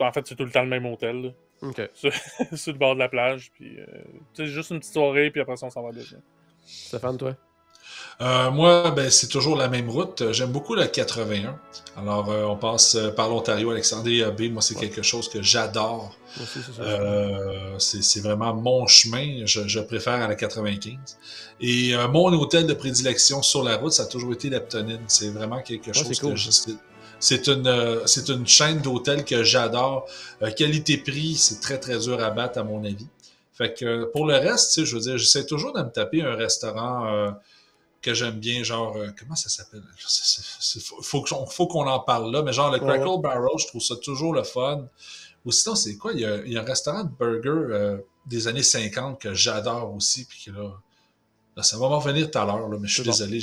[0.00, 1.22] En fait, c'est tout le temps le même hôtel.
[1.22, 1.30] là,
[1.62, 1.80] OK.
[2.54, 3.50] sur le bord de la plage.
[3.52, 3.84] Puis, euh,
[4.34, 6.16] tu sais, juste une petite soirée, puis après ça, on s'en va dessus.
[6.64, 7.34] Stéphane, toi?
[8.20, 10.22] Euh, moi, ben, c'est toujours la même route.
[10.22, 11.56] Euh, J'aime beaucoup le 81.
[11.96, 14.50] Alors, euh, on passe euh, par l'Ontario, Alexandrie AB.
[14.50, 14.80] Moi, c'est Ouais.
[14.88, 16.16] quelque chose que j'adore.
[16.80, 19.44] Euh, c'est vraiment mon chemin.
[19.46, 20.94] Je, je préfère à la 95.
[21.60, 25.00] Et euh, mon hôtel de prédilection sur la route, ça a toujours été l'Eptonine.
[25.08, 26.50] C'est vraiment quelque chose cool, que je-
[27.20, 30.06] c'est- une, euh, c'est une chaîne d'hôtels que j'adore.
[30.42, 33.06] Euh, Qualité-prix, c'est très, très dur à battre, à mon avis.
[33.54, 35.90] Fait que euh, pour le reste, tu sais, je veux dire, j'essaie toujours de me
[35.90, 37.30] taper un restaurant euh,
[38.12, 39.82] que j'aime bien, genre, euh, comment ça s'appelle?
[41.02, 42.98] Faut, faut qu'on en parle là, mais genre le Ouais.
[42.98, 44.86] Crackle Barrel, je trouve ça toujours le fun.
[45.44, 46.12] Ou sinon, c'est quoi?
[46.12, 49.34] Il y, a, il y a un restaurant de burger euh, des années 50 que
[49.34, 50.70] j'adore aussi, puis que là,
[51.56, 53.10] là, ça va m'en revenir tout à l'heure, mais je suis bon.
[53.10, 53.40] désolé.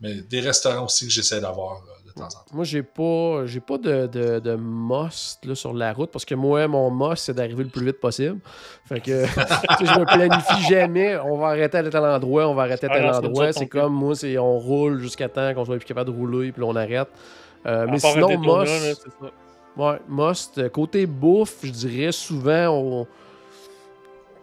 [0.00, 1.82] Mais des restaurants aussi que j'essaie d'avoir
[2.20, 2.44] temps en temps.
[2.54, 6.34] Moi, j'ai pas, j'ai pas de, de, de must là, sur la route parce que
[6.34, 8.38] moi, mon must, c'est d'arriver le plus vite possible.
[8.86, 9.24] Fait que
[9.80, 11.16] je me planifie jamais.
[11.18, 13.52] On va arrêter à tel endroit, on va arrêter à Ah tel nous endroit.
[13.52, 16.60] C'est comme moi, c'est on roule jusqu'à temps qu'on soit plus capable de rouler, puis
[16.62, 17.08] là, on arrête.
[17.66, 19.30] Euh, mais sinon, must, là,
[19.76, 23.06] ouais, must, côté bouffe, je dirais souvent, on-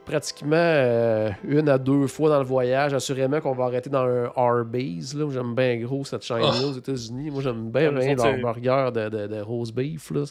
[0.06, 4.32] pratiquement euh, une à deux fois dans le voyage, assurément qu'on va arrêter dans un
[4.36, 5.14] Arby's.
[5.16, 6.66] Là, j'aime bien gros cette chaîne-là Ah.
[6.66, 7.32] aux États-Unis.
[7.32, 10.12] Moi, j'aime bien, Ah, bien leur burger de, de, de roast beef.
[10.12, 10.26] Là,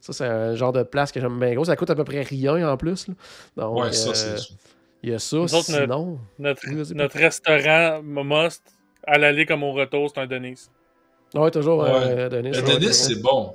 [0.00, 1.64] Ça, c'est un genre de place que j'aime bien gros.
[1.64, 3.06] Ça coûte à peu près rien en plus.
[3.08, 3.14] Là.
[3.56, 4.54] Donc, ouais, ça, euh, c'est.
[5.02, 5.36] il y a ça.
[5.38, 8.62] Autres, Sinon, Notre, Oui, notre restaurant must,
[9.06, 10.70] à l'aller comme au retour, c'est un Denise.
[11.34, 11.90] ouais, toujours Ouais.
[11.92, 12.50] euh, Denis.
[12.50, 12.92] Le ouais.
[12.92, 13.54] c'est bon.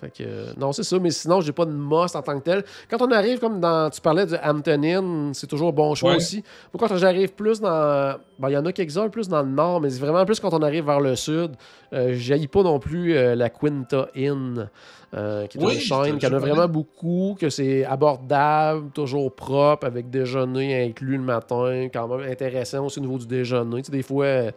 [0.00, 2.44] Fait que, euh, non, c'est ça, mais sinon, j'ai pas de must en tant que
[2.44, 2.64] tel.
[2.88, 3.90] Quand on arrive, comme dans.
[3.90, 6.16] Tu parlais de Hampton Inn, c'est toujours un bon choix Ouais.
[6.18, 6.44] aussi.
[6.70, 8.14] Pourquoi quand j'arrive plus dans.
[8.38, 10.54] Bon, il y en a quelques-uns plus dans le nord, mais c'est vraiment plus quand
[10.54, 11.52] on arrive vers le sud.
[11.92, 14.68] Euh, J'haïs pas non plus euh, la Quinta Inn,
[15.16, 18.90] euh, qui est Oui, une chaîne je- qui en a vraiment beaucoup, que c'est abordable,
[18.90, 23.78] toujours propre, avec déjeuner inclus le matin, quand même intéressant aussi au niveau du déjeuner.
[23.82, 24.52] Tu sais, des fois.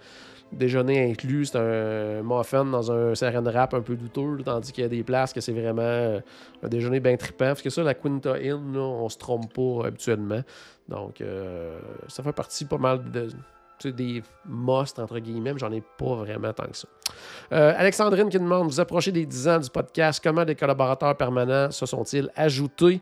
[0.51, 4.85] Déjeuner inclus, c'est un muffin dans un saran wrap un peu douteux, tandis qu'il y
[4.85, 6.19] a des places que c'est vraiment euh,
[6.63, 7.45] un déjeuner bien trippant.
[7.45, 10.41] Parce que ça, la Quinta Inn, là, on se trompe pas habituellement.
[10.87, 13.29] Donc, euh, ça fait partie pas mal de,
[13.89, 16.87] des musts, entre guillemets, j'en ai pas vraiment tant que ça.
[17.53, 21.71] Euh, Alexandrine qui demande Vous approchez des 10 ans du podcast, comment des collaborateurs permanents
[21.71, 23.01] se sont-ils ajoutés?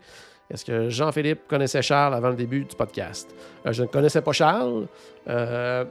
[0.49, 3.29] Est-ce que Jean-Philippe connaissait Charles avant le début du podcast?
[3.65, 4.87] Je ne connaissais pas Charles.
[5.27, 5.85] Euh,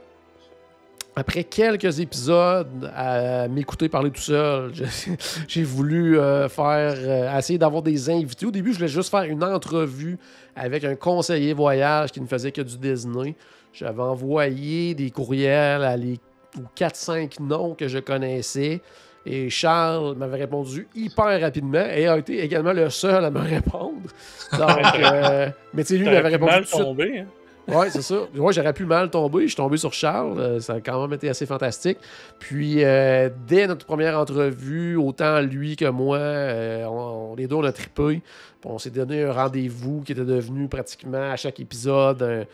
[1.19, 4.71] après quelques épisodes à m'écouter parler tout seul,
[5.47, 8.45] j'ai voulu euh, faire euh, essayer d'avoir des invités.
[8.45, 10.17] Au début, je voulais juste faire une entrevue
[10.55, 13.35] avec un conseiller voyage qui ne faisait que du Disney.
[13.73, 16.19] J'avais envoyé des courriels à les
[16.57, 18.81] aux 4-5 noms que je connaissais.
[19.25, 24.09] Et Charles m'avait répondu hyper rapidement et a été également le seul à me répondre.
[24.57, 24.69] Donc,
[25.03, 26.83] euh, mais tu sais, lui, il m'avait répondu mal tout de suite.
[26.83, 27.19] tombé.
[27.19, 27.25] hein?
[27.69, 28.15] Ouais, c'est ça.
[28.33, 29.43] Moi, j'aurais pu mal tomber.
[29.43, 30.39] Je suis tombé sur Charles.
[30.39, 31.97] Euh, Ça a quand même été assez fantastique.
[32.39, 37.71] Puis, euh, dès notre première entrevue, autant lui que moi, euh, les deux, on a
[37.71, 38.21] trippé.
[38.65, 42.47] On s'est donné un rendez-vous qui était devenu pratiquement à chaque épisode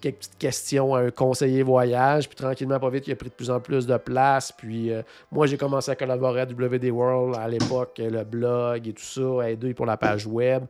[0.00, 2.26] quelques petites questions à un conseiller voyage.
[2.26, 4.52] Puis, tranquillement, pas vite, il a pris de plus en plus de place.
[4.52, 4.90] Puis,
[5.30, 9.50] moi, j'ai commencé à collaborer à WD World à l'époque, le blog et tout ça,
[9.50, 10.64] aider pour la page web.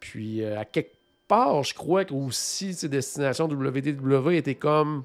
[0.00, 0.90] Puis, à quelque
[1.32, 5.04] part, je crois que aussi, ces destinations WDW étaient comme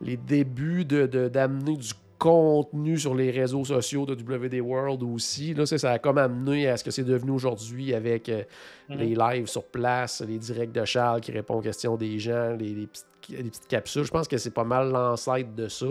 [0.00, 5.54] les débuts de, de- d'amener du contenu sur les réseaux sociaux de WD World aussi.
[5.54, 8.42] Là, ça, ça a comme amené à ce que c'est devenu aujourd'hui avec euh,
[8.90, 8.98] Mhm.
[8.98, 12.74] les lives sur place, les directs de Charles qui répond aux questions des gens, les,
[12.74, 14.04] les petites, les petites capsules.
[14.04, 15.86] Je pense que c'est pas mal l'ancêtre de ça.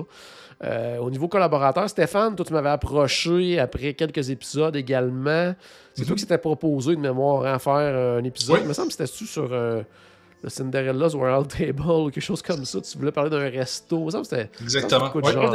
[0.63, 5.55] Euh, au niveau collaborateur, Stéphane, toi, tu m'avais approché après quelques épisodes également.
[5.93, 8.57] C'est toi qui s'étais proposé de mémoire à faire un épisode.
[8.57, 8.61] Oui.
[8.63, 9.81] Il me semble que c'était-tu sur euh,
[10.43, 12.81] le Cinderella's World Table ou quelque chose comme ça.
[12.81, 13.99] Tu voulais parler d'un resto.
[13.99, 15.11] Il me semble que c'était Exactement.
[15.15, 15.31] Ouais.
[15.31, 15.51] genre.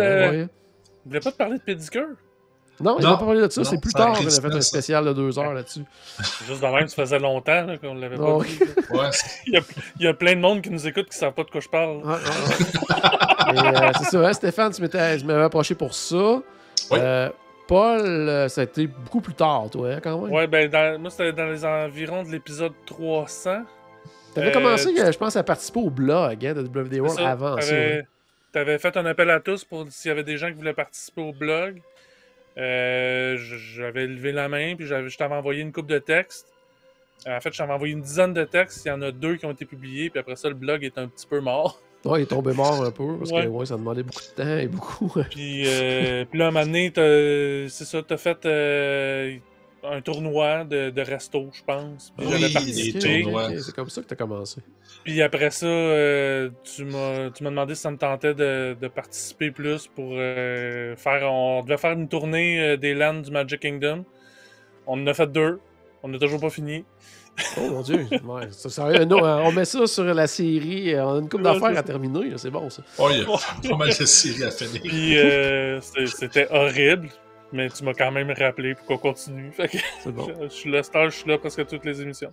[1.05, 2.09] Vous voulez pas te parler de pédicure?
[2.81, 3.63] Non, il n'a pas parlé de ça.
[3.65, 5.85] C'est plus tard qu'on a fait un spécial de deux heures là-dessus.
[6.47, 8.45] Juste de même, ça faisait longtemps là, qu'on l'avait Non, pas.
[8.97, 9.61] Ouais, c'est- Il y, a,
[10.01, 11.61] il y a plein de monde qui nous écoute qui ne savent pas de quoi
[11.61, 12.01] je parle.
[12.07, 12.31] Ah, ah,
[12.91, 13.53] ah.
[13.55, 16.17] Euh, c'est ça, hein, Stéphane, tu m'étais- tu m'avais approché pour ça.
[16.17, 16.99] Oui.
[17.01, 17.31] Euh,
[17.69, 20.33] Paul, euh, ça a été beaucoup plus tard, toi, hein, quand même.
[20.33, 23.63] Ouais, ben, dans- moi, c'était dans les environs de l'épisode 300.
[24.35, 27.31] T'avais Euh, commencé, tu- je pense, à participer au blog hein, de WD World ça,
[27.31, 27.73] avant ça.
[27.75, 28.01] hein.
[28.53, 31.23] T'avais fait un appel à tous pour s'il y avait des gens qui voulaient participer
[31.23, 31.81] au blog.
[32.57, 36.47] Euh, j'avais levé la main, puis j'avais, je t'avais envoyé une coupe de textes.
[37.27, 38.85] Euh, En fait, je t'avais envoyé une dizaine de textes.
[38.85, 40.97] Il y en a deux qui ont été publiés, puis après ça, le blog est
[40.99, 41.81] un petit peu mort.
[42.05, 43.45] Ouais, il est tombé mort un peu, parce Ouais.
[43.45, 45.11] que ouais, ça demandait beaucoup de temps et beaucoup.
[45.31, 49.37] Puis, euh, puis là, un moment donné, t'as- c'est ça, t'as fait euh,
[49.91, 52.13] un tournoi de, de resto, je pense.
[52.17, 53.23] Puis Oui, j'avais des participé.
[53.23, 53.49] tournois.
[53.49, 54.61] Ok, c'est comme ça que t'as commencé.
[55.05, 58.89] Puis après ça, euh, tu m'as tu m'as demandé si ça me tentait de, de
[58.89, 61.31] participer plus pour euh, faire.
[61.31, 64.05] On devait faire une tournée euh, des lands du Magic Kingdom.
[64.87, 65.61] On en a fait deux.
[66.03, 66.85] On n'a toujours pas fini.
[67.57, 68.07] Oh mon dieu.
[68.25, 70.95] Ouais, ça, ça- non, euh, on met ça sur la série.
[70.95, 72.83] euh, On a une coupe d'affaires à terminer, là, c'est bon ça.
[72.99, 74.81] Oh, il y a pas mal de séries à finir.
[74.83, 77.09] Puis euh, c'était horrible.
[77.55, 79.51] Mais tu m'as quand même rappelé pour qu'on continue.
[79.53, 80.29] Fait que C'est bon.
[80.43, 82.31] je suis là, stage, je suis là presque toutes les émissions.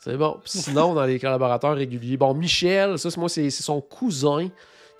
[0.00, 0.38] C'est bon.
[0.42, 4.48] Puis sinon, dans les collaborateurs réguliers, bon, Michel, ça, c'est moi, c'est c'est son cousin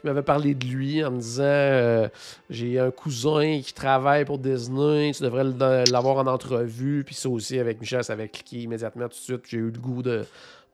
[0.00, 2.08] qui m'avait parlé de lui en me disant euh,
[2.48, 7.02] J'ai un cousin qui travaille pour Disney, tu devrais le- l'avoir en entrevue.
[7.04, 9.42] Puis ça aussi, avec Michel, ça avait cliqué immédiatement tout de suite.
[9.48, 10.24] J'ai eu le goût de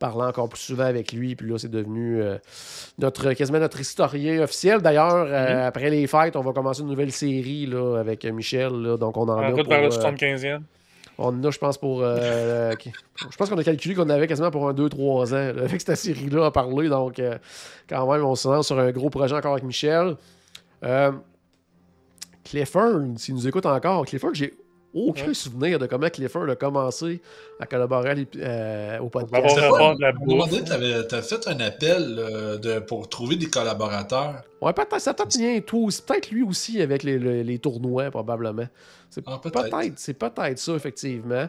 [0.00, 1.36] parler encore plus souvent avec lui.
[1.36, 2.38] Puis là, c'est devenu euh,
[2.98, 4.80] notre, quasiment notre historien officiel.
[4.80, 8.72] D'ailleurs, euh, après les fêtes, on va commencer une nouvelle série là, avec Michel.
[8.72, 8.96] là.
[8.96, 10.60] donc, on en En a route pour, vers le euh, 75e.
[11.18, 12.00] on en a, je pense, pour.
[12.02, 12.72] euh,
[13.30, 15.94] je pense qu'on a calculé qu'on avait quasiment pour un 2-3 ans là, avec cette
[15.96, 16.88] série-là à parler.
[16.88, 17.36] Donc, euh,
[17.88, 20.16] quand même, on se lance sur un gros projet encore avec Michel.
[20.82, 21.12] Euh,
[22.42, 24.54] Clifford, s'il nous écoute encore, Clifford, j'ai
[24.94, 25.34] aucun Ouais.
[25.34, 27.20] souvenir de comment Clifford a commencé
[27.60, 29.56] à collaborer euh, au podcast.
[29.58, 34.42] À un moment donné, t'avais- t'as fait un appel euh, de, pour trouver des collaborateurs.
[34.60, 36.02] Ouais, peut-être, ça peut-être bien aussi.
[36.02, 38.66] Peut-être lui aussi avec les, les- les tournois, probablement.
[39.08, 39.70] C'est Ah, peut-être.
[39.70, 41.48] peut-être, c'est peut-être ça, effectivement.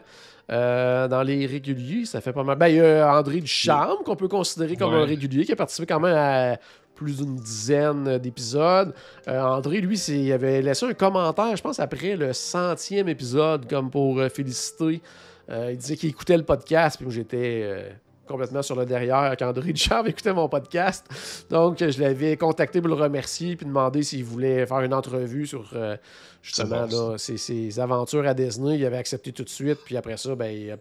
[0.50, 2.58] Euh, dans les réguliers, ça fait pas mal.
[2.58, 5.00] Ben, il y a André Ducharme, qu'on peut considérer comme Ouais.
[5.00, 6.56] un régulier, qui a participé quand même à
[7.02, 8.94] plus d'une dizaine d'épisodes.
[9.28, 13.90] Euh, André, lui, il avait laissé un commentaire, je pense, après le centième épisode, comme
[13.90, 15.02] pour euh, féliciter.
[15.50, 17.92] Euh, il disait qu'il écoutait le podcast, puis j'étais
[18.32, 21.06] complètement sur le derrière quand André Ducharme écoutait mon podcast.
[21.50, 25.70] Donc, je l'avais contacté pour le remercier, puis demander s'il voulait faire une entrevue sur
[25.74, 25.96] euh,
[26.42, 28.78] justement là, ses, ses aventures à Disney.
[28.78, 30.76] Il avait accepté tout de suite, puis après ça, ben, il, a,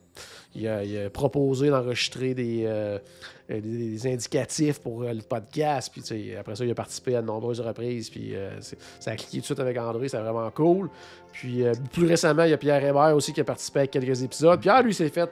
[0.56, 2.98] il a- il a proposé d'enregistrer des, euh,
[3.49, 5.90] des, des indicatifs pour euh, le podcast.
[5.91, 8.10] Puis tu sais, après ça, il a participé à de nombreuses reprises.
[8.10, 8.34] Puis
[8.99, 10.90] ça a cliqué tout de suite avec André, c'est vraiment cool.
[11.34, 11.64] Puis
[11.94, 14.60] plus récemment, il y a Pierre Hébert aussi qui a participé à quelques épisodes.
[14.60, 15.30] Pierre, lui, s'est fait,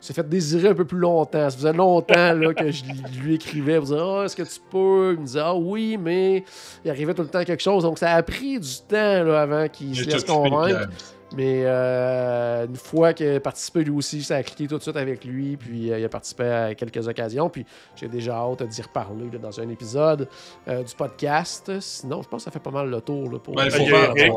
[0.00, 1.50] s'est fait désirer un peu plus longtemps.
[1.50, 2.84] Ça faisait longtemps là, que je
[3.20, 5.12] lui- écrivais pour dire Ah, est-ce que tu peux?
[5.14, 6.44] Il me disait Ah oui, mais
[6.84, 7.82] il arrivait tout le temps quelque chose.
[7.82, 10.88] Donc ça a pris du temps là, avant qu'il se laisse convaincre.
[11.36, 14.96] Mais euh, une fois qu'il a participé lui aussi, ça a cliqué tout de suite
[14.96, 15.58] avec lui.
[15.58, 17.50] Puis euh, il a participé à quelques occasions.
[17.50, 17.66] Puis
[17.96, 20.26] j'ai déjà hâte d'y reparler là, dans un épisode
[20.68, 21.70] euh, du podcast.
[21.80, 23.30] Sinon, je pense que ça fait pas mal le tour.
[23.30, 24.12] Là, pour Ben, il faut faire.
[24.16, 24.32] Eric.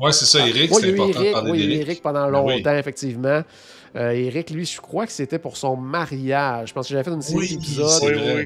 [0.00, 1.72] Ouais, c'est ça, Eric, Ouais, y c'est eu important de Eric, parler oui.
[1.80, 2.78] Eric pendant Ben longtemps, oui.
[2.78, 3.42] effectivement.
[3.94, 6.68] Euh, Eric, lui, je crois que c'était pour son mariage.
[6.68, 8.02] Je pense que j'avais fait une série Oui, d'épisodes.
[8.04, 8.32] Oui, oui.